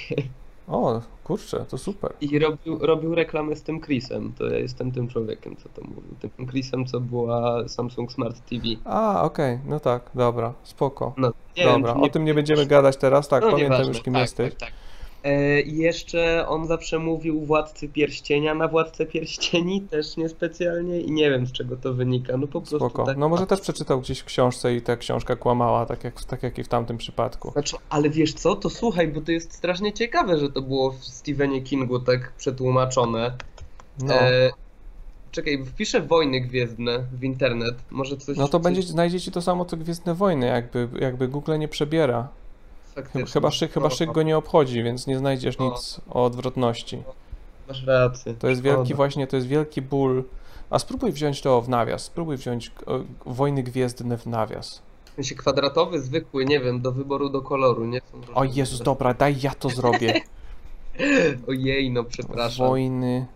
O, 0.69 1.01
kurczę, 1.25 1.64
to 1.69 1.79
super. 1.79 2.12
I 2.21 2.39
robił, 2.39 2.79
robił 2.79 3.14
reklamę 3.14 3.57
z 3.57 3.62
tym 3.62 3.81
Chrisem. 3.81 4.33
To 4.39 4.47
ja 4.47 4.59
jestem 4.59 4.93
tym 4.93 5.09
człowiekiem, 5.09 5.57
co 5.57 5.69
to 5.69 5.83
mówił. 5.83 6.14
Tym 6.21 6.47
Chrisem, 6.47 6.87
co 6.87 7.01
była 7.01 7.69
Samsung 7.69 8.12
Smart 8.12 8.41
TV. 8.51 8.64
A, 8.85 9.23
okej, 9.23 9.59
no 9.66 9.81
tak, 9.81 10.11
dobra, 10.14 10.55
spoko. 10.62 11.14
No, 11.16 11.33
nie 11.57 11.64
Dobra, 11.64 11.95
wiem, 11.95 12.03
o 12.03 12.09
tym 12.09 12.25
nie 12.25 12.35
będziemy 12.35 12.66
gadać 12.66 12.97
teraz, 12.97 13.29
tak, 13.29 13.43
no, 13.43 13.51
pamiętam 13.51 13.89
już 13.89 14.03
kim 14.03 14.12
tak, 14.12 14.23
jesteś. 14.23 14.51
Tak, 14.51 14.61
tak. 14.61 14.88
E, 15.25 15.61
I 15.61 15.77
jeszcze 15.77 16.49
on 16.49 16.66
zawsze 16.66 16.99
mówił 16.99 17.41
Władcy 17.41 17.89
Pierścienia 17.89 18.55
na 18.55 18.69
Władcę 18.69 19.07
Pierścieni, 19.07 19.81
też 19.81 20.16
niespecjalnie 20.16 21.01
i 21.01 21.12
nie 21.12 21.31
wiem 21.31 21.47
z 21.47 21.53
czego 21.53 21.77
to 21.77 21.95
wynika. 21.95 22.37
No 22.37 22.47
po 22.47 22.61
prostu 22.61 22.77
Spoko. 22.77 23.05
tak. 23.05 23.16
No 23.16 23.29
może 23.29 23.47
też 23.47 23.61
przeczytał 23.61 24.01
gdzieś 24.01 24.19
w 24.19 24.25
książce 24.25 24.75
i 24.75 24.83
ta 24.83 24.97
książka 24.97 25.37
kłamała, 25.37 25.87
tak 25.87 26.05
jak, 26.05 26.25
tak 26.25 26.43
jak 26.43 26.59
i 26.59 26.64
w 26.64 26.69
tamtym 26.69 26.99
przypadku. 26.99 27.51
Znaczy, 27.51 27.77
ale 27.89 28.11
wiesz 28.11 28.33
co, 28.33 28.57
to 28.57 28.71
słuchaj, 28.71 29.09
bo 29.09 29.21
to 29.21 29.33
jest 29.33 29.53
strasznie 29.53 29.93
ciekawe, 29.93 30.39
że 30.39 30.51
to 30.51 30.62
było 30.62 30.91
w 30.93 31.05
Stephenie 31.05 31.62
Kingu 31.62 32.01
tak 32.01 32.33
przetłumaczone. 32.33 33.33
No, 34.03 34.14
E, 34.14 34.51
czekaj, 35.31 35.64
wpiszę 35.66 36.01
Wojny 36.01 36.41
Gwiezdne 36.41 37.05
w 37.12 37.25
internet, 37.25 37.75
może 37.91 38.16
coś... 38.16 38.37
no 38.37 38.49
to 38.49 38.59
coś 38.59 38.62
będzie, 38.62 38.83
znajdziecie 38.83 39.31
to 39.31 39.43
samo 39.43 39.64
co 39.64 39.77
Gwiezdne 39.77 40.14
Wojny, 40.14 40.47
jakby, 40.47 40.89
jakby 41.01 41.29
Google 41.29 41.59
nie 41.59 41.69
przebiera. 41.69 42.29
Chyba, 43.03 43.12
faktycznie. 43.12 43.32
chyba, 43.32 43.51
szyk, 43.51 43.72
chyba 43.72 43.90
szyk 43.90 44.12
go 44.12 44.22
nie 44.22 44.36
obchodzi, 44.36 44.82
więc 44.82 45.07
nie 45.07 45.18
znajdziesz 45.18 45.59
No. 45.59 45.70
nic 45.70 46.01
o 46.11 46.24
odwrotności. 46.24 47.03
Masz 47.68 47.86
rację. 47.86 48.34
To 48.34 48.49
jest 48.49 48.62
wielki 48.62 48.80
Szkoda. 48.84 48.96
właśnie, 48.96 49.26
to 49.26 49.36
jest 49.36 49.49
wielki 49.49 49.82
ból. 49.82 50.24
A 50.70 50.78
spróbuj 50.78 51.12
wziąć 51.12 51.40
to 51.42 51.61
w 51.62 51.68
nawias, 51.68 52.03
spróbuj 52.05 52.36
wziąć 52.36 52.70
o, 52.86 52.99
Wojny 53.26 53.62
Gwiezdne 53.62 54.18
w 54.18 54.26
nawias. 54.26 54.82
Sensie 55.16 55.34
kwadratowy, 55.34 56.01
zwykły, 56.01 56.44
nie 56.44 56.61
wiem, 56.61 56.80
do 56.80 56.92
wyboru, 56.92 57.28
do 57.30 57.42
koloru, 57.42 57.84
nie? 57.84 58.01
Są 58.01 58.34
O 58.34 58.44
Jezus, 58.44 58.80
dobra, 58.82 59.14
daj 59.14 59.36
ja 59.42 59.55
to 59.55 59.68
zrobię. 59.68 60.20
Ojej, 61.49 61.90
no 61.90 62.05
przepraszam. 62.05 62.66
Wojny 62.68 63.26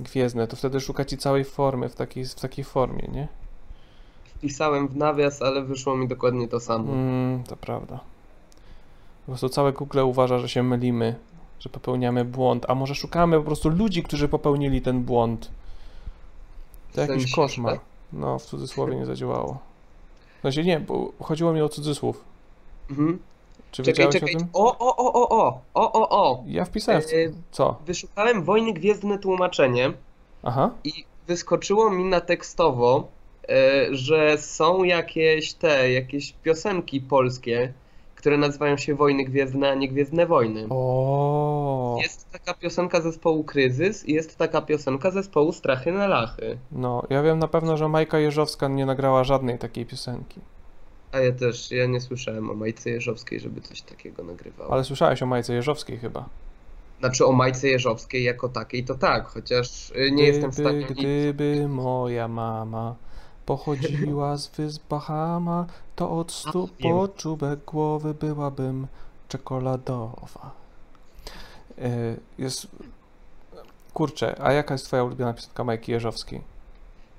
Gwiezdne, 0.00 0.46
to 0.46 0.56
wtedy 0.56 0.80
szuka 0.80 1.04
ci 1.04 1.16
całej 1.18 1.44
formy, 1.44 1.88
w 1.88 1.94
takiej, 1.94 2.24
w 2.24 2.34
takiej 2.34 2.64
formie, 2.64 3.08
nie? 3.12 3.28
Wpisałem 4.24 4.88
w 4.88 4.96
nawias, 4.96 5.42
ale 5.42 5.62
wyszło 5.62 5.96
mi 5.96 6.08
dokładnie 6.08 6.48
to 6.48 6.60
samo. 6.60 6.92
Mm, 6.92 7.44
to 7.44 7.56
prawda. 7.56 8.00
Po 9.28 9.32
prostu 9.32 9.48
całe 9.48 9.72
Google 9.72 9.98
uważa, 10.00 10.38
że 10.38 10.48
się 10.48 10.62
mylimy, 10.62 11.14
że 11.60 11.68
popełniamy 11.70 12.24
błąd, 12.24 12.64
a 12.68 12.74
może 12.74 12.94
szukamy 12.94 13.36
po 13.38 13.42
prostu 13.44 13.68
ludzi, 13.68 14.02
którzy 14.02 14.28
popełnili 14.28 14.82
ten 14.82 15.02
błąd. 15.04 15.50
To 16.94 17.00
jakiś 17.00 17.32
koszmar. 17.34 17.80
No, 18.12 18.38
w 18.38 18.42
cudzysłowie 18.44 18.96
nie 18.96 19.06
zadziałało. 19.06 19.58
W 20.38 20.42
sensie 20.42 20.62
nie, 20.64 20.80
bo 20.80 21.12
chodziło 21.22 21.52
mi 21.52 21.60
o 21.62 21.68
cudzysłów. 21.68 22.24
Mhm. 22.90 23.18
Czy 23.70 23.82
Czekaj, 23.82 24.08
czekaj. 24.08 24.34
o 24.34 24.38
tym? 24.38 24.48
O, 24.52 24.78
o, 24.78 24.96
o, 24.96 25.12
o, 25.12 25.28
o, 25.28 25.60
o, 25.74 25.92
o, 25.92 26.08
o. 26.30 26.44
Ja 26.46 26.64
wpisałem. 26.64 27.02
w- 27.02 27.04
E, 27.04 27.16
Co? 27.50 27.76
Wyszukałem 27.86 28.42
Wojny 28.44 28.72
Gwiezdne 28.72 29.18
tłumaczenie 29.18 29.92
Aha. 30.42 30.70
i 30.84 31.04
wyskoczyło 31.26 31.90
mi 31.90 32.04
na 32.04 32.20
tekstowo, 32.20 33.08
e, 33.48 33.86
że 33.90 34.38
są 34.38 34.84
jakieś 34.84 35.52
te, 35.54 35.92
jakieś 35.92 36.32
piosenki 36.32 37.00
polskie, 37.00 37.72
które 38.18 38.36
nazywają 38.38 38.76
się 38.76 38.94
Wojny 38.94 39.24
Gwiezdne, 39.24 39.70
a 39.70 39.74
nie 39.74 39.88
Gwiezdne 39.88 40.26
Wojny. 40.26 40.66
O, 40.70 41.98
Jest 42.02 42.30
taka 42.30 42.54
piosenka 42.54 43.00
zespołu 43.00 43.44
Kryzys 43.44 44.08
i 44.08 44.12
jest 44.14 44.36
taka 44.36 44.62
piosenka 44.62 45.10
zespołu 45.10 45.52
Strachy 45.52 45.92
na 45.92 46.06
Lachy. 46.06 46.58
no, 46.72 47.02
ja 47.10 47.22
wiem 47.22 47.38
na 47.38 47.48
pewno, 47.48 47.76
że 47.76 47.88
Majka 47.88 48.18
Jeżowska 48.18 48.68
nie 48.68 48.86
nagrała 48.86 49.24
żadnej 49.24 49.58
takiej 49.58 49.86
piosenki. 49.86 50.40
A 51.12 51.18
ja 51.18 51.32
też, 51.32 51.70
ja 51.70 51.86
nie 51.86 52.00
słyszałem 52.00 52.50
o 52.50 52.54
Majce 52.54 52.90
Jeżowskiej, 52.90 53.40
żeby 53.40 53.60
coś 53.60 53.82
takiego 53.82 54.24
nagrywała. 54.24 54.70
Ale 54.70 54.84
słyszałeś 54.84 55.22
o 55.22 55.26
Majce 55.26 55.54
Jeżowskiej 55.54 55.98
chyba. 55.98 56.28
Znaczy 57.00 57.26
o 57.26 57.32
Majce 57.32 57.68
Jeżowskiej 57.68 58.24
jako 58.24 58.48
takiej 58.48 58.84
to 58.84 58.94
tak, 58.94 59.26
chociaż 59.26 59.90
y, 59.90 60.10
nie 60.12 60.24
jestem 60.24 60.50
w 60.50 60.54
stanie 60.54 60.80
Gdyby, 60.84 60.94
nic... 60.94 61.00
gdyby 61.00 61.68
moja 61.68 62.28
mama 62.28 62.94
pochodziła 63.48 64.36
z 64.36 64.48
wysp 64.48 64.82
Bahama, 64.90 65.66
to 65.96 66.10
od 66.10 66.32
stóp 66.32 66.70
po 66.82 67.08
czubek 67.08 67.64
głowy 67.64 68.14
byłabym 68.14 68.86
czekoladowa. 69.28 70.50
Y, 71.78 72.16
Jest... 72.38 72.66
Kurczę, 73.94 74.42
a 74.42 74.52
jaka 74.52 74.74
jest 74.74 74.84
twoja 74.84 75.04
ulubiona 75.04 75.34
piosenka 75.34 75.64
Majki 75.64 75.92
Jeżowskiej? 75.92 76.40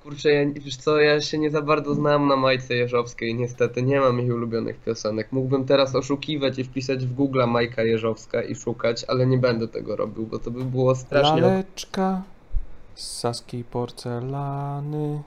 Kurczę, 0.02 0.30
ja, 0.32 0.50
wiesz 0.54 0.76
co, 0.76 1.00
ja 1.00 1.20
się 1.20 1.38
nie 1.38 1.50
za 1.50 1.62
bardzo 1.62 1.94
znam 1.94 2.28
na 2.28 2.36
Majce 2.36 2.74
Jeżowskiej, 2.74 3.34
niestety 3.34 3.82
nie 3.82 4.00
mam 4.00 4.18
jej 4.18 4.32
ulubionych 4.32 4.80
piosenek. 4.80 5.32
Mógłbym 5.32 5.64
teraz 5.64 5.94
oszukiwać 5.94 6.58
i 6.58 6.64
wpisać 6.64 7.06
w 7.06 7.14
Google 7.14 7.44
Majka 7.46 7.82
Jeżowska 7.82 8.42
i 8.42 8.54
szukać, 8.54 9.04
ale 9.08 9.26
nie 9.26 9.38
będę 9.38 9.68
tego 9.68 9.96
robił, 9.96 10.26
bo 10.26 10.38
to 10.38 10.50
by 10.50 10.64
było 10.64 10.94
strasznie... 10.94 11.40
Laleczka 11.40 12.22
z 12.94 13.18
saskiej 13.18 13.64
porcelany. 13.64 15.22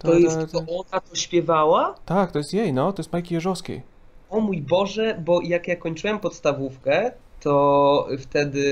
To 0.00 0.14
jest, 0.14 0.52
to 0.52 0.58
ona 0.58 1.00
to 1.00 1.16
śpiewała? 1.16 1.94
Tak, 2.06 2.32
to 2.32 2.38
jest 2.38 2.54
jej, 2.54 2.72
no, 2.72 2.92
to 2.92 3.02
jest 3.02 3.12
Majki 3.12 3.34
Jeżowskiej. 3.34 3.82
O 4.30 4.40
mój 4.40 4.62
Boże, 4.62 5.22
bo 5.24 5.40
jak 5.42 5.68
ja 5.68 5.76
kończyłem 5.76 6.18
podstawówkę, 6.18 7.12
to 7.40 8.08
wtedy 8.18 8.64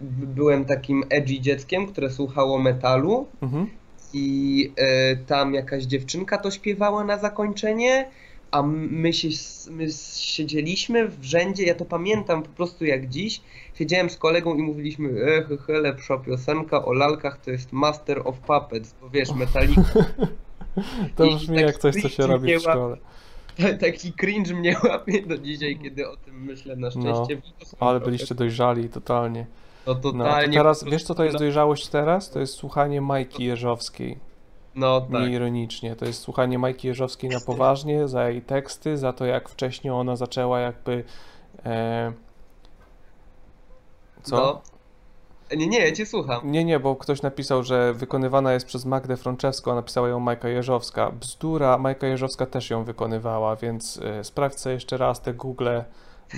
byłem 0.00 0.64
takim 0.64 1.04
edgy 1.10 1.40
dzieckiem, 1.40 1.86
które 1.86 2.10
słuchało 2.10 2.58
metalu 2.58 3.26
Mhm. 3.42 3.66
i 4.12 4.72
e, 4.76 5.16
tam 5.16 5.54
jakaś 5.54 5.84
dziewczynka 5.84 6.38
to 6.38 6.50
śpiewała 6.50 7.04
na 7.04 7.18
zakończenie, 7.18 8.08
a 8.50 8.62
my, 8.62 9.12
się, 9.12 9.28
my 9.70 9.86
siedzieliśmy 10.14 11.08
w 11.08 11.24
rzędzie, 11.24 11.64
ja 11.64 11.74
to 11.74 11.84
pamiętam 11.84 12.42
po 12.42 12.48
prostu 12.48 12.84
jak 12.84 13.08
dziś, 13.08 13.40
siedziałem 13.74 14.10
z 14.10 14.16
kolegą 14.16 14.54
i 14.54 14.62
mówiliśmy, 14.62 15.24
ech, 15.24 15.52
ech, 15.52 15.68
lepsza 15.68 16.18
piosenka 16.18 16.84
o 16.84 16.92
lalkach 16.92 17.38
to 17.44 17.50
jest 17.50 17.72
Master 17.72 18.22
of 18.24 18.38
Puppets, 18.38 18.94
bo 19.00 19.10
wiesz, 19.10 19.34
Metallica, 19.40 20.04
To 21.16 21.24
I 21.24 21.36
brzmi 21.36 21.56
tak 21.56 21.66
jak 21.66 21.78
coś, 21.78 22.02
co 22.02 22.08
się 22.08 22.26
robi 22.32 22.58
w 22.58 22.60
szkole. 22.60 22.96
taki 23.80 24.12
cringe 24.12 24.54
mnie 24.54 24.76
łapie 24.84 25.22
do 25.26 25.38
dzisiaj, 25.38 25.78
kiedy 25.82 26.08
o 26.10 26.16
tym 26.16 26.44
myślę, 26.44 26.76
na 26.76 26.90
szczęście. 26.90 27.42
No, 27.80 27.86
Ale 27.88 28.00
byliście 28.00 28.34
dojrzali 28.34 28.88
totalnie. 28.88 29.46
No 29.86 29.94
No, 29.94 30.00
to 30.00 30.12
totalnie. 30.12 30.56
teraz, 30.56 30.84
po 30.84 30.90
wiesz 30.90 31.04
co 31.04 31.14
to 31.14 31.24
jest 31.24 31.38
dojrzałość 31.38 31.88
teraz? 31.88 32.30
To 32.30 32.40
jest 32.40 32.54
słuchanie 32.54 33.00
Majki 33.00 33.44
Jeżowskiej. 33.44 34.18
No 34.74 35.00
tak. 35.00 35.10
Nie 35.10 35.30
ironicznie. 35.30 35.96
To 35.96 36.04
jest 36.04 36.20
słuchanie 36.20 36.58
Majki 36.58 36.88
Jeżowskiej 36.88 37.30
na 37.30 37.40
poważnie, 37.40 38.08
za 38.08 38.28
jej 38.28 38.42
teksty, 38.42 38.96
za 38.96 39.12
to 39.12 39.24
jak 39.24 39.48
wcześniej 39.48 39.92
ona 39.92 40.16
zaczęła 40.16 40.60
jakby... 40.60 41.04
E... 41.66 42.12
Co? 44.22 44.36
No. 44.36 44.71
Nie, 45.56 45.66
nie, 45.66 45.78
ja 45.78 45.92
cię 45.92 46.06
słucham. 46.06 46.40
Nie, 46.52 46.64
nie, 46.64 46.80
bo 46.80 46.96
ktoś 46.96 47.22
napisał, 47.22 47.62
że 47.62 47.94
wykonywana 47.94 48.52
jest 48.52 48.66
przez 48.66 48.84
Magdę 48.84 49.16
Frączewską, 49.16 49.72
a 49.72 49.74
napisała 49.74 50.08
ją 50.08 50.20
Majka 50.20 50.48
Jeżowska. 50.48 51.10
Bzdura, 51.10 51.78
Majka 51.78 52.06
Jeżowska 52.06 52.46
też 52.46 52.70
ją 52.70 52.84
wykonywała, 52.84 53.56
więc 53.56 54.00
e, 54.02 54.24
sprawdź 54.24 54.60
sobie 54.60 54.74
jeszcze 54.74 54.96
raz 54.96 55.20
te 55.20 55.34
Google, 55.34 55.68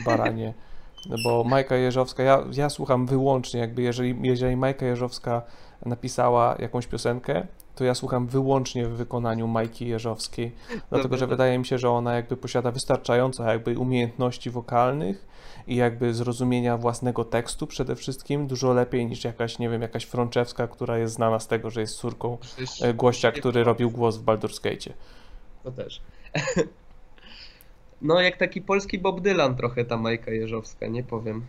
baranie. 0.04 0.54
No 1.10 1.16
Bo 1.24 1.44
Majka 1.44 1.76
Jeżowska, 1.76 2.22
ja, 2.22 2.44
ja 2.52 2.70
słucham 2.70 3.06
wyłącznie, 3.06 3.60
jakby 3.60 3.82
jeżeli, 3.82 4.16
jeżeli 4.22 4.56
Majka 4.56 4.86
Jeżowska 4.86 5.42
napisała 5.86 6.56
jakąś 6.58 6.86
piosenkę, 6.86 7.46
to 7.74 7.84
ja 7.84 7.94
słucham 7.94 8.26
wyłącznie 8.26 8.86
w 8.86 8.90
wykonaniu 8.90 9.46
Majki 9.46 9.88
Jeżowskiej, 9.88 10.52
dlatego 10.90 11.16
że 11.16 11.26
wydaje 11.26 11.58
mi 11.58 11.66
się, 11.66 11.78
że 11.78 11.90
ona 11.90 12.14
jakby 12.14 12.36
posiada 12.36 12.70
wystarczająco 12.70 13.44
jakby 13.44 13.78
umiejętności 13.78 14.50
wokalnych 14.50 15.26
i 15.66 15.76
jakby 15.76 16.14
zrozumienia 16.14 16.76
własnego 16.76 17.24
tekstu 17.24 17.66
przede 17.66 17.96
wszystkim 17.96 18.46
dużo 18.46 18.72
lepiej 18.72 19.06
niż 19.06 19.24
jakaś, 19.24 19.58
nie 19.58 19.68
wiem, 19.68 19.82
jakaś 19.82 20.04
Frączewska, 20.04 20.68
która 20.68 20.98
jest 20.98 21.14
znana 21.14 21.38
z 21.38 21.48
tego, 21.48 21.70
że 21.70 21.80
jest 21.80 21.96
córką 21.96 22.38
Przecież 22.40 22.82
e, 22.82 22.94
gościa, 22.94 23.32
który 23.32 23.64
robił 23.64 23.90
głos 23.90 24.16
w 24.16 24.24
Baldur's 24.24 24.62
Gate. 24.62 24.94
To 25.62 25.72
też. 25.72 26.00
No, 28.02 28.20
jak 28.20 28.36
taki 28.36 28.62
polski 28.62 28.98
Bob 28.98 29.20
Dylan 29.20 29.56
trochę 29.56 29.84
ta 29.84 29.96
Majka 29.96 30.30
Jeżowska, 30.30 30.86
nie 30.86 31.02
powiem. 31.02 31.44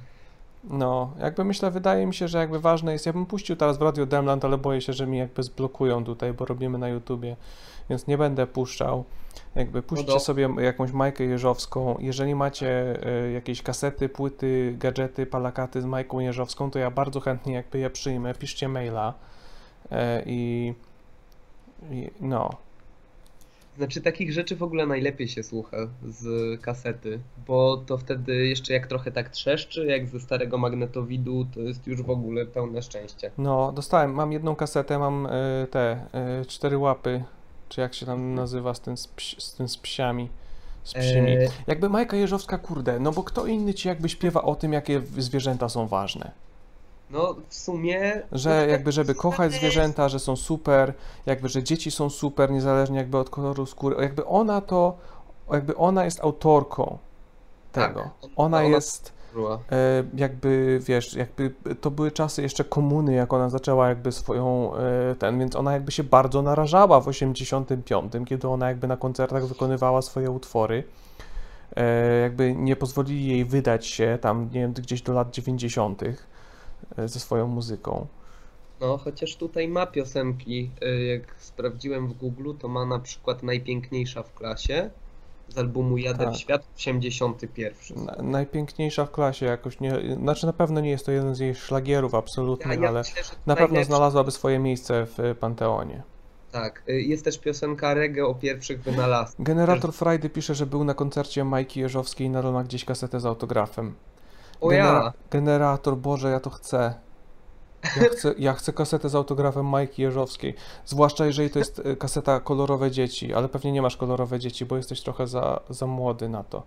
No, 0.70 1.14
jakby 1.20 1.44
myślę, 1.44 1.72
wydaje 1.72 2.06
mi 2.06 2.14
się, 2.14 2.28
że 2.28 2.38
jakby 2.38 2.60
ważne 2.60 2.94
jest, 2.94 3.06
ja 3.06 3.14
bym 3.14 3.26
puścił 3.26 3.56
teraz 3.56 3.78
w 3.78 3.82
Radio 3.82 4.06
Demland, 4.06 4.46
ale 4.46 4.58
boję 4.58 4.82
się, 4.82 4.94
że 4.94 5.08
mi 5.08 5.18
jakby 5.18 5.44
zblokują 5.44 6.04
tutaj, 6.04 6.34
bo 6.34 6.46
robimy 6.46 6.78
na 6.78 6.90
YouTubie, 6.90 7.36
więc 7.90 8.08
nie 8.08 8.18
będę 8.18 8.48
puszczał. 8.48 9.04
Jakby 9.56 9.82
puśćcie 9.82 10.08
dobra. 10.08 10.20
sobie 10.20 10.50
jakąś 10.60 10.92
Majkę 10.92 11.24
Jeżowską. 11.24 11.98
Jeżeli 12.00 12.36
macie 12.36 13.00
e, 13.06 13.32
jakieś 13.32 13.62
kasety, 13.62 14.10
płyty, 14.10 14.76
gadżety, 14.80 15.26
palakaty 15.26 15.82
z 15.82 15.86
Majką 15.86 16.20
Jeżowską, 16.20 16.72
to 16.72 16.80
ja 16.80 16.92
bardzo 16.92 17.20
chętnie 17.20 17.54
jakby 17.54 17.80
je 17.80 17.90
przyjmę. 17.90 18.34
Piszcie 18.34 18.68
maila 18.68 19.14
e, 19.92 20.24
i, 20.26 20.74
i 21.92 22.12
no. 22.22 22.65
Znaczy, 23.78 24.02
takich 24.02 24.34
rzeczy 24.34 24.56
w 24.56 24.64
ogóle 24.64 24.86
najlepiej 24.86 25.28
się 25.28 25.44
słucha 25.44 25.78
z 26.04 26.62
kasety, 26.62 27.20
bo 27.48 27.78
to 27.78 27.98
wtedy 27.98 28.48
jeszcze 28.48 28.74
jak 28.74 28.88
trochę 28.88 29.12
tak 29.12 29.30
trzeszczy, 29.30 29.86
jak 29.86 30.08
ze 30.08 30.20
starego 30.20 30.58
magnetowidu, 30.58 31.46
to 31.54 31.60
jest 31.60 31.88
już 31.88 32.02
w 32.02 32.10
ogóle 32.10 32.46
pełne 32.46 32.82
szczęście. 32.82 33.32
No, 33.38 33.72
dostałem, 33.72 34.14
mam 34.14 34.32
jedną 34.32 34.56
kasetę, 34.56 35.00
mam 35.00 35.26
e, 35.26 35.30
te 35.72 36.06
e, 36.14 36.46
cztery 36.46 36.78
łapy, 36.78 37.24
czy 37.70 37.82
jak 37.82 37.94
się 37.94 38.06
tam 38.06 38.36
nazywa 38.36 38.74
z 38.74 38.82
tym 38.82 38.98
z, 38.98 39.08
psi, 39.08 39.36
z 39.40 39.54
tym 39.54 39.70
z 39.70 39.78
psiami. 39.78 40.30
z 40.84 40.94
psimi. 40.94 41.32
Eee. 41.32 41.50
Jakby 41.68 41.90
Majka 41.90 42.18
Jeżowska, 42.18 42.58
kurde, 42.58 43.00
no 43.00 43.12
bo 43.12 43.24
kto 43.24 43.46
inny 43.46 43.74
ci 43.74 43.88
jakby 43.88 44.10
śpiewa 44.10 44.42
o 44.42 44.56
tym, 44.56 44.74
jakie 44.74 45.02
zwierzęta 45.18 45.70
są 45.70 45.88
ważne. 45.88 46.32
No 47.10 47.36
w 47.50 47.56
sumie... 47.56 48.22
Że 48.32 48.68
jakby, 48.70 48.92
żeby 48.92 49.16
kochać 49.16 49.54
zwierzęta, 49.54 50.10
że 50.10 50.20
są 50.20 50.36
super, 50.36 50.94
jakby, 51.26 51.50
że 51.50 51.64
dzieci 51.64 51.92
są 51.92 52.10
super, 52.10 52.52
niezależnie 52.52 52.98
jakby 52.98 53.18
od 53.18 53.30
koloru 53.30 53.66
skóry. 53.66 53.96
Jakby 54.02 54.26
ona 54.26 54.62
to, 54.62 54.98
jakby 55.52 55.76
ona 55.76 56.06
jest 56.06 56.20
autorką 56.24 56.98
tego. 57.72 58.00
Tak, 58.02 58.14
Ona 58.36 58.58
ona- 58.58 58.64
jest 58.64 59.14
e, 59.72 60.04
jakby, 60.14 60.80
wiesz, 60.84 61.14
jakby 61.14 61.54
to 61.82 61.92
były 61.92 62.12
czasy 62.12 62.42
jeszcze 62.42 62.64
komuny, 62.64 63.14
jak 63.14 63.34
ona 63.34 63.50
zaczęła 63.50 63.90
jakby 63.90 64.12
swoją, 64.12 64.76
e, 64.76 65.16
ten, 65.16 65.40
więc 65.40 65.56
ona 65.56 65.74
jakby 65.74 65.92
się 65.92 66.04
bardzo 66.04 66.42
narażała 66.42 67.02
w 67.02 67.08
85, 67.08 68.14
kiedy 68.26 68.48
ona 68.48 68.68
jakby 68.70 68.88
na 68.88 68.98
koncertach 68.98 69.46
wykonywała 69.46 70.02
swoje 70.02 70.32
utwory. 70.32 70.84
E, 71.76 72.20
jakby 72.20 72.56
nie 72.56 72.76
pozwolili 72.76 73.28
jej 73.28 73.46
wydać 73.46 73.86
się 73.88 74.18
tam, 74.22 74.44
nie 74.54 74.60
wiem, 74.60 74.74
gdzieś 74.74 75.02
do 75.02 75.14
lat 75.14 75.32
90. 75.32 76.02
e, 76.98 77.08
ze 77.08 77.20
swoją 77.20 77.48
muzyką. 77.48 78.08
No, 78.82 78.98
chociaż 78.98 79.36
tutaj 79.36 79.68
ma 79.68 79.86
piosenki, 79.86 80.72
y, 80.84 81.06
jak 81.06 81.36
sprawdziłem 81.38 82.08
w 82.08 82.14
Google, 82.14 82.54
to 82.60 82.68
ma 82.68 82.86
na 82.86 83.00
przykład 83.00 83.44
Najpiękniejsza 83.44 84.24
w 84.24 84.34
klasie 84.34 84.90
z 85.50 85.58
albumu 85.58 85.98
Jadę 85.98 86.26
Tak. 86.26 86.34
w 86.34 86.38
świat 86.38 86.68
81. 86.78 88.06
Na, 88.06 88.16
najpiękniejsza 88.22 89.06
w 89.06 89.12
klasie 89.12 89.46
jakoś 89.46 89.80
nie, 89.80 90.16
znaczy 90.16 90.46
na 90.46 90.54
pewno 90.54 90.82
nie 90.82 90.90
jest 90.90 91.06
to 91.06 91.12
jeden 91.12 91.36
z 91.36 91.40
jej 91.40 91.56
szlagierów 91.56 92.14
Ja, 92.14 92.20
absolutnych, 92.20 92.82
ja 92.82 92.88
ale 92.88 93.00
myślę, 93.00 93.22
na 93.46 93.56
pewno 93.56 93.84
znalazłaby 93.84 94.32
swoje 94.32 94.60
miejsce 94.60 95.06
w 95.06 95.20
e, 95.20 95.36
Panteonie. 95.36 96.04
Tak, 96.52 96.84
jest 96.88 97.26
też 97.26 97.40
piosenka 97.40 97.94
reggae 97.94 98.26
o 98.26 98.36
pierwszych 98.36 98.84
wynalazkach. 98.84 99.46
Generator 99.46 99.94
Friday 99.94 100.30
pisze, 100.30 100.56
że 100.56 100.66
był 100.66 100.84
na 100.84 100.94
koncercie 100.94 101.44
Majki 101.44 101.80
Jeżowskiej 101.80 102.28
i 102.28 102.30
ma 102.30 102.64
gdzieś 102.64 102.86
kasetę 102.86 103.20
z 103.20 103.26
autografem. 103.26 103.96
O 104.66 104.72
ja! 104.72 105.14
Generator, 105.32 105.98
Boże, 105.98 106.30
ja 106.30 106.40
to 106.40 106.50
chcę. 106.50 106.94
Ja 107.84 108.10
chcę, 108.14 108.34
ja 108.38 108.54
chcę 108.54 108.74
kasetę 108.74 109.10
z 109.10 109.16
autografem 109.16 109.66
Majki 109.66 110.02
Jeżowskiej. 110.02 110.56
Zwłaszcza 110.86 111.26
jeżeli 111.26 111.50
to 111.50 111.60
jest 111.60 111.82
e, 111.86 111.96
kaseta 111.96 112.40
kolorowe 112.40 112.92
dzieci, 112.92 113.34
ale 113.34 113.50
pewnie 113.50 113.72
nie 113.72 113.82
masz 113.82 113.98
kolorowe 113.98 114.40
dzieci, 114.40 114.66
bo 114.66 114.78
jesteś 114.78 115.02
trochę 115.02 115.28
za, 115.28 115.60
za 115.70 115.88
młody 115.88 116.30
na 116.30 116.44
to. 116.44 116.64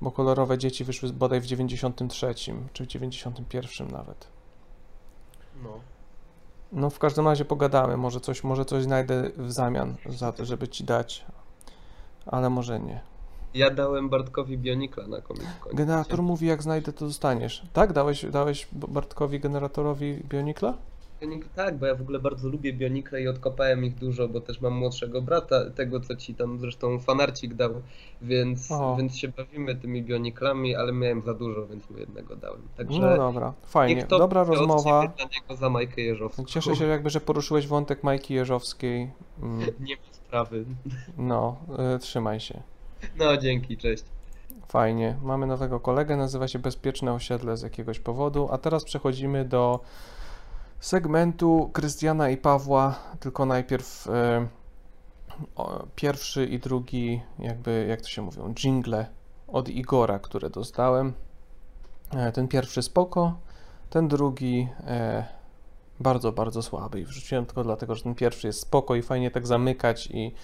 Bo 0.00 0.10
kolorowe 0.10 0.58
dzieci 0.58 0.84
wyszły 0.84 1.12
bodaj 1.12 1.40
w 1.40 1.46
93 1.46 2.34
czy 2.72 2.84
w 2.84 2.86
91 2.86 3.90
nawet. 3.90 4.26
No. 5.62 5.70
No 6.72 6.90
w 6.90 6.98
każdym 6.98 7.28
razie 7.28 7.44
pogadamy, 7.44 7.96
może 7.96 8.20
coś, 8.20 8.44
może 8.44 8.64
coś 8.64 8.82
znajdę 8.82 9.30
w 9.36 9.52
zamian 9.52 9.96
za 10.06 10.32
to, 10.32 10.44
żeby 10.44 10.68
ci 10.68 10.84
dać. 10.84 11.24
Ale 12.26 12.50
może 12.50 12.80
nie. 12.80 13.00
Ja 13.54 13.70
dałem 13.70 14.08
Bartkowi 14.08 14.58
Bionikla 14.58 15.06
na 15.06 15.20
Con. 15.20 15.36
Generator 15.72 16.22
mówi, 16.22 16.46
jak 16.46 16.62
znajdę, 16.62 16.92
to 16.92 17.06
dostaniesz. 17.06 17.62
Tak? 17.72 17.92
Dałeś, 17.92 18.26
dałeś 18.26 18.68
Bartkowi 18.72 19.40
generatorowi 19.40 20.14
Bionikla? 20.28 20.74
Bionik- 21.22 21.44
Tak, 21.56 21.78
bo 21.78 21.86
ja 21.86 21.94
w 21.94 22.00
ogóle 22.00 22.18
bardzo 22.18 22.48
lubię 22.48 22.72
Bionikle 22.72 23.22
i 23.22 23.28
odkopałem 23.28 23.84
ich 23.84 23.94
dużo, 23.94 24.28
bo 24.28 24.40
też 24.40 24.60
mam 24.60 24.72
młodszego 24.72 25.22
brata, 25.22 25.70
tego 25.70 26.00
co 26.00 26.16
ci 26.16 26.34
tam 26.34 26.58
zresztą 26.58 26.98
fanarcik 26.98 27.54
dał, 27.54 27.70
więc, 28.22 28.72
O. 28.72 28.96
więc 28.96 29.16
się 29.16 29.28
bawimy 29.28 29.76
tymi 29.76 30.02
Bioniklami, 30.02 30.76
ale 30.76 30.92
miałem 30.92 31.22
za 31.22 31.34
dużo, 31.34 31.66
więc 31.66 31.90
mu 31.90 31.98
jednego 31.98 32.36
dałem. 32.36 32.60
Także 32.76 33.00
No 33.00 33.16
dobra, 33.16 33.52
fajnie. 33.66 34.06
Dobra 34.06 34.44
rozmowa. 34.44 35.00
dla 35.16 35.24
niego 35.24 35.56
za 35.56 35.70
Majkę 35.70 36.00
Jeżowską. 36.02 36.44
Cieszę 36.44 36.76
się 36.76 36.86
jakby, 36.86 37.10
że 37.10 37.20
poruszyłeś 37.20 37.66
wątek 37.66 38.04
Majki 38.04 38.34
Jeżowskiej. 38.34 39.10
Mm, 39.42 39.60
Nie 39.88 39.96
ma 39.96 40.02
sprawy. 40.12 40.64
No, 41.18 41.56
y, 41.96 41.98
trzymaj 41.98 42.40
się. 42.40 42.62
No 43.16 43.36
dzięki, 43.36 43.76
cześć. 43.76 44.04
Fajnie. 44.68 45.16
Mamy 45.22 45.46
nowego 45.46 45.80
kolegę, 45.80 46.16
nazywa 46.16 46.48
się 46.48 46.58
Bezpieczne 46.58 47.12
Osiedle 47.12 47.56
z 47.56 47.62
jakiegoś 47.62 48.00
powodu. 48.00 48.48
A 48.50 48.58
teraz 48.58 48.84
przechodzimy 48.84 49.44
do 49.44 49.80
segmentu 50.80 51.70
Krystiana 51.72 52.30
i 52.30 52.36
Pawła, 52.36 52.94
tylko 53.20 53.46
najpierw 53.46 54.06
e, 54.06 54.48
o, 55.56 55.86
pierwszy 55.94 56.46
i 56.46 56.58
drugi, 56.58 57.20
jakby, 57.38 57.86
jak 57.88 58.00
to 58.00 58.08
się 58.08 58.22
mówią, 58.22 58.54
jingle 58.54 59.06
od 59.48 59.68
Igora, 59.68 60.18
które 60.18 60.50
dostałem. 60.50 61.12
E, 62.10 62.32
ten 62.32 62.48
pierwszy 62.48 62.82
spoko, 62.82 63.38
ten 63.90 64.08
drugi 64.08 64.68
e, 64.86 65.24
bardzo, 66.00 66.32
bardzo 66.32 66.62
słaby 66.62 67.00
i 67.00 67.04
wrzuciłem 67.04 67.46
tylko 67.46 67.64
dlatego, 67.64 67.94
że 67.94 68.02
ten 68.02 68.14
pierwszy 68.14 68.46
jest 68.46 68.60
spoko 68.60 68.94
i 68.94 69.02
fajnie 69.02 69.30
tak 69.30 69.46
zamykać 69.46 70.06
i 70.06 70.34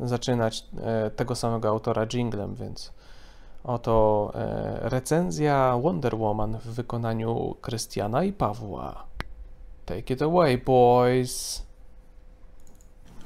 zaczynać 0.00 0.64
e, 0.80 1.10
tego 1.10 1.34
samego 1.34 1.68
autora 1.68 2.06
jinglem, 2.06 2.54
więc 2.54 2.92
oto 3.64 4.30
e, 4.34 4.88
recenzja 4.88 5.78
Wonder 5.82 6.16
Woman 6.16 6.58
w 6.58 6.66
wykonaniu 6.66 7.56
Krystiana 7.60 8.24
i 8.24 8.32
Pawła. 8.32 9.06
Take 9.84 10.14
it 10.14 10.22
away, 10.22 10.58
boys. 10.58 11.62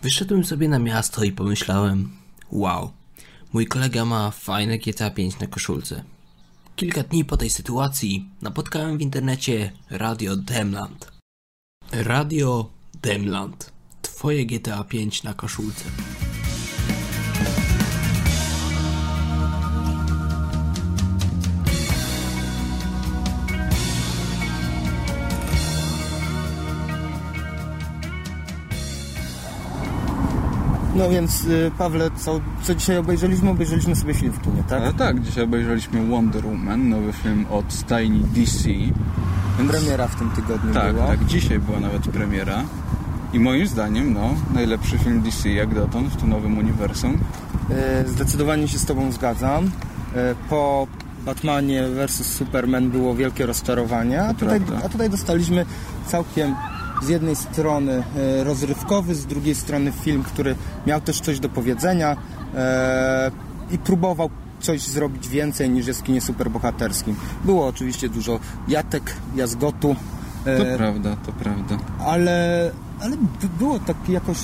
Wyszedłem 0.03 0.45
sobie 0.45 0.69
na 0.69 0.79
miasto 0.79 1.25
i 1.25 1.33
pomyślałem, 1.33 2.11
wow, 2.53 2.91
mój 3.53 3.67
kolega 3.67 4.05
ma 4.05 4.31
fajne 4.31 4.79
GTA 4.79 5.11
5 5.11 5.39
na 5.41 5.47
koszulce. 5.47 6.05
Kilka 6.77 7.03
dni 7.03 7.25
po 7.25 7.37
tej 7.37 7.51
sytuacji 7.51 8.31
napotkałem 8.43 8.99
w 8.99 9.01
internecie 9.01 9.73
Radio 9.91 10.37
Demland. 10.37 11.13
Radio 11.93 12.71
Demland. 13.03 13.73
Twoje 14.03 14.47
GTA 14.47 14.85
5 14.85 15.23
na 15.23 15.35
koszulce. 15.35 15.85
No 30.97 31.11
więc 31.11 31.45
y, 31.45 31.71
Pawle, 31.79 32.11
co, 32.17 32.41
co 32.63 32.75
dzisiaj 32.75 32.97
obejrzeliśmy? 32.99 33.51
Obejrzeliśmy 33.51 33.97
sobie 33.97 34.15
film 34.15 34.33
w 34.33 34.41
kinie, 34.43 34.63
tak? 34.69 34.83
Ale 34.83 34.93
tak, 34.95 35.21
dzisiaj 35.21 35.45
obejrzeliśmy 35.45 36.07
Wonder 36.07 36.47
Woman, 36.47 36.89
nowy 36.89 37.13
film 37.13 37.47
od 37.51 37.73
stajni 37.73 38.21
DC. 38.21 38.69
Premiera 39.69 40.09
w 40.09 40.15
tym 40.17 40.31
tygodniu 40.31 40.75
Tak, 40.75 40.95
była. 40.95 41.07
tak, 41.07 41.25
dzisiaj 41.25 41.59
była 41.59 41.81
nawet 41.81 42.03
premiera. 42.03 42.63
I 43.33 43.41
moim 43.41 43.67
zdaniem, 43.67 44.13
no, 44.15 44.35
najlepszy 44.55 44.99
film 44.99 45.23
DC 45.23 45.49
jak 45.51 45.75
dotąd 45.75 46.09
w 46.09 46.17
tym 46.17 46.29
nowym 46.31 46.59
uniwersum. 46.59 47.19
E, 47.71 48.09
Zdecydowanie 48.09 48.69
się 48.69 48.79
z 48.79 48.85
Tobą 48.85 49.13
zgadzam. 49.13 49.65
E, 50.17 50.35
Po 50.51 50.87
Batmanie 51.25 51.83
vs 51.89 52.27
Superman 52.27 52.91
było 52.91 53.15
wielkie 53.15 53.47
rozczarowanie, 53.47 54.23
a 54.23 54.35
tutaj, 54.35 54.61
a 54.85 54.89
tutaj 54.89 55.11
dostaliśmy 55.11 55.67
całkiem 56.07 56.55
z 57.03 57.09
jednej 57.09 57.37
strony 57.37 57.93
e, 58.17 58.45
rozrywkowy, 58.45 59.15
z 59.15 59.27
drugiej 59.27 59.55
strony 59.55 59.93
film, 59.93 60.23
który 60.23 60.55
miał 60.87 61.01
też 61.01 61.21
coś 61.21 61.41
do 61.41 61.49
powiedzenia 61.49 62.17
e, 62.55 63.31
i 63.71 63.79
próbował 63.79 64.31
coś 64.61 64.81
zrobić 64.81 65.29
więcej 65.29 65.71
niż 65.71 65.87
jest 65.87 66.01
w 66.01 66.03
kinie 66.03 66.21
superbohaterskim. 66.21 67.17
Było 67.45 67.67
oczywiście 67.67 68.09
dużo 68.09 68.41
jatek, 68.69 69.17
jazgotu, 69.37 69.97
To 70.45 70.51
e, 70.51 70.77
prawda, 70.77 71.17
to 71.27 71.33
prawda. 71.33 71.79
ale, 72.07 72.71
ale 73.01 73.17
by- 73.17 73.49
było 73.59 73.79
tak 73.79 73.97
jakoś, 74.09 74.39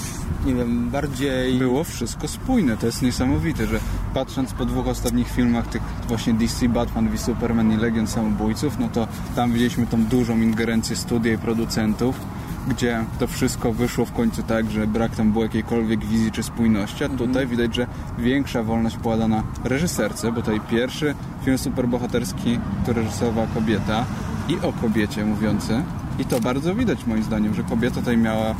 nie 0.47 0.55
wiem, 0.55 0.91
bardziej... 0.91 1.59
Było 1.59 1.85
wszystko 1.85 2.29
spójne, 2.29 2.77
to 2.77 2.87
jest 2.87 3.03
niesamowite, 3.03 3.67
że 3.67 3.81
patrząc 4.15 4.53
po 4.53 4.65
dwóch 4.65 4.87
ostatnich 4.87 5.29
filmach 5.29 5.67
tych 5.67 5.83
właśnie 6.09 6.35
DC, 6.35 6.69
Batman 6.69 7.09
v 7.09 7.19
Superman 7.19 7.73
i 7.73 7.77
Legion 7.77 8.07
Samobójców, 8.07 8.79
no 8.79 8.89
to 8.89 9.09
tam 9.37 9.53
widzieliśmy 9.53 9.87
tą 9.87 10.05
dużą 10.05 10.37
ingerencję 10.37 10.97
studia 10.97 11.33
i 11.33 11.39
producentów, 11.39 12.21
gdzie 12.69 13.05
to 13.19 13.27
wszystko 13.27 13.73
wyszło 13.73 14.05
w 14.05 14.13
końcu 14.13 14.43
tak, 14.43 14.71
że 14.71 14.87
brak 14.87 15.17
tam 15.17 15.33
było 15.33 15.45
jakiejkolwiek 15.45 16.05
wizji 16.05 16.33
czy 16.33 16.43
spójności, 16.43 17.05
a 17.05 17.09
tutaj 17.09 17.47
widać, 17.47 17.75
że 17.75 17.87
większa 18.19 18.63
wolność 18.63 18.97
była 18.97 19.17
dana 19.17 19.43
reżyserce, 19.65 20.33
bo 20.33 20.41
tutaj 20.41 20.61
pierwszy 20.71 21.15
film 21.45 21.59
superbohaterski, 21.59 22.59
który 22.83 23.03
reżyserowała 23.03 23.47
kobieta 23.47 24.05
i 24.49 24.57
o 24.57 24.73
kobiecie 24.73 25.25
mówiący. 25.25 25.83
I 26.23 26.25
to 26.25 26.41
bardzo 26.41 26.75
widać 26.75 27.07
moim 27.07 27.23
zdaniem, 27.23 27.55
że 27.55 27.63
kobieta 27.63 27.95
tutaj 27.97 28.17
miała, 28.17 28.55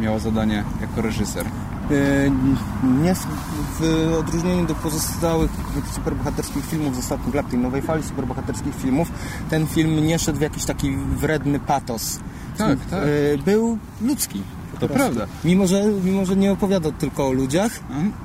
miała 0.00 0.18
zadanie 0.18 0.64
jako 0.80 1.02
reżyser. 1.02 1.46
E, 1.46 2.30
Nie, 3.02 3.14
w- 3.14 3.26
w 3.80 4.14
odróżnieniu 4.18 4.66
do 4.66 4.74
pozostałych 4.74 5.50
superbohaterskich 5.94 6.66
filmów 6.66 6.96
z 6.96 6.98
ostatnich 6.98 7.34
lat, 7.34 7.50
tej 7.50 7.58
nowej 7.58 7.82
fali 7.82 8.02
superbohaterskich 8.02 8.74
filmów, 8.76 9.08
ten 9.50 9.66
film 9.66 10.06
nie 10.06 10.18
szedł 10.18 10.38
w 10.38 10.42
jakiś 10.42 10.64
taki 10.64 10.96
wredny 10.96 11.60
patos. 11.60 12.20
Tak, 12.58 12.78
tak. 12.90 13.00
E, 13.02 13.38
Był 13.44 13.78
ludzki. 14.02 14.42
To 14.80 14.88
prawda. 14.88 15.26
Mimo 15.44 15.66
że, 15.66 15.82
mimo, 16.04 16.24
że 16.26 16.36
nie 16.36 16.52
opowiadał 16.52 16.92
tylko 16.92 17.26
o 17.28 17.32
ludziach, 17.32 17.72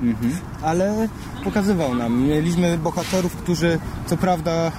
Mhm. 0.02 0.32
ale 0.62 1.08
pokazywał 1.44 1.94
nam. 1.94 2.22
Mieliśmy 2.22 2.78
bohaterów, 2.78 3.36
którzy 3.36 3.78
co 4.06 4.16
prawda 4.16 4.50
e, 4.52 4.70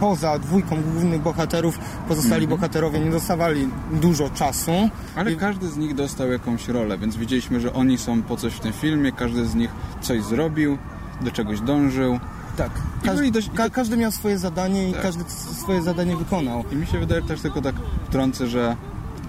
poza 0.00 0.38
dwójką 0.38 0.82
głównych 0.82 1.22
bohaterów, 1.22 1.78
pozostali 2.08 2.44
Mhm. 2.44 2.60
bohaterowie 2.60 3.00
nie 3.00 3.10
dostawali 3.10 3.68
dużo 3.92 4.30
czasu. 4.30 4.72
Ale 5.16 5.36
każdy 5.36 5.68
z 5.68 5.76
nich 5.76 5.94
dostał 5.94 6.30
jakąś 6.32 6.68
rolę, 6.68 6.98
więc 6.98 7.16
widzieliśmy, 7.16 7.60
że 7.60 7.72
oni 7.72 7.98
są 7.98 8.22
po 8.22 8.36
coś 8.36 8.52
w 8.52 8.60
tym 8.60 8.72
filmie, 8.72 9.12
każdy 9.12 9.46
z 9.46 9.54
nich 9.54 9.70
coś 10.00 10.22
zrobił. 10.22 10.78
do 11.20 11.30
czegoś 11.30 11.60
dążył. 11.60 12.18
Tak. 12.56 12.70
I 13.02 13.06
Każ, 13.06 13.16
byli 13.16 13.32
dość, 13.32 13.50
ka, 13.54 13.70
każdy 13.70 13.96
miał 13.96 14.10
swoje 14.12 14.38
zadanie 14.38 14.88
i 14.88 14.92
Tak. 14.92 15.02
każdy 15.02 15.24
swoje 15.30 15.82
zadanie 15.82 16.16
wykonał. 16.16 16.64
I 16.72 16.76
mi 16.76 16.86
się 16.86 16.98
wydaje 16.98 17.22
też 17.22 17.40
tylko 17.40 17.62
tak 17.62 17.74
wtrącę, 18.08 18.46
że 18.46 18.76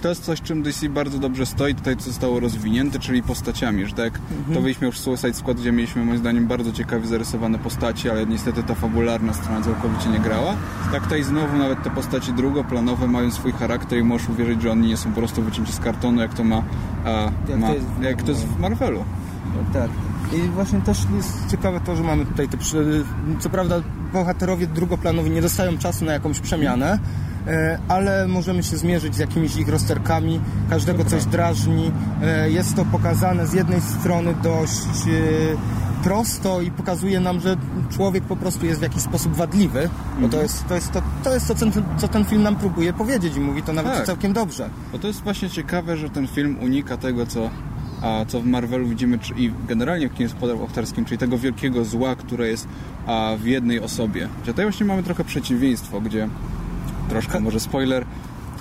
to 0.02 0.10
jest 0.10 0.24
coś, 0.24 0.42
czym 0.42 0.64
DC 0.64 0.90
bardzo 0.90 1.20
dobrze 1.20 1.46
stoi, 1.46 1.76
tutaj 1.76 1.98
co 1.98 2.04
zostało 2.04 2.40
rozwinięte, 2.40 3.00
czyli 3.00 3.24
postaciami, 3.24 3.86
że 3.86 3.94
tak 3.94 4.14
Mhm. 4.32 4.54
to 4.56 4.62
wyjśmy 4.62 4.88
już 4.88 4.96
w 4.96 5.00
Suicide 5.00 5.34
Squad, 5.34 5.58
gdzie 5.60 5.72
mieliśmy 5.72 6.06
moim 6.06 6.18
zdaniem 6.18 6.48
bardzo 6.48 6.72
ciekawie 6.72 7.08
zarysowane 7.08 7.60
postaci, 7.60 8.10
ale 8.10 8.26
niestety 8.26 8.64
ta 8.64 8.76
fabularna 8.76 9.34
strona 9.34 9.62
całkowicie 9.62 10.10
nie 10.10 10.20
grała. 10.20 10.56
Tak 10.92 11.04
tutaj 11.04 11.24
znowu 11.24 11.58
nawet 11.58 11.84
te 11.84 11.90
postaci 11.90 12.34
drugoplanowe 12.34 13.08
mają 13.08 13.32
swój 13.32 13.52
charakter 13.52 14.00
i 14.00 14.04
możesz 14.04 14.30
uwierzyć, 14.30 14.62
że 14.62 14.72
oni 14.72 14.88
nie 14.88 14.98
są 14.98 15.10
po 15.10 15.16
prostu 15.16 15.42
wycięci 15.42 15.74
z 15.74 15.80
kartonu, 15.80 16.22
jak 16.22 16.34
to 16.34 16.44
ma, 16.44 16.64
a, 17.06 17.32
Jak 17.50 17.60
ma 17.60 17.68
to 17.68 17.74
jest 17.74 17.86
w 17.88 18.04
jak 18.04 18.24
to 18.24 18.32
jest 18.32 18.46
w 18.46 18.60
Marvelu. 18.60 19.04
Tak. 19.74 19.90
I 20.34 20.42
właśnie 20.50 20.82
też 20.82 20.98
jest 21.16 21.52
ciekawe 21.52 21.80
to, 21.86 21.96
że 21.96 22.04
mamy 22.04 22.26
tutaj 22.26 22.48
te. 22.48 22.58
Co 23.40 23.50
prawda, 23.50 23.76
bohaterowie 24.14 24.68
drugoplanowi 24.68 25.30
nie 25.30 25.42
dostają 25.42 25.78
czasu 25.78 26.06
na 26.06 26.14
jakąś 26.14 26.40
przemianę, 26.40 27.00
ale 27.88 28.28
możemy 28.28 28.64
się 28.64 28.78
zmierzyć 28.78 29.16
z 29.16 29.20
jakimiś 29.20 29.56
ich 29.56 29.70
rozterkami. 29.70 30.40
Każdego 30.70 31.06
coś 31.06 31.26
drażni. 31.26 31.92
E, 32.24 32.50
Jest 32.50 32.76
to 32.76 32.86
pokazane 32.86 33.48
z 33.48 33.54
jednej 33.54 33.82
strony 33.82 34.36
dość 34.44 35.08
e, 35.08 36.04
prosto 36.04 36.62
i 36.62 36.72
pokazuje 36.72 37.20
nam, 37.20 37.40
że 37.40 37.58
człowiek 37.90 38.24
po 38.24 38.36
prostu 38.36 38.66
jest 38.66 38.80
w 38.80 38.84
jakiś 38.84 39.02
sposób 39.02 39.36
wadliwy, 39.36 39.90
bo 40.22 40.30
to 40.30 40.42
jest 40.42 40.68
to, 40.68 40.76
jest 40.76 40.92
to, 40.92 41.02
to, 41.24 41.34
jest 41.34 41.48
to 41.48 41.56
co, 41.98 42.08
ten, 42.08 42.26
film 42.26 42.44
nam 42.44 42.56
próbuje 42.56 42.94
powiedzieć 42.94 43.36
i 43.36 43.40
mówi 43.40 43.64
to 43.64 43.74
nawet 43.74 43.94
Tak. 43.94 44.06
całkiem 44.06 44.34
dobrze. 44.34 44.70
Bo 44.92 45.00
to 45.00 45.08
jest 45.08 45.22
właśnie 45.24 45.50
ciekawe, 45.50 45.98
że 45.98 46.10
ten 46.10 46.28
film 46.28 46.58
unika 46.62 46.98
tego, 46.98 47.26
co, 47.26 47.50
a, 48.02 48.26
co 48.28 48.42
w 48.42 48.46
Marvelu 48.46 48.88
widzimy 48.88 49.20
czy, 49.20 49.34
i 49.34 49.52
generalnie 49.68 50.10
w 50.10 50.14
kinie 50.14 50.30
bohaterskim, 50.42 51.06
czyli 51.06 51.18
tego 51.18 51.38
wielkiego 51.38 51.86
zła, 51.86 52.16
które 52.16 52.48
jest 52.48 52.68
a, 53.08 53.32
w 53.40 53.46
jednej 53.46 53.80
osobie. 53.80 54.28
Że 54.46 54.52
tutaj 54.52 54.66
właśnie 54.66 54.86
mamy 54.86 55.04
trochę 55.04 55.24
przeciwieństwo, 55.24 56.02
gdzie 56.02 56.30
troszkę 57.12 57.40
może 57.40 57.60
spoiler, 57.60 58.06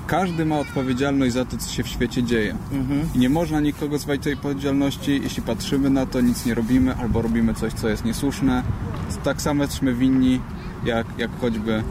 każdy 0.07 0.44
ma 0.44 0.59
odpowiedzialność 0.59 1.32
za 1.32 1.44
to, 1.44 1.57
co 1.57 1.70
się 1.70 1.82
w 1.82 1.88
świecie 1.88 2.22
dzieje. 2.22 2.57
Mhm. 2.72 3.09
I 3.14 3.18
nie 3.18 3.28
można 3.28 3.61
nikogo 3.61 3.98
zwać 3.98 4.20
tej 4.22 4.32
odpowiedzialności, 4.32 5.20
jeśli 5.22 5.42
patrzymy 5.42 5.90
na 5.90 6.07
to, 6.07 6.20
nic 6.20 6.46
nie 6.46 6.55
robimy, 6.55 6.94
albo 6.96 7.22
robimy 7.22 7.55
coś, 7.55 7.72
co 7.72 7.88
jest 7.88 8.05
niesłuszne. 8.05 8.62
Tak 9.24 9.42
samo 9.42 9.62
jesteśmy 9.62 9.94
winni, 9.94 10.40
jak, 10.84 11.07
jak 11.18 11.30
choćby 11.40 11.82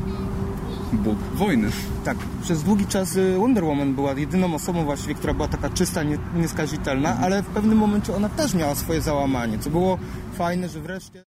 Bóg 0.93 1.17
wojny. 1.33 1.69
Tak, 2.05 2.17
przez 2.41 2.63
długi 2.63 2.85
czas 2.85 3.15
y, 3.15 3.37
Wonder 3.37 3.63
Woman 3.63 3.95
była 3.95 4.13
jedyną 4.13 4.55
osobą 4.55 4.83
właściwie, 4.83 5.15
która 5.15 5.33
była 5.33 5.47
taka 5.47 5.69
czysta, 5.69 6.03
nie, 6.03 6.17
nieskazitelna, 6.35 7.17
ale 7.21 7.43
w 7.43 7.45
pewnym 7.45 7.77
momencie 7.77 8.15
ona 8.15 8.29
też 8.29 8.53
miała 8.53 8.75
swoje 8.75 9.01
załamanie, 9.01 9.59
co 9.59 9.69
było 9.69 9.97
fajne, 10.33 10.69
że 10.69 10.81
wreszcie... 10.81 11.28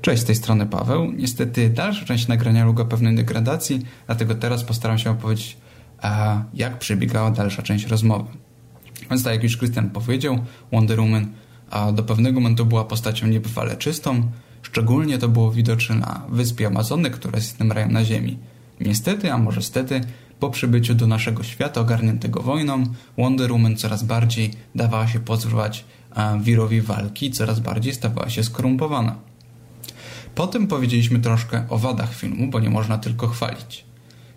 Cześć, 0.00 0.22
z 0.22 0.24
tej 0.24 0.34
strony 0.34 0.66
Paweł. 0.66 1.12
Niestety 1.12 1.70
dalsza 1.70 2.04
część 2.04 2.28
nagrania 2.28 2.64
ulega 2.64 2.84
pewnej 2.84 3.14
degradacji, 3.14 3.82
dlatego 4.06 4.34
teraz 4.34 4.64
postaram 4.64 4.98
się 4.98 5.10
opowiedzieć, 5.10 5.56
a, 6.02 6.42
jak 6.54 6.78
przebiegała 6.78 7.30
dalsza 7.30 7.62
część 7.62 7.86
rozmowy. 7.86 8.30
Więc 9.10 9.24
tak 9.24 9.32
jak 9.32 9.42
już 9.42 9.56
Krystian 9.56 9.90
powiedział, 9.90 10.38
Wonder 10.72 11.00
Woman 11.00 11.26
a, 11.70 11.92
do 11.92 12.02
pewnego 12.02 12.40
momentu 12.40 12.66
była 12.66 12.84
postacią 12.84 13.26
niebywale 13.26 13.76
czystą, 13.76 14.30
szczególnie 14.62 15.18
to 15.18 15.28
było 15.28 15.52
widoczne 15.52 15.96
na 15.96 16.22
wyspie 16.28 16.66
Amazony, 16.66 17.10
która 17.10 17.36
jest 17.36 17.50
jednym 17.50 17.72
rajem 17.72 17.92
na 17.92 18.04
Ziemi. 18.04 18.38
Niestety, 18.80 19.32
a 19.32 19.38
może 19.38 19.62
stety, 19.62 20.00
po 20.40 20.50
przybyciu 20.50 20.94
do 20.94 21.06
naszego 21.06 21.42
świata 21.42 21.80
ogarniętego 21.80 22.42
wojną, 22.42 22.84
Wonder 23.18 23.52
Woman 23.52 23.76
coraz 23.76 24.02
bardziej 24.02 24.50
dawała 24.74 25.08
się 25.08 25.20
pozrywać 25.20 25.84
a, 26.10 26.36
wirowi 26.36 26.80
walki, 26.80 27.30
coraz 27.30 27.60
bardziej 27.60 27.94
stawała 27.94 28.30
się 28.30 28.44
skorumpowana. 28.44 29.29
Potem 30.34 30.66
powiedzieliśmy 30.66 31.18
troszkę 31.18 31.64
o 31.68 31.78
wadach 31.78 32.14
filmu, 32.14 32.50
bo 32.50 32.60
nie 32.60 32.70
można 32.70 32.98
tylko 32.98 33.28
chwalić. 33.28 33.84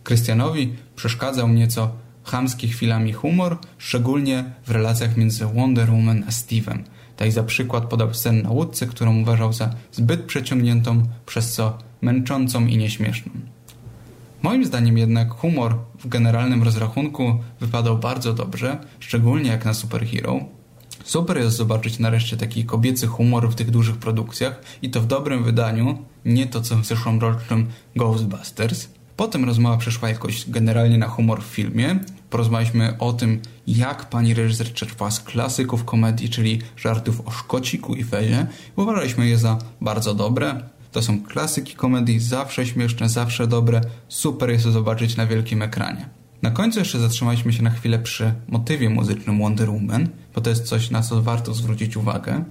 Krystianowi 0.03 0.73
przeszkadzał 0.95 1.49
nieco 1.49 1.91
chamski 2.23 2.67
chwilami 2.67 3.13
humor, 3.13 3.57
szczególnie 3.77 4.43
w 4.65 4.71
relacjach 4.71 5.17
między 5.17 5.45
Wonder 5.45 5.91
Woman 5.91 6.23
a 6.27 6.31
Steve'em. 6.31 6.83
Tak 7.17 7.31
za 7.31 7.43
przykład 7.43 7.85
podał 7.85 8.13
scenę 8.13 8.41
na 8.41 8.49
łódce, 8.49 8.87
którą 8.87 9.21
uważał 9.21 9.53
za 9.53 9.69
zbyt 9.91 10.23
przeciągniętą, 10.23 11.03
przez 11.25 11.53
co 11.53 11.77
męczącą 12.01 12.65
i 12.65 12.77
nieśmieszną. 12.77 13.31
Moim 14.41 14.65
zdaniem 14.65 14.97
jednak 14.97 15.31
humor 15.31 15.77
w 15.99 16.07
generalnym 16.07 16.63
rozrachunku 16.63 17.39
wypadał 17.59 17.97
bardzo 17.97 18.33
dobrze, 18.33 18.77
szczególnie 18.99 19.49
jak 19.49 19.65
na 19.65 19.73
superhero. 19.73 20.39
Super 21.03 21.37
jest 21.37 21.57
zobaczyć 21.57 21.99
nareszcie 21.99 22.37
taki 22.37 22.65
kobiecy 22.65 23.07
humor 23.07 23.49
w 23.49 23.55
tych 23.55 23.71
dużych 23.71 23.97
produkcjach 23.97 24.61
i 24.81 24.89
to 24.89 25.01
w 25.01 25.07
dobrym 25.07 25.43
wydaniu, 25.43 25.97
nie 26.25 26.47
to 26.47 26.61
co 26.61 26.75
w 26.75 26.85
zeszłorocznym 26.85 27.67
Ghostbusters. 27.95 28.87
Potem 29.15 29.45
rozmowa 29.45 29.77
przeszła 29.77 30.09
jakoś 30.09 30.49
generalnie 30.49 30.97
na 30.97 31.07
humor 31.07 31.43
w 31.43 31.45
filmie. 31.45 31.99
Porozmawialiśmy 32.29 32.95
o 32.99 33.13
tym, 33.13 33.41
jak 33.67 34.09
pani 34.09 34.33
reżyser 34.33 34.73
czerpała 34.73 35.11
z 35.11 35.19
klasyków 35.19 35.85
komedii, 35.85 36.29
czyli 36.29 36.61
żartów 36.77 37.27
o 37.27 37.31
Szkociku 37.31 37.95
i 37.95 38.03
Fezie. 38.03 38.47
Uważaliśmy 38.75 39.27
je 39.27 39.37
za 39.37 39.57
bardzo 39.81 40.13
dobre. 40.13 40.63
To 40.91 41.01
są 41.01 41.23
klasyki 41.23 41.75
komedii, 41.75 42.19
zawsze 42.19 42.65
śmieszne, 42.65 43.09
zawsze 43.09 43.47
dobre. 43.47 43.81
Super 44.07 44.49
jest 44.49 44.63
to 44.63 44.71
zobaczyć 44.71 45.17
na 45.17 45.27
wielkim 45.27 45.61
ekranie. 45.61 46.09
Na 46.43 46.51
końcu 46.51 46.79
jeszcze 46.79 46.99
zatrzymaliśmy 46.99 47.53
się 47.53 47.63
na 47.63 47.69
chwilę 47.69 47.99
przy 47.99 48.33
motywie 48.47 48.89
muzycznym 48.89 49.39
Wonder 49.39 49.69
Woman, 49.69 50.09
bo 50.35 50.41
to 50.41 50.49
jest 50.49 50.63
coś, 50.63 50.89
na 50.89 51.01
co 51.01 51.21
warto 51.21 51.53
zwrócić 51.53 51.97
uwagę. 51.97 52.43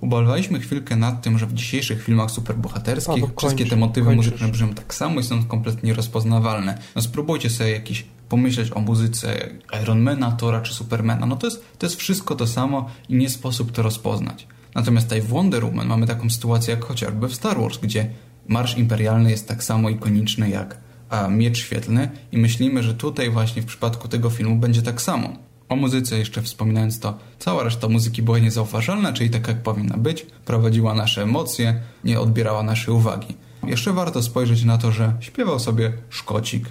Ubolewaliśmy 0.00 0.60
chwilkę 0.60 0.96
nad 0.96 1.22
tym, 1.22 1.38
że 1.38 1.46
w 1.46 1.54
dzisiejszych 1.54 2.02
filmach 2.02 2.30
superbohaterskich 2.30 3.14
Paweł, 3.14 3.30
wszystkie 3.38 3.66
te 3.66 3.76
motywy 3.76 4.06
kończysz. 4.06 4.26
muzyczne 4.26 4.48
brzmią 4.48 4.74
tak 4.74 4.94
samo 4.94 5.20
i 5.20 5.22
są 5.22 5.44
kompletnie 5.44 5.94
rozpoznawalne. 5.94 6.78
No 6.96 7.02
spróbujcie 7.02 7.50
sobie 7.50 7.70
jakiś 7.70 8.06
pomyśleć 8.28 8.72
o 8.72 8.80
muzyce 8.80 9.50
Ironmana, 9.82 10.32
Tora 10.32 10.60
czy 10.60 10.74
Supermana. 10.74 11.26
No 11.26 11.36
to 11.36 11.46
jest, 11.46 11.78
to 11.78 11.86
jest 11.86 11.96
wszystko 11.96 12.34
to 12.34 12.46
samo 12.46 12.90
i 13.08 13.16
nie 13.16 13.30
sposób 13.30 13.72
to 13.72 13.82
rozpoznać. 13.82 14.46
Natomiast 14.74 15.06
tutaj 15.06 15.22
w 15.22 15.28
Wonder 15.28 15.64
Woman 15.64 15.86
mamy 15.86 16.06
taką 16.06 16.30
sytuację 16.30 16.74
jak 16.74 16.84
chociażby 16.84 17.28
w 17.28 17.34
Star 17.34 17.60
Wars, 17.60 17.78
gdzie 17.78 18.10
Marsz 18.48 18.78
Imperialny 18.78 19.30
jest 19.30 19.48
tak 19.48 19.64
samo 19.64 19.90
ikoniczny 19.90 20.50
jak 20.50 20.85
a, 21.08 21.28
Miecz 21.28 21.58
Świetlny 21.58 22.10
i 22.32 22.38
myślimy, 22.38 22.82
że 22.82 22.94
tutaj 22.94 23.30
właśnie 23.30 23.62
w 23.62 23.66
przypadku 23.66 24.08
tego 24.08 24.30
filmu 24.30 24.56
będzie 24.56 24.82
tak 24.82 25.02
samo. 25.02 25.28
O 25.68 25.76
muzyce 25.76 26.18
jeszcze 26.18 26.42
wspominając 26.42 27.00
to, 27.00 27.18
cała 27.38 27.62
reszta 27.62 27.88
muzyki 27.88 28.22
była 28.22 28.38
niezauważalna, 28.38 29.12
czyli 29.12 29.30
tak 29.30 29.48
jak 29.48 29.62
powinna 29.62 29.96
być, 29.96 30.26
prowadziła 30.44 30.94
nasze 30.94 31.22
emocje, 31.22 31.80
nie 32.04 32.20
odbierała 32.20 32.62
naszej 32.62 32.94
uwagi. 32.94 33.34
Jeszcze 33.66 33.92
warto 33.92 34.22
spojrzeć 34.22 34.64
na 34.64 34.78
to, 34.78 34.92
że 34.92 35.12
śpiewał 35.20 35.58
sobie 35.58 35.92
Szkocik. 36.10 36.68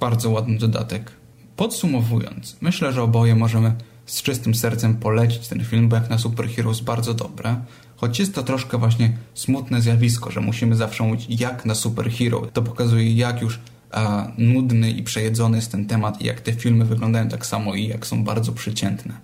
Bardzo 0.00 0.30
ładny 0.30 0.58
dodatek. 0.58 1.12
Podsumowując, 1.56 2.56
myślę, 2.60 2.92
że 2.92 3.02
oboje 3.02 3.34
możemy 3.34 3.74
z 4.06 4.22
czystym 4.22 4.54
sercem 4.54 4.96
polecić 4.96 5.48
ten 5.48 5.64
film, 5.64 5.88
bo 5.88 5.96
jak 5.96 6.10
na 6.10 6.18
superheroes 6.18 6.80
bardzo 6.80 7.14
dobre. 7.14 7.56
Choć 8.02 8.18
jest 8.18 8.34
to 8.34 8.42
troszkę 8.42 8.78
właśnie 8.78 9.16
smutne 9.34 9.82
zjawisko, 9.82 10.30
że 10.30 10.40
musimy 10.40 10.76
zawsze 10.76 11.04
mówić 11.04 11.40
jak 11.40 11.64
na 11.64 11.74
superhero. 11.74 12.40
To 12.52 12.62
pokazuje 12.62 13.12
jak 13.12 13.42
już 13.42 13.58
a, 13.92 14.28
nudny 14.38 14.90
i 14.90 15.02
przejedzony 15.02 15.56
jest 15.56 15.72
ten 15.72 15.86
temat 15.86 16.20
i 16.20 16.24
jak 16.24 16.40
te 16.40 16.52
filmy 16.52 16.84
wyglądają 16.84 17.28
tak 17.28 17.46
samo 17.46 17.74
i 17.74 17.86
jak 17.86 18.06
są 18.06 18.24
bardzo 18.24 18.52
przeciętne. 18.52 19.14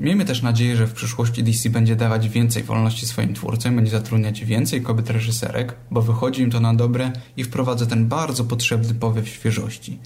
Miejmy 0.00 0.24
też 0.24 0.42
nadzieję, 0.42 0.76
że 0.76 0.86
w 0.86 0.92
przyszłości 0.92 1.42
DC 1.42 1.70
będzie 1.70 1.96
dawać 1.96 2.28
więcej 2.28 2.62
wolności 2.62 3.06
swoim 3.06 3.34
twórcom, 3.34 3.76
będzie 3.76 3.90
zatrudniać 3.90 4.44
więcej 4.44 4.82
kobiet 4.82 5.10
reżyserek, 5.10 5.74
bo 5.90 6.02
wychodzi 6.02 6.42
im 6.42 6.50
to 6.50 6.60
na 6.60 6.74
dobre 6.74 7.12
i 7.36 7.44
wprowadza 7.44 7.86
ten 7.86 8.08
bardzo 8.08 8.44
potrzebny 8.44 8.94
powiew 8.94 9.28
świeżości. 9.28 9.98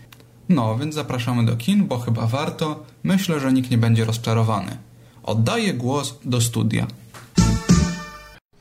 No, 0.49 0.79
więc 0.79 0.95
zapraszamy 0.95 1.47
do 1.47 1.57
kin, 1.57 1.87
bo 1.87 1.99
chyba 1.99 2.27
warto. 2.27 2.85
Myślę, 3.03 3.41
że 3.41 3.53
nikt 3.53 3.71
nie 3.71 3.79
będzie 3.79 4.05
rozczarowany. 4.05 4.77
Oddaję 5.23 5.75
głos 5.75 6.19
do 6.25 6.41
studia. 6.41 6.87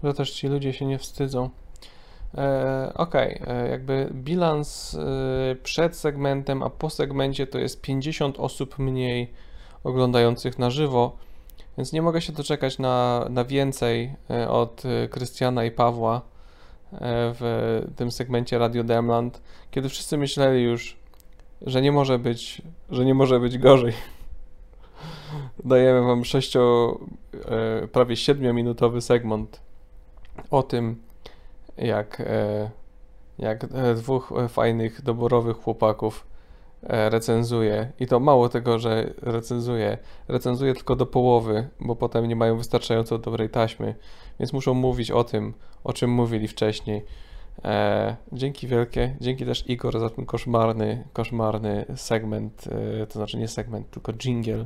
Że 0.04 0.14
też 0.14 0.30
ci 0.30 0.48
ludzie 0.48 0.72
się 0.72 0.86
nie 0.86 0.98
wstydzą. 0.98 1.50
E, 2.34 2.92
Okej, 2.94 3.42
e, 3.46 3.68
jakby 3.68 4.10
bilans 4.12 4.94
e, 4.94 4.98
przed 5.62 5.96
segmentem, 5.96 6.62
a 6.62 6.70
po 6.70 6.90
segmencie 6.90 7.46
to 7.46 7.58
jest 7.58 7.80
50 7.80 8.38
osób 8.38 8.78
mniej 8.78 9.32
oglądających 9.84 10.58
na 10.58 10.70
żywo, 10.70 11.16
więc 11.76 11.92
nie 11.92 12.02
mogę 12.02 12.20
się 12.20 12.32
doczekać 12.32 12.78
na, 12.78 13.26
na 13.30 13.44
więcej 13.44 14.14
e, 14.30 14.48
od 14.48 14.82
e, 14.84 15.08
Krystiana 15.08 15.64
i 15.64 15.70
Pawła 15.70 16.22
w 17.00 17.82
tym 17.96 18.10
segmencie 18.10 18.58
Radio 18.58 18.84
Demland, 18.84 19.42
kiedy 19.70 19.88
wszyscy 19.88 20.18
myśleli 20.18 20.62
już, 20.62 21.03
że 21.62 21.82
nie 21.82 21.92
może 21.92 22.18
być, 22.18 22.62
że 22.90 23.05
nie 23.05 23.14
może 23.14 23.40
być 23.40 23.59
gorzej. 23.59 23.92
Dajemy 25.64 26.02
wam 26.02 26.24
6, 26.24 26.57
prawie 27.92 28.14
7-minutowy 28.14 29.00
segment 29.00 29.61
o 30.50 30.62
tym, 30.62 31.02
jak, 31.76 32.20
e, 32.20 32.70
jak 33.38 33.64
e, 33.64 33.94
dwóch 33.94 34.32
e, 34.36 34.48
fajnych, 34.48 35.02
doborowych 35.02 35.57
chłopaków 35.57 36.26
e, 36.82 37.11
recenzuje. 37.11 37.92
I 38.00 38.07
to 38.07 38.20
mało 38.20 38.48
tego, 38.48 38.78
że 38.78 39.14
recenzuje. 39.22 39.98
Recenzuje 40.28 40.74
tylko 40.74 40.96
do 40.96 41.07
połowy, 41.07 41.68
bo 41.80 41.96
potem 41.96 42.28
nie 42.28 42.36
mają 42.36 42.57
wystarczająco 42.59 43.18
dobrej 43.18 43.50
taśmy, 43.50 43.94
więc 44.40 44.52
muszą 44.52 44.74
mówić 44.74 45.11
o 45.11 45.24
tym, 45.24 45.55
o 45.84 45.92
czym 45.92 46.11
mówili 46.11 46.48
wcześniej. 46.48 47.05
E, 47.64 48.16
dzięki 48.32 48.66
wielkie. 48.66 49.16
Dzięki 49.20 49.44
też 49.46 49.64
Igor 49.68 50.00
za 50.00 50.11
ten 50.11 50.26
koszmarny, 50.26 51.05
koszmarny 51.12 51.84
segment, 51.96 52.64
e, 53.02 53.07
to 53.07 53.12
znaczy 53.12 53.36
nie 53.36 53.48
segment, 53.48 53.90
tylko 53.90 54.12
jingle. 54.12 54.64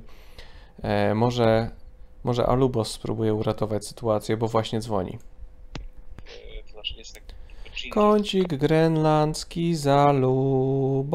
E, 0.82 1.14
może, 1.14 1.70
może 2.24 2.46
Alubos 2.46 2.90
spróbuje 2.90 3.34
uratować 3.34 3.86
sytuację, 3.86 4.36
bo 4.36 4.48
właśnie 4.48 4.80
dzwoni. 4.80 5.18
Kącik 7.90 8.48
grenlandzki 8.56 9.74
za 9.74 10.12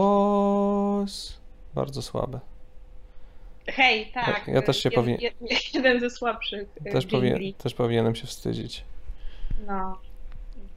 Lubos. 0.04 1.38
Bardzo 1.76 2.02
słabe. 2.02 2.40
Hej, 3.68 4.12
tak. 4.14 4.44
Ja 4.48 4.62
też 4.62 4.84
się 4.84 4.90
jed- 4.90 4.96
powinien- 4.96 5.20
jed- 5.22 5.76
Jeden 5.76 6.00
ze 6.00 6.10
słabszych 6.10 6.68
e, 6.86 6.92
Też, 6.92 7.06
powinien, 7.06 7.34
jingli. 7.38 7.54
też 7.54 7.74
powinienem 7.74 8.16
się 8.16 8.28
wstydzić. 8.28 8.84
No. 9.68 9.98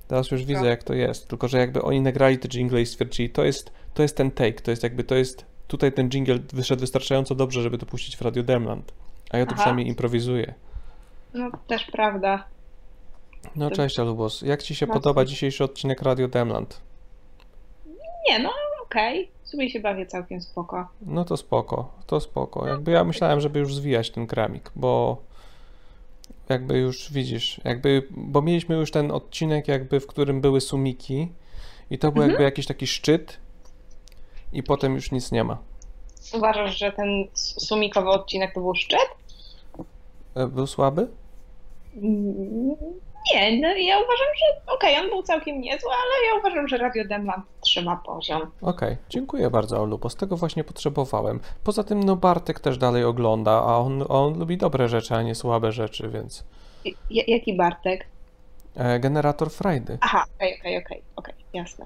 Teraz 0.09 0.31
już 0.31 0.45
widzę, 0.45 0.61
Tak. 0.61 0.69
jak 0.69 0.83
to 0.85 0.95
jest. 0.95 1.29
Tylko, 1.29 1.49
że 1.49 1.59
jakby 1.59 1.83
oni 1.83 2.01
nagrali 2.01 2.39
te 2.39 2.49
jingle 2.49 2.81
i 2.83 2.87
stwierdzili, 2.87 3.31
to 3.31 3.45
jest, 3.45 3.73
to 3.95 4.03
jest 4.03 4.17
ten 4.17 4.31
take, 4.31 4.61
to 4.61 4.71
jest 4.71 4.83
jakby, 4.83 5.05
to 5.05 5.15
jest, 5.15 5.47
tutaj 5.67 5.93
ten 5.93 6.09
jingle 6.09 6.39
wyszedł 6.53 6.81
wystarczająco 6.81 7.35
dobrze, 7.35 7.63
żeby 7.63 7.79
to 7.79 7.87
puścić 7.87 8.17
w 8.17 8.23
Radio 8.23 8.43
Demland. 8.43 8.93
A 9.31 9.39
ja 9.39 9.45
tu 9.47 9.51
Aha. 9.53 9.61
przynajmniej 9.63 9.89
improwizuję. 9.89 10.55
No, 11.35 11.51
też 11.67 11.85
prawda. 11.93 12.45
No 13.57 13.71
To- 13.71 13.77
cześć 13.77 13.99
Alubos, 13.99 14.43
jak 14.43 14.63
Ci 14.63 14.75
się 14.75 14.87
No, 14.87 14.95
podoba 14.95 15.21
cześć. 15.23 15.33
dzisiejszy 15.33 15.65
odcinek 15.65 16.03
Radio 16.03 16.29
Demland? 16.29 16.81
Nie, 18.29 18.39
no 18.39 18.51
okej. 18.85 19.31
W 19.45 19.49
sumie 19.49 19.71
się 19.71 19.81
bawię 19.81 20.07
całkiem 20.07 20.41
spoko. 20.41 20.89
No 21.03 21.25
to 21.25 21.37
spoko, 21.37 21.93
to 22.07 22.21
spoko. 22.21 22.69
Jakby 22.69 22.91
ja 22.91 23.05
myślałem, 23.05 23.41
żeby 23.41 23.59
już 23.59 23.75
zwijać 23.75 24.11
ten 24.11 24.27
kramik, 24.27 24.71
bo 24.77 25.23
jakby 26.49 26.79
już 26.79 27.13
widzisz, 27.13 27.61
jakby, 27.65 28.03
bo 28.11 28.43
mieliśmy 28.43 28.75
już 28.77 28.91
ten 28.91 29.11
odcinek 29.11 29.69
jakby, 29.69 30.01
w 30.01 30.07
którym 30.07 30.41
były 30.41 30.61
sumiki 30.61 31.29
i 31.91 31.99
to 31.99 32.13
był 32.13 32.23
Mhm. 32.23 32.31
jakby 32.31 32.45
jakiś 32.45 32.67
taki 32.67 32.87
szczyt 32.87 33.39
i 34.53 34.63
potem 34.63 34.95
już 34.95 35.13
nic 35.13 35.33
nie 35.33 35.45
ma. 35.45 35.59
Uważasz, 36.35 36.79
że 36.79 36.93
ten 36.93 37.09
sumikowy 37.35 38.09
odcinek 38.09 38.55
to 38.55 38.61
był 38.61 38.75
szczyt? 38.75 38.99
E, 40.35 40.47
Był 40.47 40.67
słaby? 40.67 41.09
Nie, 43.35 43.61
no, 43.61 43.69
ja 43.69 43.97
uważam, 43.97 44.27
że 44.39 44.75
okej, 44.75 44.97
on 45.01 45.09
był 45.11 45.23
całkiem 45.23 45.61
niezły, 45.61 45.91
ale 45.91 46.27
ja 46.33 46.39
uważam, 46.41 46.69
że 46.69 46.77
Radio 46.79 47.05
Demland 47.09 47.45
trzyma 47.61 47.97
poziom. 47.97 48.43
Okej, 48.63 48.97
dziękuję 49.09 49.51
bardzo, 49.51 49.81
Olu, 49.83 49.99
bo 49.99 50.11
z 50.11 50.17
tego 50.17 50.37
właśnie 50.37 50.65
potrzebowałem. 50.65 51.41
Poza 51.65 51.85
tym, 51.85 52.05
no 52.05 52.17
Bartek 52.17 52.61
też 52.61 52.79
dalej 52.79 53.05
ogląda, 53.05 53.53
a 53.53 53.77
on, 53.79 54.05
on 54.09 54.39
lubi 54.39 54.57
dobre 54.57 54.89
rzeczy, 54.89 55.15
a 55.15 55.23
nie 55.23 55.35
słabe 55.35 55.73
rzeczy, 55.73 56.09
więc 56.09 56.45
j- 56.85 57.29
jaki 57.29 57.57
Bartek? 57.57 58.07
e, 58.77 59.01
generator 59.01 59.51
frajdy. 59.51 59.99
Aha, 60.01 60.25
okej, 60.37 60.59
okej, 60.61 60.79
okej, 60.79 61.03
okej, 61.17 61.35
jasne. 61.53 61.85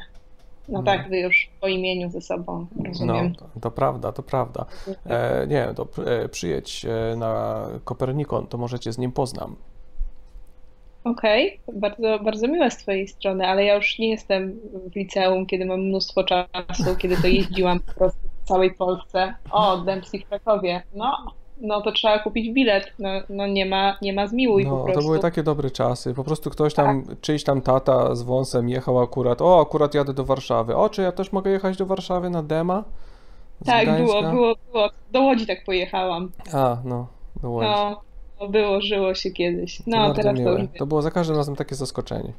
No 0.69 0.79
No. 0.79 0.85
tak, 0.85 1.09
wy 1.09 1.19
już 1.19 1.51
po 1.61 1.69
imieniu 1.69 2.11
ze 2.11 2.21
sobą, 2.21 2.67
rozumiem. 2.87 3.33
No, 3.41 3.49
to, 3.55 3.61
to 3.61 3.71
prawda, 3.71 4.13
to 4.13 4.23
prawda. 4.23 4.67
E, 5.07 5.47
nie, 5.47 5.69
to 5.77 5.85
pr- 5.85 6.09
e, 6.09 6.29
przyjedź 6.29 6.85
e, 6.85 7.17
na 7.17 7.65
Kopernikon, 7.85 8.47
to 8.47 8.59
może 8.59 8.79
cię 8.79 8.93
z 8.93 8.99
nim 8.99 9.13
poznam. 9.13 9.57
Okej, 11.05 11.61
bardzo, 11.73 12.19
bardzo 12.19 12.49
miłe 12.49 12.71
z 12.71 12.77
twojej 12.77 13.09
strony, 13.09 13.47
ale 13.47 13.65
ja 13.65 13.75
już 13.75 13.99
nie 13.99 14.11
jestem 14.11 14.61
w 14.93 14.97
liceum, 14.97 15.47
kiedy 15.47 15.65
mam 15.65 15.81
mnóstwo 15.81 16.25
czasu, 16.25 16.97
kiedy 16.99 17.17
to 17.17 17.27
jeździłam 17.27 17.81
po 17.81 17.93
prostu 17.95 18.21
w 18.45 18.49
całej 18.49 18.75
Polsce. 18.75 19.35
O, 19.51 19.77
Dempsey 19.77 20.21
w 20.21 20.29
Krakowie. 20.29 20.83
No, 20.95 21.17
no 21.61 21.81
to 21.81 21.93
trzeba 21.93 22.19
kupić 22.19 22.55
bilet. 22.55 22.93
No, 22.99 23.09
no 23.29 23.47
nie 23.47 23.67
ma, 23.67 23.97
nie 24.03 24.13
ma 24.13 24.27
zmiłuj 24.27 24.65
po 24.65 24.71
No, 24.71 24.85
prostu. 24.85 25.01
to 25.01 25.07
były 25.07 25.19
takie 25.19 25.43
dobre 25.43 25.71
czasy. 25.71 26.15
Po 26.15 26.25
prostu 26.25 26.51
ktoś 26.51 26.75
tam, 26.75 27.05
czyjś 27.21 27.45
tam 27.45 27.63
tata 27.63 28.15
z 28.15 28.23
wąsem 28.23 28.69
jechał 28.69 29.01
akurat. 29.03 29.43
O, 29.43 29.61
akurat 29.61 29.95
jadę 29.95 30.15
do 30.15 30.25
Warszawy. 30.25 30.77
O, 30.77 30.89
czy 30.89 31.03
ja 31.03 31.13
też 31.13 31.33
mogę 31.33 31.51
jechać 31.51 31.77
do 31.77 31.87
Warszawy 31.87 32.31
na 32.31 32.43
dema? 32.43 32.85
Z 33.61 33.67
Tak, 33.67 33.85
było, 33.87 33.97
Gdańska? 33.97 34.31
było, 34.31 34.55
było. 34.73 34.89
Do 35.13 35.21
Łodzi 35.21 35.47
tak 35.47 35.65
pojechałam. 35.65 36.31
A, 36.55 36.77
no, 36.85 37.07
do 37.43 37.51
Łodzi. 37.51 37.69
No, 37.71 38.01
no 38.41 38.49
było, 38.49 38.81
żyło 38.81 39.15
się 39.15 39.31
kiedyś. 39.31 39.79
To 39.79 39.85
No, 39.87 39.97
bardzo 39.97 40.15
teraz 40.15 40.35
to 40.37 40.41
miłe. 40.43 40.61
już 40.61 40.69
To 40.79 40.87
było 40.87 41.03
za 41.03 41.11
każdym 41.11 41.37
razem 41.37 41.57
takie 41.57 41.75
zaskoczenie. 41.75 42.33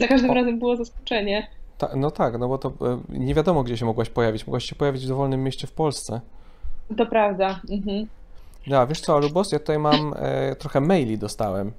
za 0.00 0.08
każdym 0.08 0.30
O. 0.30 0.34
razem 0.34 0.58
było 0.58 0.76
zaskoczenie. 0.76 1.46
Ta, 1.78 1.88
no 1.96 2.10
tak, 2.10 2.38
no 2.38 2.48
bo 2.48 2.58
to 2.58 2.68
e, 2.68 2.98
nie 3.08 3.34
wiadomo, 3.34 3.62
gdzie 3.62 3.76
się 3.76 3.84
mogłaś 3.86 4.10
pojawić. 4.10 4.46
Mogłaś 4.46 4.64
się 4.64 4.76
pojawić 4.76 5.04
w 5.04 5.08
dowolnym 5.08 5.44
mieście 5.44 5.66
w 5.66 5.72
Polsce. 5.72 6.20
To 6.96 7.06
prawda. 7.06 7.60
Mhm. 7.70 8.06
Ja, 8.66 8.86
wiesz 8.86 9.00
co, 9.00 9.18
Lubos, 9.18 9.52
ja 9.52 9.58
tutaj 9.58 9.78
mam 9.78 10.14
e, 10.16 10.56
trochę 10.56 10.80
maili 10.80 11.18
dostałem 11.18 11.72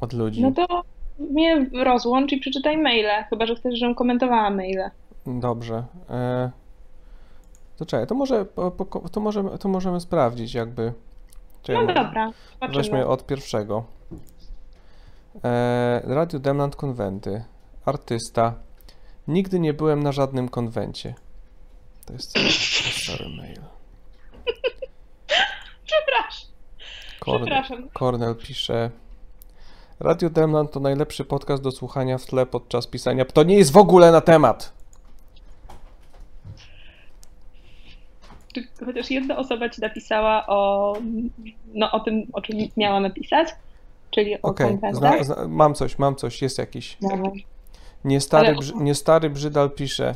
od 0.00 0.12
ludzi. 0.12 0.42
No 0.42 0.52
to 0.52 0.82
mnie 1.18 1.66
rozłącz 1.84 2.32
i 2.32 2.36
przeczytaj 2.38 2.78
maile, 2.78 3.24
chyba 3.30 3.46
że 3.46 3.54
chcesz, 3.54 3.78
żebym 3.78 3.94
komentowała 3.94 4.50
maile. 4.50 4.90
Dobrze. 5.26 5.84
E, 6.10 6.50
to 7.76 7.86
czekaj, 7.86 8.06
to 8.06 8.14
może, 8.14 8.46
to 9.12 9.20
możemy, 9.20 9.58
to 9.58 9.68
możemy 9.68 10.00
sprawdzić 10.00 10.54
jakby. 10.54 10.92
Czekaj, 11.66 11.86
No 11.86 11.94
dobra, 11.94 12.32
zobaczymy. 12.52 12.82
Weźmy 12.82 13.06
od 13.06 13.26
pierwszego. 13.26 13.84
E, 15.44 16.00
Radio 16.04 16.38
Demland 16.38 16.76
Konwenty. 16.76 17.44
Artysta. 17.84 18.54
Nigdy 19.28 19.60
nie 19.60 19.74
byłem 19.74 20.02
na 20.02 20.12
żadnym 20.12 20.48
konwencie. 20.48 21.14
To 22.06 22.12
jest, 22.12 22.30
stary 23.02 23.28
mail. 23.36 23.60
Przepraszam. 25.86 26.50
Kornel, 27.20 27.46
Przepraszam. 27.46 27.88
Kornel 27.90 28.36
pisze. 28.36 28.90
Radio 30.00 30.30
Demland 30.30 30.72
to 30.72 30.80
najlepszy 30.80 31.24
podcast 31.24 31.62
do 31.62 31.70
słuchania 31.70 32.18
w 32.18 32.26
tle 32.26 32.46
podczas 32.46 32.86
pisania. 32.86 33.24
To 33.24 33.42
nie 33.42 33.56
jest 33.56 33.72
w 33.72 33.76
ogóle 33.76 34.12
na 34.12 34.20
temat. 34.20 34.72
Czy 38.78 38.84
chociaż 38.84 39.10
jedna 39.10 39.36
osoba 39.36 39.68
ci 39.68 39.80
napisała 39.80 40.46
o, 40.46 40.92
no, 41.74 41.90
o 41.92 42.00
tym, 42.00 42.22
o 42.32 42.40
czym 42.40 42.56
miała 42.76 43.00
napisać? 43.00 43.48
Czyli 44.10 44.42
o 44.42 44.54
konwentach? 44.54 44.94
zna- 44.96 45.24
zna- 45.24 45.48
mam 45.48 45.74
coś, 45.74 45.98
mam 45.98 46.16
coś, 46.16 46.42
jest 46.42 46.58
jakiś. 46.58 46.96
Dawaj. 47.00 47.44
Nie 48.04 48.20
stary, 48.20 48.48
Ale- 48.48 48.56
brzy, 48.56 48.72
nie 48.76 48.94
stary 48.94 49.30
Brzydal 49.30 49.70
pisze. 49.70 50.14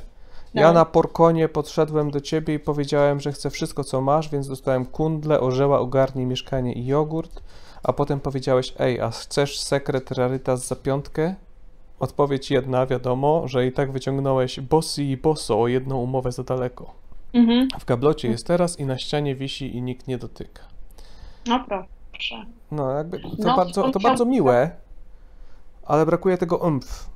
Ja 0.54 0.66
No. 0.66 0.72
na 0.72 0.84
Porkonie 0.84 1.48
podszedłem 1.48 2.10
do 2.10 2.20
ciebie 2.20 2.54
i 2.54 2.58
powiedziałem, 2.58 3.20
że 3.20 3.32
chcę 3.32 3.50
wszystko, 3.50 3.84
co 3.84 4.00
masz, 4.00 4.28
więc 4.28 4.48
dostałem 4.48 4.86
kundle, 4.86 5.40
orzeła, 5.40 5.78
ogarnij 5.78 6.26
mieszkanie 6.26 6.72
i 6.72 6.86
jogurt. 6.86 7.42
A 7.82 7.92
potem 7.92 8.20
powiedziałeś, 8.20 8.74
ej, 8.78 9.00
a 9.00 9.10
chcesz 9.10 9.60
sekret 9.60 10.10
rarytas 10.10 10.66
za 10.68 10.76
piątkę? 10.76 11.34
Odpowiedź 12.00 12.50
jedna, 12.50 12.86
wiadomo, 12.86 13.48
że 13.48 13.66
i 13.66 13.72
tak 13.72 13.92
wyciągnąłeś 13.92 14.60
bossy 14.60 15.04
i 15.04 15.16
bosso 15.16 15.60
o 15.60 15.68
jedną 15.68 15.98
umowę 16.02 16.32
za 16.32 16.42
daleko. 16.42 16.94
Mhm. 17.32 17.68
W 17.80 17.84
gablocie 17.84 18.28
jest 18.28 18.46
teraz 18.46 18.78
i 18.80 18.84
na 18.86 18.98
ścianie 18.98 19.34
wisi 19.34 19.76
i 19.76 19.82
nikt 19.82 20.08
nie 20.08 20.18
dotyka. 20.18 20.62
No 21.46 21.64
proszę. 22.12 22.44
No, 22.70 22.90
jakby 22.90 23.20
to, 23.20 23.28
No, 23.38 23.56
bardzo, 23.56 23.90
to 23.90 24.00
bardzo 24.00 24.24
miłe, 24.24 24.70
ale 25.86 26.06
brakuje 26.06 26.38
tego 26.38 26.56
umf. 26.56 27.10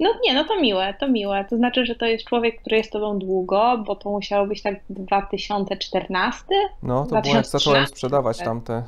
No 0.00 0.10
nie, 0.24 0.34
no 0.34 0.44
to 0.44 0.60
miłe, 0.60 0.94
to 1.00 1.08
miłe. 1.08 1.44
To 1.50 1.56
znaczy, 1.56 1.86
że 1.86 1.94
to 1.94 2.06
jest 2.06 2.24
człowiek, 2.24 2.60
który 2.60 2.76
jest 2.76 2.92
tobą 2.92 3.18
długo, 3.18 3.78
bo 3.86 3.96
to 3.96 4.10
musiało 4.10 4.46
być 4.46 4.62
tak 4.62 4.74
2014? 4.88 6.44
No, 6.82 7.02
to 7.02 7.08
było 7.08 7.16
jak 7.16 7.22
2013? 7.22 7.58
zacząłem 7.58 7.86
sprzedawać 7.86 8.38
tamte. 8.38 8.82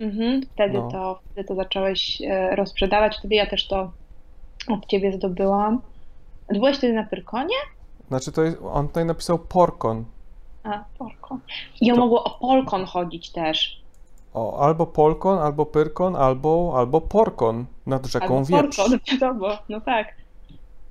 Mhm, 0.00 0.42
wtedy, 0.54 0.78
No. 0.78 0.88
to, 0.90 1.20
wtedy 1.32 1.48
to 1.48 1.54
zacząłeś 1.54 2.22
e, 2.22 2.56
rozprzedawać, 2.56 3.18
wtedy 3.18 3.34
ja 3.34 3.46
też 3.46 3.68
to 3.68 3.90
od 4.68 4.86
ciebie 4.86 5.12
zdobyłam. 5.12 5.80
Byłeś 6.48 6.78
wtedy 6.78 6.92
na 6.92 7.04
Pyrkonie? 7.04 7.54
Znaczy, 8.10 8.32
to 8.32 8.42
jest, 8.42 8.58
on 8.72 8.88
tutaj 8.88 9.04
napisał 9.04 9.38
Porkon. 9.38 10.04
A, 10.64 10.84
Polkon. 10.98 11.40
I 11.80 11.92
on 11.92 11.98
mogło 11.98 12.24
o 12.24 12.30
Polkon 12.38 12.84
chodzić 12.84 13.30
też. 13.32 13.80
O, 14.34 14.60
albo 14.60 14.86
Polkon, 14.86 15.38
albo 15.38 15.66
Pyrkon, 15.66 16.16
albo, 16.16 16.74
albo 16.76 17.00
Porkon 17.00 17.66
nad 17.86 18.06
rzeką 18.06 18.24
Albo 18.38 18.44
Wieprz. 18.44 18.76
Polkon, 18.76 18.98
wiadomo, 19.12 19.48
no 19.68 19.80
tak. 19.80 20.14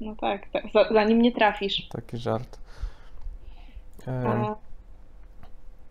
No 0.01 0.15
tak, 0.21 0.49
tak. 0.49 0.63
Za- 0.73 0.93
zanim 0.93 1.21
nie 1.21 1.31
trafisz. 1.31 1.89
Taki 1.89 2.17
żart. 2.17 2.57
A, 4.07 4.55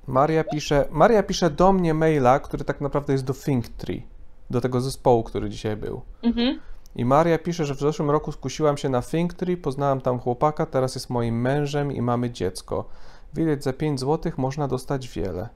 Maria 0.06 0.44
pisze, 0.44 0.84
Maria 0.90 1.22
pisze 1.22 1.50
do 1.50 1.72
mnie 1.72 1.94
maila, 1.94 2.38
który 2.40 2.64
tak 2.64 2.80
naprawdę 2.80 3.12
jest 3.12 3.24
do 3.24 3.34
Think 3.34 3.68
Tree, 3.68 4.02
do 4.50 4.60
tego 4.60 4.80
zespołu, 4.80 5.22
który 5.22 5.50
dzisiaj 5.50 5.76
był. 5.76 6.00
mhm. 6.22 6.60
I 6.96 7.04
Maria 7.04 7.38
pisze, 7.38 7.64
że 7.64 7.74
w 7.74 7.80
zeszłym 7.80 8.10
roku 8.10 8.32
skusiłam 8.32 8.76
się 8.76 8.88
na 8.88 9.02
Think 9.02 9.34
Tree, 9.34 9.56
poznałam 9.56 10.00
tam 10.00 10.18
chłopaka, 10.18 10.66
teraz 10.66 10.94
jest 10.94 11.10
moim 11.10 11.40
mężem 11.40 11.92
i 11.92 12.02
mamy 12.02 12.30
dziecko. 12.30 12.88
Widać, 13.34 13.64
za 13.64 13.72
5 13.72 14.00
zł 14.00 14.32
można 14.36 14.68
dostać 14.68 15.08
wiele. 15.08 15.48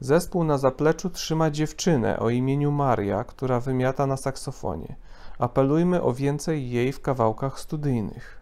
Zespół 0.00 0.44
na 0.44 0.58
zapleczu 0.58 1.10
trzyma 1.10 1.50
dziewczynę 1.50 2.18
o 2.18 2.30
imieniu 2.30 2.72
Maria, 2.72 3.24
która 3.24 3.60
wymiata 3.60 4.06
na 4.06 4.16
saksofonie. 4.16 4.96
Apelujmy 5.38 6.02
o 6.02 6.12
więcej 6.12 6.70
jej 6.70 6.92
w 6.92 7.00
kawałkach 7.00 7.60
studyjnych. 7.60 8.40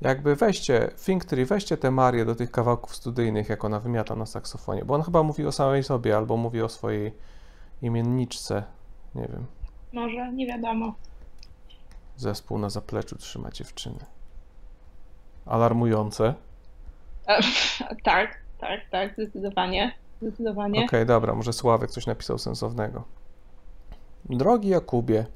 Jakby 0.00 0.36
weźcie, 0.36 0.90
Finktree, 0.98 1.44
weźcie 1.44 1.76
tę 1.76 1.90
Marię 1.90 2.24
do 2.24 2.34
tych 2.34 2.50
kawałków 2.50 2.96
studyjnych, 2.96 3.48
jak 3.48 3.64
ona 3.64 3.80
wymiata 3.80 4.16
na 4.16 4.26
saksofonie, 4.26 4.84
bo 4.84 4.94
on 4.94 5.02
chyba 5.02 5.22
mówi 5.22 5.46
o 5.46 5.52
samej 5.52 5.82
sobie, 5.82 6.16
albo 6.16 6.36
mówi 6.36 6.62
o 6.62 6.68
swojej 6.68 7.12
imienniczce, 7.82 8.62
nie 9.14 9.22
wiem, 9.22 9.46
Może, 9.92 10.32
nie 10.32 10.46
wiadomo. 10.46 10.94
Zespół 12.22 12.58
na 12.58 12.70
zapleczu 12.70 13.16
trzyma 13.16 13.50
dziewczyny. 13.50 13.98
Alarmujące. 15.46 16.34
E, 17.26 17.40
tak, 18.04 18.38
tak, 18.58 18.80
tak, 18.90 19.12
zdecydowanie. 19.14 19.92
Zdecydowanie. 20.22 20.84
Okej, 20.84 21.06
dobra, 21.06 21.34
może 21.34 21.52
Sławek 21.52 21.90
coś 21.90 22.06
napisał 22.06 22.38
sensownego. 22.38 23.04
Drogi 24.24 24.68
Jakubie, 24.68 25.26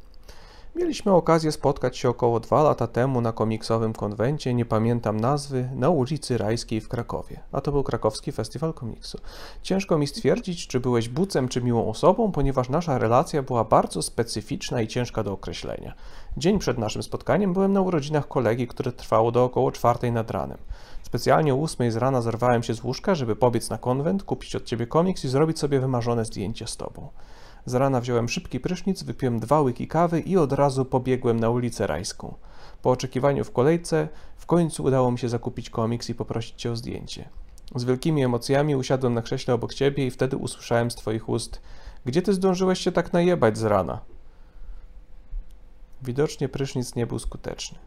mieliśmy 0.77 1.13
okazję 1.13 1.53
spotkać 1.53 1.99
się 1.99 2.09
około 2.09 2.41
dwa 2.41 2.63
lata 2.63 2.87
temu 2.87 3.21
na 3.21 3.33
komiksowym 3.33 3.93
konwencie, 3.93 4.55
nie 4.55 4.65
pamiętam 4.65 5.21
nazwy, 5.21 5.69
na 5.75 5.91
ulicy 5.91 6.39
Rajskiej 6.39 6.81
w 6.81 6.89
Krakowie. 6.89 7.41
A 7.53 7.61
to 7.61 7.73
był 7.73 7.83
krakowski 7.83 8.33
festiwal 8.33 8.75
komiksu. 8.75 9.19
Ciężko 9.63 9.99
mi 9.99 10.07
stwierdzić, 10.07 10.67
czy 10.67 10.81
byłeś 10.81 11.09
bucem, 11.09 11.49
czy 11.49 11.63
miłą 11.63 11.89
osobą, 11.89 12.33
ponieważ 12.33 12.69
nasza 12.69 12.99
relacja 12.99 13.43
była 13.43 13.65
bardzo 13.65 14.03
specyficzna 14.03 14.83
i 14.83 14.89
ciężka 14.89 15.23
do 15.23 15.33
określenia. 15.33 15.95
Dzień 16.37 16.59
przed 16.59 16.79
naszym 16.79 17.03
spotkaniem 17.03 17.53
byłem 17.53 17.73
na 17.73 17.81
urodzinach 17.81 18.29
kolegi, 18.29 18.67
które 18.67 18.93
trwało 18.93 19.33
do 19.33 19.45
około 19.45 19.73
czwartej 19.73 20.13
nad 20.13 20.31
ranem. 20.31 20.59
Specjalnie 21.03 21.55
o 21.55 21.57
ósmej 21.57 21.91
z 21.91 21.97
rana 21.97 22.23
zerwałem 22.23 22.63
się 22.63 22.75
z 22.75 22.85
łóżka, 22.85 23.15
żeby 23.15 23.37
pobiec 23.37 23.71
na 23.71 23.79
konwent, 23.79 24.23
kupić 24.23 24.57
od 24.57 24.65
ciebie 24.65 24.87
komiks 24.87 25.25
i 25.25 25.29
zrobić 25.29 25.59
sobie 25.59 25.81
wymarzone 25.81 26.25
zdjęcie 26.25 26.67
z 26.67 26.77
tobą. 26.77 27.09
Z 27.67 27.75
rana 27.75 28.01
wziąłem 28.01 28.29
szybki 28.29 28.61
prysznic, 28.61 29.03
wypiłem 29.03 29.41
dwa 29.41 29.61
łyki 29.61 29.89
kawy 29.89 30.21
i 30.21 30.37
od 30.37 30.53
razu 30.53 30.85
pobiegłem 30.85 31.41
na 31.41 31.51
ulicę 31.51 31.87
Rajską. 31.87 32.35
Po 32.83 32.91
oczekiwaniu 32.91 33.45
w 33.45 33.53
kolejce, 33.53 34.09
w 34.37 34.47
końcu 34.47 34.85
udało 34.85 35.11
mi 35.11 35.19
się 35.19 35.29
zakupić 35.29 35.71
komiks 35.71 36.11
i 36.11 36.15
poprosić 36.15 36.55
cię 36.63 36.71
o 36.71 36.77
zdjęcie. 36.77 37.29
Z 37.75 37.85
wielkimi 37.85 38.25
emocjami 38.25 38.77
usiadłem 38.77 39.15
na 39.15 39.23
krześle 39.23 39.55
obok 39.55 39.75
ciebie 39.75 40.07
i 40.07 40.11
wtedy 40.11 40.37
usłyszałem 40.37 40.91
z 40.91 40.95
twoich 40.95 41.29
ust 41.29 41.61
Gdzie 42.05 42.23
ty 42.23 42.33
zdążyłeś 42.33 42.81
się 42.81 42.93
tak 42.93 43.13
najebać 43.13 43.59
z 43.59 43.65
rana? 43.65 44.01
Widocznie 46.03 46.49
prysznic 46.49 46.95
nie 46.95 47.07
był 47.07 47.19
skuteczny. 47.19 47.79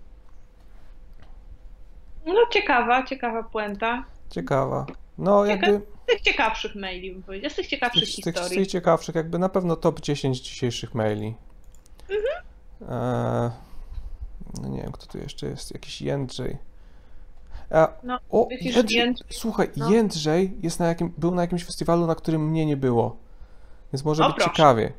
No 2.26 2.34
ciekawa, 2.52 3.04
ciekawa 3.04 3.44
puenta. 3.44 4.04
Ciekawa. 4.30 4.86
No 5.20 5.46
jakby 5.46 5.82
Z 6.04 6.06
tych 6.06 6.22
ciekawszych 6.22 6.76
maili 6.76 7.12
bym 7.14 7.24
powiedział, 7.24 7.50
z 7.52 7.56
tych 7.56 7.68
ciekawszych 7.68 8.04
z 8.10 8.16
tych, 8.16 8.22
z 8.22 8.24
tych 8.24 8.36
historii. 8.36 8.68
ciekawszych, 8.68 9.16
jakby 9.16 9.40
na 9.40 9.50
pewno 9.50 9.76
top 9.76 10.00
10 10.02 10.42
dzisiejszych 10.42 10.96
maili. 10.96 11.36
Mhm. 12.10 12.46
Eee, 12.82 13.52
no 14.62 14.70
nie 14.70 14.82
wiem, 14.82 14.92
kto 14.92 15.06
tu 15.06 15.18
jeszcze 15.18 15.48
jest. 15.48 15.72
Jakiś 15.74 16.02
Jędrzej. 16.02 16.58
A, 17.72 17.94
No, 18.04 18.20
o, 18.30 18.48
widzisz, 18.50 18.76
Jędrzej, 18.76 19.00
Jędrzej- 19.00 19.28
słuchaj, 19.30 19.70
no. 19.78 19.90
Jędrzej 19.92 20.58
jest 20.64 20.80
na 20.80 20.88
jakim, 20.88 21.14
był 21.18 21.36
na 21.36 21.42
jakimś 21.42 21.66
festiwalu, 21.66 22.08
na 22.08 22.16
którym 22.16 22.50
mnie 22.50 22.66
nie 22.66 22.78
było. 22.78 23.16
Więc 23.94 24.06
może 24.06 24.24
O, 24.26 24.28
być 24.28 24.36
proszę. 24.36 24.52
ciekawie. 24.52 24.94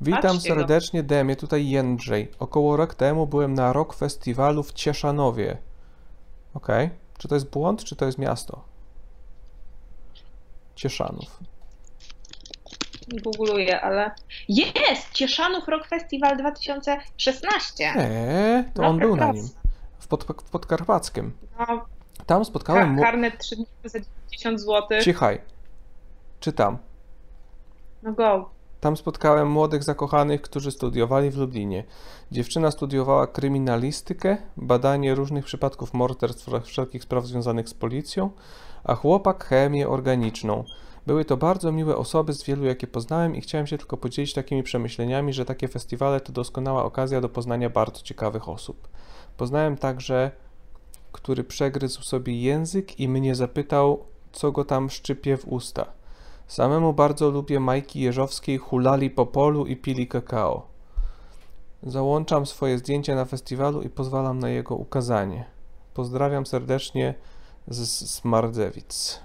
Witam 0.00 0.22
Patrzcie 0.22 0.48
go. 0.48 0.54
serdecznie, 0.54 1.02
Demie, 1.02 1.36
tutaj 1.36 1.68
Jędrzej. 1.68 2.30
Około 2.38 2.76
rok 2.76 2.94
temu 2.94 3.26
byłem 3.26 3.54
na 3.54 3.72
rok 3.72 3.94
festiwalu 3.94 4.62
w 4.62 4.72
Cieszanowie. 4.72 5.58
Okej. 6.54 6.90
Czy 7.18 7.28
to 7.28 7.34
jest 7.34 7.50
błąd, 7.50 7.84
czy 7.84 7.96
to 7.96 8.04
jest 8.06 8.18
miasto? 8.18 8.64
Cieszanów. 10.80 11.38
Googluję, 13.08 13.80
ale... 13.80 14.10
Jest! 14.48 15.12
Cieszanów 15.12 15.68
Rock 15.68 15.88
Festival 15.88 16.36
2016. 16.36 17.84
Eee, 17.96 18.64
to 18.74 18.82
on 18.82 18.98
był 18.98 19.16
na 19.16 19.32
nim. 19.32 19.48
W, 19.98 20.06
pod, 20.06 20.24
w 20.24 20.50
Podkarpackim. 20.50 21.32
No, 21.58 21.86
Tam 22.26 22.44
spotkałem... 22.44 22.96
ka- 22.96 23.02
karnet 23.02 23.38
3 23.38 23.56
dni 23.56 23.66
za 23.84 23.98
90 24.30 24.60
zł. 24.60 25.00
Cichaj. 25.02 25.40
Czytam. 26.40 26.78
No 28.02 28.12
go. 28.12 28.50
Tam 28.80 28.96
spotkałem 28.96 29.50
młodych 29.50 29.82
zakochanych, 29.84 30.42
którzy 30.42 30.70
studiowali 30.70 31.30
w 31.30 31.36
Lublinie. 31.36 31.84
Dziewczyna 32.32 32.70
studiowała 32.70 33.26
kryminalistykę, 33.26 34.36
badanie 34.56 35.14
różnych 35.14 35.44
przypadków 35.44 35.94
morderstw 35.94 36.48
oraz 36.48 36.64
wszelkich 36.64 37.02
spraw 37.02 37.26
związanych 37.26 37.68
z 37.68 37.74
policją, 37.74 38.30
a 38.84 38.94
chłopak 38.94 39.44
chemię 39.44 39.88
organiczną. 39.88 40.64
Były 41.06 41.24
to 41.24 41.36
bardzo 41.36 41.72
miłe 41.72 41.96
osoby 41.96 42.32
z 42.32 42.44
wielu, 42.44 42.64
jakie 42.64 42.86
poznałem 42.86 43.36
i 43.36 43.40
chciałem 43.40 43.66
się 43.66 43.78
tylko 43.78 43.96
podzielić 43.96 44.34
takimi 44.34 44.62
przemyśleniami, 44.62 45.32
że 45.32 45.44
takie 45.44 45.68
festiwale 45.68 46.20
to 46.20 46.32
doskonała 46.32 46.84
okazja 46.84 47.20
do 47.20 47.28
poznania 47.28 47.70
bardzo 47.70 48.02
ciekawych 48.02 48.48
osób. 48.48 48.88
Poznałem 49.36 49.76
także, 49.76 50.30
który 51.12 51.44
przegryzł 51.44 52.02
sobie 52.02 52.40
język 52.40 53.00
i 53.00 53.08
mnie 53.08 53.34
zapytał, 53.34 54.04
co 54.32 54.52
go 54.52 54.64
tam 54.64 54.90
szczypie 54.90 55.36
w 55.36 55.48
usta. 55.48 55.99
Samemu 56.50 56.92
bardzo 56.92 57.30
lubię 57.30 57.60
Majki 57.60 58.00
Jeżowskiej, 58.00 58.58
hulali 58.58 59.10
po 59.10 59.26
polu 59.26 59.66
i 59.66 59.76
pili 59.76 60.06
kakao. 60.06 60.66
Załączam 61.82 62.46
swoje 62.46 62.78
zdjęcie 62.78 63.14
na 63.14 63.24
festiwalu 63.24 63.82
i 63.82 63.88
pozwalam 63.90 64.38
na 64.38 64.48
jego 64.48 64.74
ukazanie. 64.74 65.44
Pozdrawiam 65.94 66.46
serdecznie 66.46 67.14
z 67.68 68.10
Smardzewic. 68.10 69.20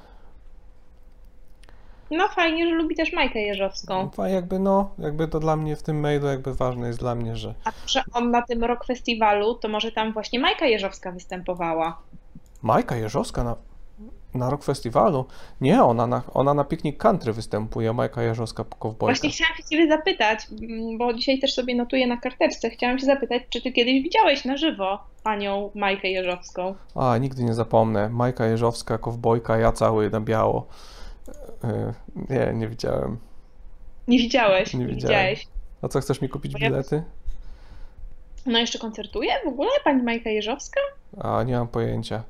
No 2.11 2.27
fajnie, 2.27 2.67
że 2.67 2.75
lubi 2.75 2.95
też 2.95 3.13
Majkę 3.13 3.39
Jeżowską. 3.39 4.09
A 4.17 4.27
jakby 4.27 4.59
no, 4.59 4.91
jakby 4.99 5.27
to 5.27 5.39
dla 5.39 5.55
mnie 5.55 5.75
w 5.75 5.83
tym 5.83 5.99
mailu 5.99 6.27
jakby 6.27 6.53
ważne 6.53 6.87
jest 6.87 6.99
dla 6.99 7.15
mnie, 7.15 7.35
że 7.35 7.53
A 7.63 7.71
że 7.87 8.03
on 8.13 8.31
na 8.31 8.41
tym 8.41 8.63
Rock 8.63 8.85
Festiwalu, 8.85 9.55
to 9.55 9.67
może 9.67 9.91
tam 9.91 10.13
właśnie 10.13 10.39
Majka 10.39 10.65
Jeżowska 10.65 11.11
występowała. 11.11 11.97
Majka 12.61 12.95
Jeżowska 12.95 13.43
na, 13.43 13.55
na 14.35 14.49
rok 14.49 14.63
festiwalu? 14.63 15.25
Nie, 15.61 15.83
ona 15.83 16.07
na, 16.07 16.21
ona 16.33 16.53
na 16.53 16.63
piknik 16.63 16.97
country 16.97 17.33
występuje, 17.33 17.93
Majka 17.93 18.23
Jeżowska 18.23 18.63
kowbojka. 18.79 19.05
Właśnie 19.05 19.29
chciałam 19.29 19.55
się 19.57 19.63
ciebie 19.63 19.87
zapytać, 19.87 20.39
mm, 20.61 20.97
bo 20.97 21.13
dzisiaj 21.13 21.39
też 21.39 21.53
sobie 21.53 21.75
notuję 21.75 22.07
na 22.07 22.17
karteczce. 22.17 22.69
Chciałam 22.69 22.99
się 22.99 23.05
zapytać, 23.05 23.43
czy 23.49 23.61
ty 23.61 23.71
kiedyś 23.71 24.03
widziałeś 24.03 24.45
na 24.45 24.57
żywo 24.57 24.99
panią 25.23 25.71
Majkę 25.75 26.07
Jeżowską? 26.09 26.75
A, 26.95 27.17
nigdy 27.17 27.43
nie 27.43 27.53
zapomnę. 27.53 28.09
Majka 28.09 28.45
Jeżowska, 28.45 28.97
kowbojka, 28.97 29.57
ja 29.57 29.71
cały 29.71 30.09
na 30.09 30.21
biało. 30.21 30.67
E, 31.63 31.93
Nie, 32.29 32.51
nie 32.53 32.67
widziałem. 32.67 33.17
Nie 34.07 34.17
widziałeś? 34.17 34.73
Nie 34.73 34.79
Nie 34.79 34.85
widziałeś. 34.87 35.47
A 35.81 35.87
co, 35.87 35.99
chcesz 36.01 36.21
mi 36.21 36.29
kupić 36.29 36.53
bilety? 36.53 37.03
No 38.45 38.59
jeszcze 38.59 38.79
koncertuje 38.79 39.31
w 39.45 39.47
ogóle 39.47 39.69
pani 39.83 40.03
Majka 40.03 40.29
Jeżowska? 40.29 40.79
A, 41.21 41.43
nie 41.43 41.53
mam 41.57 41.67
pojęcia. 41.67 42.23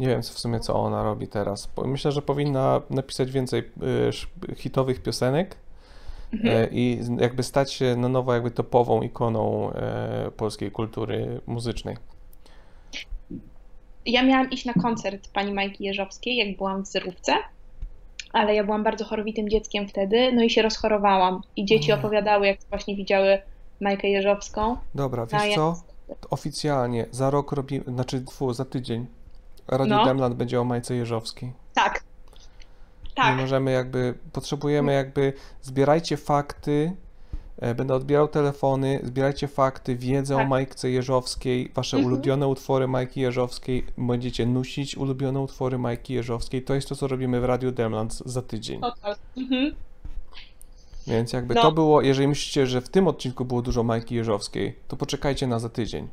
Nie 0.00 0.06
wiem 0.06 0.22
w 0.22 0.26
sumie, 0.26 0.60
co 0.60 0.74
ona 0.74 1.02
robi 1.02 1.28
teraz. 1.28 1.70
Myślę, 1.84 2.12
że 2.12 2.22
powinna 2.22 2.80
napisać 2.90 3.30
więcej 3.32 3.60
y, 4.50 4.54
hitowych 4.56 5.02
piosenek 5.02 5.56
Mhm. 6.32 6.56
e, 6.56 6.68
i 6.72 7.00
jakby 7.18 7.42
stać 7.42 7.72
się 7.72 7.96
na 7.96 8.08
nowo 8.08 8.34
jakby 8.34 8.50
topową 8.50 9.02
ikoną 9.02 9.72
e, 9.72 10.30
polskiej 10.36 10.70
kultury 10.70 11.40
muzycznej. 11.46 11.96
Ja 14.06 14.22
miałam 14.22 14.50
iść 14.50 14.64
na 14.64 14.72
koncert 14.74 15.28
pani 15.32 15.52
Majki 15.52 15.84
Jeżowskiej, 15.84 16.36
jak 16.36 16.56
byłam 16.56 16.84
w 16.84 16.86
zerówce, 16.86 17.32
ale 18.32 18.54
ja 18.54 18.64
byłam 18.64 18.84
bardzo 18.84 19.04
chorowitym 19.04 19.48
dzieckiem 19.48 19.88
wtedy, 19.88 20.32
no 20.32 20.42
i 20.42 20.50
się 20.50 20.62
rozchorowałam. 20.62 21.42
I 21.56 21.64
dzieci 21.64 21.90
Mm. 21.92 22.00
opowiadały, 22.04 22.46
jak 22.46 22.58
właśnie 22.70 22.96
widziały 22.96 23.38
Majkę 23.80 24.08
Jeżowską. 24.08 24.76
Dobra, 24.94 25.26
No, 25.32 25.38
wiesz 25.38 25.54
co? 25.54 25.74
Oficjalnie 26.30 27.06
za 27.10 27.30
rok 27.30 27.52
robimy, 27.52 27.84
znaczy 27.88 28.24
fu, 28.30 28.52
za 28.52 28.64
tydzień 28.64 29.06
Radio 29.70 29.96
No. 29.96 30.04
Demland 30.04 30.34
będzie 30.34 30.60
o 30.60 30.64
Majce 30.64 30.94
Jeżowskiej. 30.94 31.52
Tak. 31.74 32.04
Nie 33.08 33.14
Tak. 33.14 33.36
możemy 33.38 33.70
jakby, 33.72 34.14
potrzebujemy 34.32 34.92
jakby, 34.92 35.32
zbierajcie 35.62 36.16
fakty, 36.16 36.92
e, 37.58 37.74
będę 37.74 37.94
odbierał 37.94 38.28
telefony, 38.28 39.00
zbierajcie 39.02 39.48
fakty, 39.48 39.96
wiedzę 39.96 40.34
o 40.34 40.38
Tak. 40.38 40.48
Majce 40.48 40.90
Jeżowskiej, 40.90 41.70
wasze 41.74 41.96
Mhm. 41.96 42.12
ulubione 42.12 42.48
utwory 42.48 42.88
Majki 42.88 43.20
Jeżowskiej, 43.20 43.86
będziecie 43.98 44.46
nusić 44.46 44.96
ulubione 44.96 45.40
utwory 45.40 45.78
Majki 45.78 46.14
Jeżowskiej, 46.14 46.62
to 46.62 46.74
jest 46.74 46.88
to, 46.88 46.96
co 46.96 47.06
robimy 47.08 47.40
w 47.40 47.44
Radiu 47.44 47.72
Demland 47.72 48.14
za 48.14 48.42
tydzień. 48.42 48.80
Total. 48.80 49.16
Mhm. 49.36 49.74
Więc 51.06 51.32
jakby 51.32 51.54
No. 51.54 51.62
to 51.62 51.72
było, 51.72 52.02
jeżeli 52.02 52.28
myślicie, 52.28 52.66
że 52.66 52.80
w 52.80 52.88
tym 52.88 53.08
odcinku 53.08 53.44
było 53.44 53.62
dużo 53.62 53.82
Majki 53.82 54.14
Jeżowskiej, 54.14 54.76
to 54.88 54.96
poczekajcie 54.96 55.46
na 55.46 55.58
za 55.58 55.68
tydzień. 55.68 56.08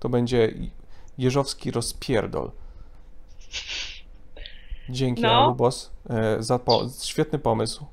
To 0.00 0.08
będzie 0.08 0.54
Jeżowski 1.18 1.70
rozpierdol. 1.70 2.50
Dzięki, 4.88 5.22
No. 5.22 5.44
Alubos, 5.44 5.90
e, 6.10 6.42
za 6.42 6.58
po- 6.58 6.86
świetny 7.04 7.38
pomysł. 7.38 7.86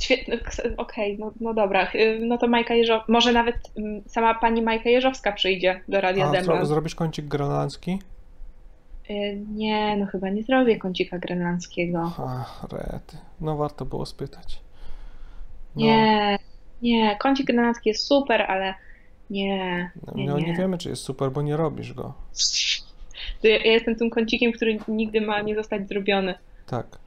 Świetny, 0.00 0.38
okej, 0.76 1.18
no, 1.18 1.32
no 1.40 1.54
dobra. 1.54 1.88
Y, 1.94 2.18
No 2.22 2.38
to 2.38 2.48
Majka 2.48 2.74
Jeżowska, 2.74 3.12
może 3.12 3.32
nawet 3.32 3.56
mm, 3.76 4.02
sama 4.06 4.34
pani 4.34 4.62
Majka 4.62 4.90
Jeżowska 4.90 5.32
przyjdzie 5.32 5.80
do 5.88 6.00
Radia 6.00 6.30
Demland. 6.30 6.68
zrobisz 6.68 6.94
kącik 6.94 7.26
grenlandzki? 7.26 7.98
Y, 9.10 9.40
Nie, 9.48 9.96
no 9.96 10.06
chyba 10.06 10.28
nie 10.30 10.42
zrobię 10.42 10.78
kącika 10.78 11.18
grenlandzkiego. 11.18 12.12
Ach, 12.26 12.66
rety. 12.72 13.16
No 13.40 13.56
warto 13.56 13.84
było 13.84 14.06
spytać. 14.06 14.60
No, 15.76 15.82
Nie, 15.82 16.38
nie, 16.82 17.16
kącik 17.20 17.46
grenlandzki 17.46 17.88
jest 17.88 18.06
super, 18.06 18.42
ale 18.42 18.74
nie, 19.30 19.90
nie, 20.14 20.26
no, 20.26 20.38
nie 20.38 20.46
nie. 20.46 20.54
wiemy, 20.54 20.78
czy 20.78 20.88
jest 20.88 21.02
super, 21.02 21.30
bo 21.32 21.42
nie 21.42 21.56
robisz 21.56 21.92
go. 21.92 22.14
To 23.42 23.48
ja, 23.48 23.56
jestem 23.56 23.96
tym 23.96 24.10
kącikiem, 24.10 24.52
który 24.52 24.78
nigdy 24.88 25.20
ma 25.20 25.40
nie 25.42 25.54
zostać 25.54 25.88
zrobiony. 25.88 26.34
Tak. 26.66 26.98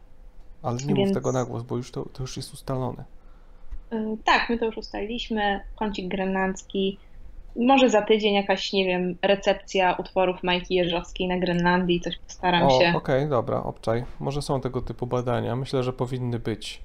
Ale 0.63 0.77
nie 0.77 0.85
mów 0.95 0.97
Więc- 0.97 1.13
tego 1.13 1.31
na 1.31 1.45
głos, 1.45 1.63
bo 1.63 1.77
już 1.77 1.91
to, 1.91 2.05
to 2.13 2.23
już 2.23 2.37
jest 2.37 2.53
ustalone. 2.53 3.03
Y, 3.93 4.17
Tak, 4.25 4.49
my 4.49 4.57
to 4.57 4.65
już 4.65 4.77
ustaliliśmy. 4.77 5.59
Kącik 5.75 6.07
grenlandzki. 6.07 6.97
Może 7.55 7.89
za 7.89 8.01
tydzień 8.01 8.33
jakaś, 8.33 8.73
nie 8.73 8.85
wiem, 8.85 9.15
recepcja 9.21 9.93
utworów 9.93 10.43
Majki 10.43 10.75
Jeżowskiej 10.75 11.27
na 11.27 11.37
Grenlandii, 11.39 12.01
coś 12.01 12.17
postaram 12.17 12.63
O, 12.67 12.79
się. 12.81 12.93
okej, 12.95 13.29
dobra, 13.29 13.63
obczaj. 13.63 14.05
Może 14.19 14.41
są 14.41 14.61
tego 14.61 14.81
typu 14.81 15.07
badania. 15.07 15.55
Myślę, 15.55 15.83
że 15.83 15.93
powinny 15.93 16.39
być. 16.39 16.81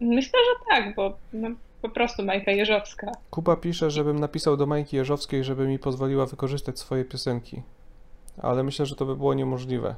Myślę, 0.00 0.38
że 0.50 0.64
tak, 0.70 0.94
bo 0.94 1.16
no, 1.32 1.48
po 1.82 1.88
prostu 1.88 2.24
Majka 2.24 2.50
Jeżowska. 2.50 3.12
Kuba 3.30 3.56
pisze, 3.56 3.90
żebym 3.90 4.18
napisał 4.18 4.56
do 4.56 4.66
Majki 4.66 4.96
Jeżowskiej, 4.96 5.44
żeby 5.44 5.68
mi 5.68 5.78
pozwoliła 5.78 6.26
wykorzystać 6.26 6.78
swoje 6.78 7.04
piosenki. 7.04 7.62
Ale 8.42 8.62
myślę, 8.62 8.86
że 8.86 8.96
to 8.96 9.06
by 9.06 9.16
było 9.16 9.34
niemożliwe. 9.34 9.94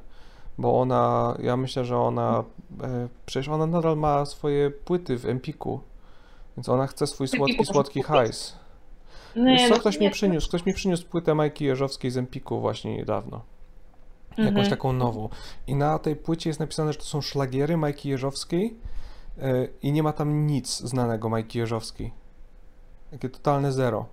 Bo 0.58 0.80
ona, 0.80 1.36
ja 1.42 1.56
myślę, 1.56 1.84
że 1.84 1.98
ona, 1.98 2.44
e, 2.82 3.08
przecież 3.26 3.48
ona 3.48 3.66
nadal 3.66 3.96
ma 3.96 4.24
swoje 4.24 4.70
płyty 4.70 5.18
w 5.18 5.26
Empiku. 5.26 5.80
Więc 6.56 6.68
ona 6.68 6.86
chce 6.86 7.06
swój 7.06 7.28
słodki, 7.28 7.64
słodki 7.64 8.02
hajs. 8.02 8.56
Nie, 9.36 9.44
Wiesz 9.52 9.62
co, 9.62 9.74
no, 9.74 9.80
ktoś 9.80 10.00
mi 10.00 10.10
przyniósł, 10.10 10.48
ktoś 10.48 10.66
mi 10.66 10.74
przyniósł 10.74 11.06
płytę 11.06 11.34
Majki 11.34 11.64
Jeżowskiej 11.64 12.10
z 12.10 12.16
Empiku 12.16 12.60
właśnie 12.60 12.96
niedawno. 12.96 13.40
Jakąś 14.30 14.48
Mhm. 14.48 14.70
taką 14.70 14.92
nową. 14.92 15.28
I 15.66 15.74
na 15.74 15.98
tej 15.98 16.16
płycie 16.16 16.50
jest 16.50 16.60
napisane, 16.60 16.92
że 16.92 16.98
to 16.98 17.04
są 17.04 17.20
szlagiery 17.20 17.76
Majki 17.76 18.08
Jeżowskiej 18.08 18.76
e, 19.38 19.66
i 19.82 19.92
nie 19.92 20.02
ma 20.02 20.12
tam 20.12 20.46
nic 20.46 20.78
znanego 20.78 21.28
Majki 21.28 21.58
Jeżowskiej. 21.58 22.12
Takie 23.10 23.28
totalne 23.28 23.72
zero. 23.72 24.06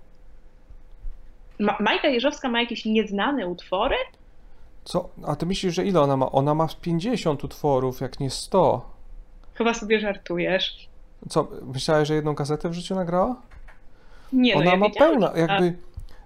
Ma 1.58 1.76
Majka 1.80 2.08
Jeżowska 2.08 2.48
ma 2.48 2.60
jakieś 2.60 2.84
nieznane 2.84 3.46
utwory? 3.46 3.96
Co? 4.90 5.08
A 5.26 5.36
ty 5.36 5.46
myślisz, 5.46 5.74
że 5.74 5.84
ile 5.84 6.00
ona 6.00 6.16
ma? 6.16 6.32
Ona 6.32 6.54
ma 6.54 6.68
50 6.80 7.44
utworów, 7.44 8.00
jak 8.00 8.20
nie 8.20 8.30
100. 8.30 8.90
Chyba 9.54 9.74
sobie 9.74 10.00
żartujesz. 10.00 10.88
Co, 11.28 11.48
myślałeś, 11.62 12.08
że 12.08 12.14
jedną 12.14 12.34
kasetę 12.34 12.68
w 12.68 12.72
życiu 12.72 12.94
nagrała? 12.94 13.36
Nie, 14.32 14.54
no 14.54 14.60
Ona 14.60 14.70
ja 14.70 14.76
ma 14.76 14.90
pełna, 14.90 15.32
jakby 15.36 15.78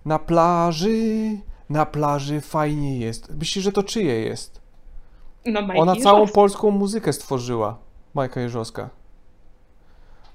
na 0.04 0.18
plaży, 0.18 0.98
na 1.70 1.86
plaży 1.86 2.40
fajnie 2.40 2.98
jest. 2.98 3.34
Myślisz, 3.34 3.64
że 3.64 3.72
to 3.72 3.82
czyje 3.82 4.20
jest? 4.20 4.60
No, 5.46 5.62
Majki 5.62 5.82
Ona 5.82 5.96
całą 5.96 6.18
Jeżowskiej. 6.18 6.34
polską 6.34 6.70
muzykę 6.70 7.12
stworzyła, 7.12 7.78
Majka 8.14 8.40
Jeżowska. 8.40 8.88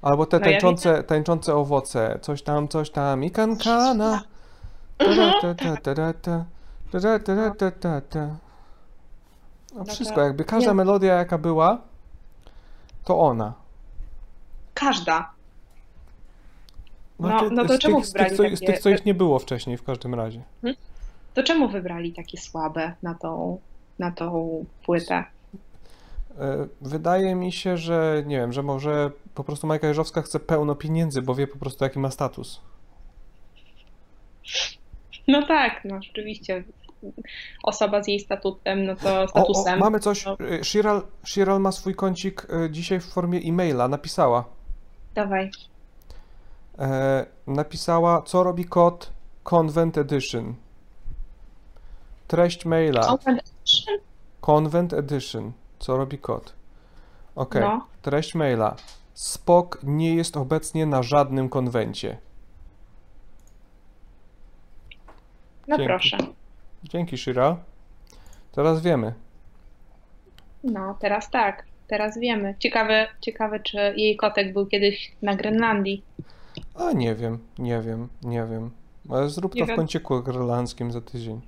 Albo 0.01 0.25
te 0.25 0.39
No 0.39 0.45
ja 0.45 0.51
tańczące, 0.51 1.03
tańczące 1.03 1.55
owoce, 1.55 2.19
coś 2.21 2.41
tam, 2.41 2.67
coś 2.67 2.89
tam, 2.89 3.23
i 3.23 3.31
kankana. 3.31 4.23
Ta, 4.97 5.05
ta, 5.15 5.53
ta, 5.53 5.75
ta, 5.75 5.93
ta, 5.95 6.13
ta, 6.13 6.45
ta, 6.91 6.99
ta, 6.99 7.19
ta, 7.19 7.51
ta, 7.55 7.71
ta, 7.71 8.01
ta. 8.01 8.35
No 9.75 9.85
wszystko, 9.85 10.21
jakby 10.21 10.43
każda 10.45 10.73
melodia 10.73 11.13
jaka 11.13 11.37
była, 11.37 11.81
to 13.05 13.19
ona. 13.19 13.53
Każda. 14.73 15.31
No, 17.19 17.39
ty- 17.39 17.51
no 17.55 17.65
to 17.65 17.75
z 17.75 17.79
czemu 17.79 17.97
tych, 17.97 18.05
z, 18.07 18.13
tych, 18.13 18.21
wybrali 18.21 18.37
co, 18.37 18.43
takie... 18.43 18.57
z 18.57 18.59
tych, 18.59 18.79
co 18.79 18.89
ich 18.89 19.05
nie 19.05 19.13
było 19.13 19.39
wcześniej 19.39 19.77
w 19.77 19.83
każdym 19.83 20.13
razie. 20.15 20.43
To 21.33 21.43
czemu 21.43 21.67
wybrali 21.69 22.13
takie 22.13 22.37
słabe 22.37 22.93
na 23.03 23.15
tą, 23.15 23.59
na 23.99 24.11
tą 24.11 24.65
płytę? 24.85 25.23
E, 26.39 26.67
Wydaje 26.81 27.35
mi 27.35 27.51
się, 27.51 27.77
że 27.77 28.23
nie 28.25 28.37
wiem, 28.37 28.53
że 28.53 28.63
może 28.63 29.11
po 29.35 29.43
prostu 29.43 29.67
Majka 29.67 29.87
Jeżowska 29.87 30.21
chce 30.21 30.39
pełno 30.39 30.75
pieniędzy, 30.75 31.21
bo 31.21 31.35
wie 31.35 31.47
po 31.47 31.57
prostu 31.59 31.83
jaki 31.83 31.99
ma 31.99 32.11
status. 32.11 32.61
No 35.27 35.47
tak, 35.47 35.81
no 35.85 36.01
rzeczywiście. 36.01 36.63
Osoba 37.63 38.03
z 38.03 38.07
jej 38.07 38.19
statutem, 38.19 38.85
no 38.85 38.95
to 38.95 39.19
O, 39.19 39.23
o, 39.23 39.27
statusem. 39.27 39.79
mamy 39.79 39.99
coś. 39.99 40.25
No, 40.25 40.37
e, 40.39 40.63
Shiral, 40.63 41.01
Shiral 41.25 41.59
ma 41.59 41.71
swój 41.71 41.95
kącik 41.95 42.47
e, 42.65 42.69
dzisiaj 42.71 42.99
w 42.99 43.05
formie 43.05 43.39
e-maila. 43.39 43.87
Napisała. 43.87 44.43
dawaj. 45.15 45.51
E, 46.79 47.25
napisała, 47.47 48.21
co 48.21 48.43
robi 48.43 48.65
kod 48.65 49.11
Convent 49.43 49.97
Edition. 49.97 50.55
Treść 52.27 52.65
maila. 52.65 53.01
Convent 53.01 53.39
Edition? 53.39 53.97
Convent 54.41 54.93
Edition. 54.93 55.51
Co 55.79 55.97
robi 55.97 56.17
kod? 56.17 56.53
Ok. 57.35 57.55
No. 57.61 57.87
Treść 58.01 58.35
maila. 58.35 58.75
Spok 59.13 59.79
nie 59.83 60.15
jest 60.15 60.37
obecnie 60.37 60.85
na 60.85 61.03
żadnym 61.03 61.49
konwencie. 61.49 62.17
No 65.67 65.77
Dzięki. 65.77 65.87
proszę. 65.89 66.17
Dzięki, 66.83 67.17
Shiral. 67.17 67.55
Teraz 68.51 68.81
wiemy. 68.81 69.13
No, 70.63 70.97
teraz 70.99 71.29
tak. 71.29 71.65
Teraz 71.87 72.19
wiemy. 72.19 72.55
Ciekawe, 72.59 73.07
ciekawe, 73.21 73.59
czy 73.59 73.77
jej 73.97 74.15
kotek 74.17 74.53
był 74.53 74.65
kiedyś 74.65 75.11
na 75.21 75.35
Grenlandii. 75.35 76.03
A 76.75 76.91
nie 76.91 77.15
wiem, 77.15 77.39
nie 77.59 77.81
wiem, 77.81 78.07
nie 78.23 78.45
wiem. 78.51 78.71
Ale 79.09 79.29
zrób 79.29 79.55
Nie 79.55 79.61
to 79.61 79.65
w 79.65 79.67
wiem. 79.67 79.77
kąciku 79.77 80.23
grenlandzkim 80.23 80.91
za 80.91 81.01
tydzień. 81.01 81.41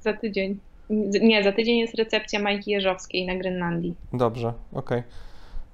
Za 0.00 0.12
tydzień. 0.12 0.58
Nie, 1.20 1.44
za 1.44 1.52
tydzień 1.52 1.78
jest 1.78 1.94
recepcja 1.94 2.40
Majki 2.40 2.70
Jeżowskiej 2.70 3.26
na 3.26 3.34
Grenlandii. 3.36 3.94
Dobrze, 4.12 4.52
okej. 4.72 5.02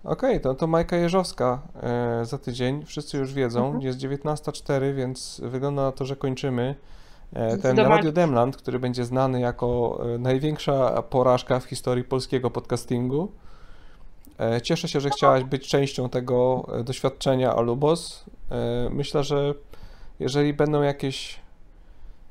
Okej, 0.05 0.41
to, 0.41 0.55
to 0.55 0.67
Majka 0.67 0.97
Jeżowska 0.97 1.63
e, 1.83 2.25
za 2.25 2.39
tydzień. 2.39 2.85
Wszyscy 2.85 3.19
już 3.19 3.35
wiedzą. 3.35 3.65
Mhm. 3.65 3.83
Jest 3.83 3.99
19.04, 3.99 4.95
więc 4.95 5.41
wygląda 5.45 5.83
na 5.83 5.93
to, 5.93 6.05
że 6.05 6.17
kończymy. 6.17 6.75
E, 7.33 7.59
ten. 7.59 7.79
Radio 7.79 8.13
Demland, 8.13 8.57
który 8.57 8.79
będzie 8.79 9.05
znany 9.05 9.41
jako 9.41 9.99
e, 10.15 10.19
największa 10.19 11.03
porażka 11.03 11.61
w 11.61 11.65
historii 11.65 12.05
polskiego 12.05 12.51
podcastingu. 12.51 13.33
E, 14.41 14.61
cieszę 14.61 14.89
się, 14.89 15.01
że 15.01 15.11
chciałaś 15.11 15.45
być 15.45 15.69
częścią 15.69 16.09
tego 16.09 16.67
doświadczenia 16.85 17.55
Alubos. 17.55 18.25
Myślę, 18.91 19.25
że 19.25 19.55
jeżeli 20.21 20.55
będą 20.55 20.83
jakieś, 20.83 21.41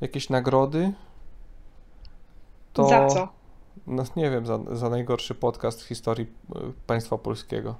jakieś 0.01 0.29
nagrody, 0.29 0.93
to... 2.73 2.87
Za 2.87 3.07
co? 3.07 3.27
No 3.87 4.03
nie 4.15 4.29
wiem, 4.29 4.45
za, 4.45 4.59
za 4.71 4.89
najgorszy 4.89 5.35
podcast 5.35 5.83
w 5.83 5.87
historii 5.87 6.27
państwa 6.87 7.17
polskiego. 7.17 7.75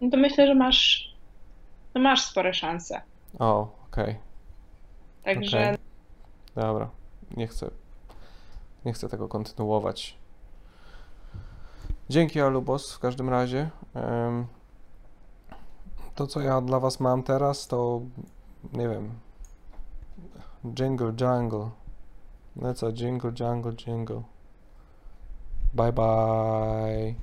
No 0.00 0.10
to 0.10 0.16
myślę, 0.16 0.46
że 0.46 0.54
masz, 0.54 1.14
no 1.94 2.00
masz 2.00 2.22
spore 2.22 2.54
szanse. 2.54 3.00
O, 3.38 3.68
okej. 3.88 4.16
Także 5.24 5.60
okej. 5.60 5.85
Dobra, 6.56 6.90
nie 7.36 7.46
chcę. 7.46 7.70
Nie 8.84 8.92
chcę 8.92 9.08
tego 9.08 9.28
kontynuować. 9.28 10.18
Dzięki 12.08 12.40
Alubos 12.40 12.92
w 12.92 12.98
każdym 12.98 13.28
razie. 13.28 13.70
To 16.14 16.26
co 16.26 16.40
ja 16.40 16.60
dla 16.60 16.80
was 16.80 17.00
mam 17.00 17.22
teraz 17.22 17.66
to 17.66 18.00
nie 18.72 18.88
wiem. 18.88 19.10
Jingle 20.64 21.12
Jungle. 21.20 21.70
No 22.56 22.74
co, 22.74 22.92
Jingle 22.92 23.32
Jungle 23.40 23.72
Jingle. 23.72 24.22
Bye 25.74 25.92
bye. 25.92 27.14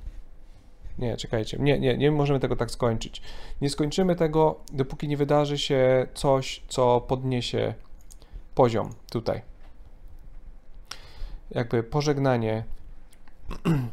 Nie, 0.98 1.16
czekajcie. 1.16 1.58
Nie, 1.60 1.78
nie, 1.78 1.98
nie 1.98 2.10
możemy 2.10 2.40
tego 2.40 2.56
tak 2.56 2.70
skończyć. 2.70 3.22
Nie 3.60 3.70
skończymy 3.70 4.16
tego, 4.16 4.60
dopóki 4.72 5.08
nie 5.08 5.16
wydarzy 5.16 5.58
się 5.58 6.06
coś, 6.14 6.62
co 6.68 7.00
podniesie 7.00 7.74
poziom 8.54 8.94
tutaj. 9.10 9.42
Jakby 11.50 11.82
pożegnanie. 11.82 12.64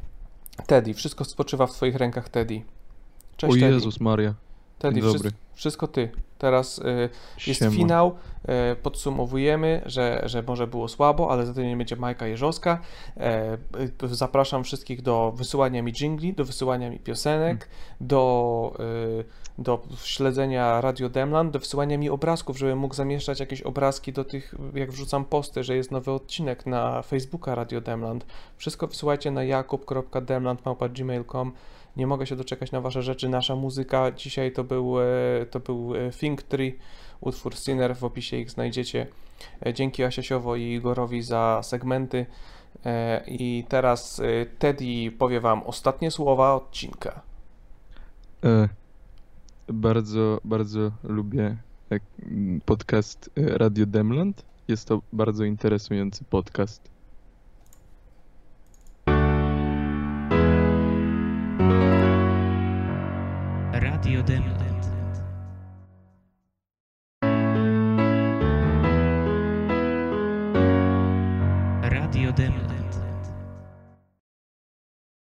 Teddy, 0.68 0.94
wszystko 0.94 1.26
spoczywa 1.26 1.68
w 1.68 1.72
twoich 1.72 1.96
rękach, 1.96 2.30
Teddy. 2.30 2.62
Cześć, 3.38 3.58
O 3.58 3.60
Teddy. 3.60 3.74
Jezus 3.76 4.00
Maria. 4.00 4.34
Teddy, 4.80 5.02
Dzień 5.02 5.10
wszystko, 5.10 5.30
dobry. 5.30 5.38
wszystko 5.54 5.88
ty. 5.88 6.12
Teraz 6.38 6.80
y, 6.80 7.10
jest 7.48 7.60
Siema. 7.60 7.72
finał. 7.72 8.16
Y, 8.72 8.76
podsumowujemy, 8.76 9.82
że, 9.86 10.22
że 10.26 10.44
może 10.44 10.68
było 10.68 10.88
słabo, 10.88 11.32
ale 11.32 11.46
za 11.46 11.54
to 11.54 11.62
nie 11.62 11.78
będzie 11.78 11.96
Majka 11.96 12.28
Jeżowska. 12.28 12.82
E, 13.18 13.58
y, 14.04 14.16
zapraszam 14.16 14.64
wszystkich 14.64 15.02
do 15.02 15.32
wysyłania 15.36 15.84
mi 15.84 15.94
jingli, 15.94 16.34
do 16.34 16.46
wysyłania 16.46 16.90
mi 16.90 17.00
piosenek, 17.00 17.70
do, 18.02 18.74
y, 19.20 19.26
do 19.58 19.82
śledzenia 20.04 20.82
Radio 20.82 21.10
Demland, 21.10 21.52
do 21.52 21.60
wysyłania 21.60 21.98
mi 21.98 22.10
obrazków, 22.10 22.58
żebym 22.58 22.78
mógł 22.78 22.96
zamieszczać 22.96 23.40
jakieś 23.40 23.62
obrazki 23.62 24.14
do 24.14 24.26
tych, 24.26 24.56
jak 24.74 24.92
wrzucam 24.92 25.26
posty, 25.26 25.64
że 25.64 25.76
jest 25.76 25.92
nowy 25.92 26.12
odcinek 26.12 26.66
na 26.66 27.02
Facebooka 27.02 27.56
Radio 27.56 27.82
Demland. 27.82 28.26
Wszystko 28.58 28.88
wysyłajcie 28.88 29.32
na 29.32 29.44
jakub.demland.gmail.com 29.44 31.52
nie 31.98 32.08
mogę 32.08 32.28
się 32.28 32.36
doczekać 32.36 32.72
na 32.72 32.82
Wasze 32.82 33.04
rzeczy. 33.04 33.30
Nasza 33.30 33.56
muzyka 33.56 34.12
dzisiaj 34.12 34.52
to 34.52 34.64
był, 34.64 35.00
e, 35.00 35.04
to 35.52 35.60
był 35.60 35.96
e, 35.96 36.12
Think 36.12 36.44
Tree, 36.44 36.78
utwór 37.22 37.56
Sinner, 37.56 37.96
w 37.96 38.04
opisie 38.04 38.38
ich 38.38 38.52
znajdziecie. 38.52 39.08
E, 39.66 39.74
Dzięki 39.74 40.04
Asiasiowo 40.04 40.56
i 40.56 40.64
Igorowi 40.64 41.22
za 41.22 41.60
segmenty. 41.64 42.26
I 43.28 43.66
teraz 43.70 44.22
Teddy 44.60 45.12
powie 45.20 45.40
Wam 45.40 45.64
ostatnie 45.64 46.12
słowa 46.12 46.56
odcinka. 46.56 47.22
Bardzo, 49.74 50.42
bardzo 50.44 50.92
lubię 51.04 51.58
e, 51.92 52.00
podcast 52.66 53.30
e, 53.38 53.58
Radio 53.58 53.86
Demland. 53.86 54.46
Jest 54.68 54.88
to 54.88 55.02
bardzo 55.14 55.44
interesujący 55.44 56.24
podcast. 56.30 57.01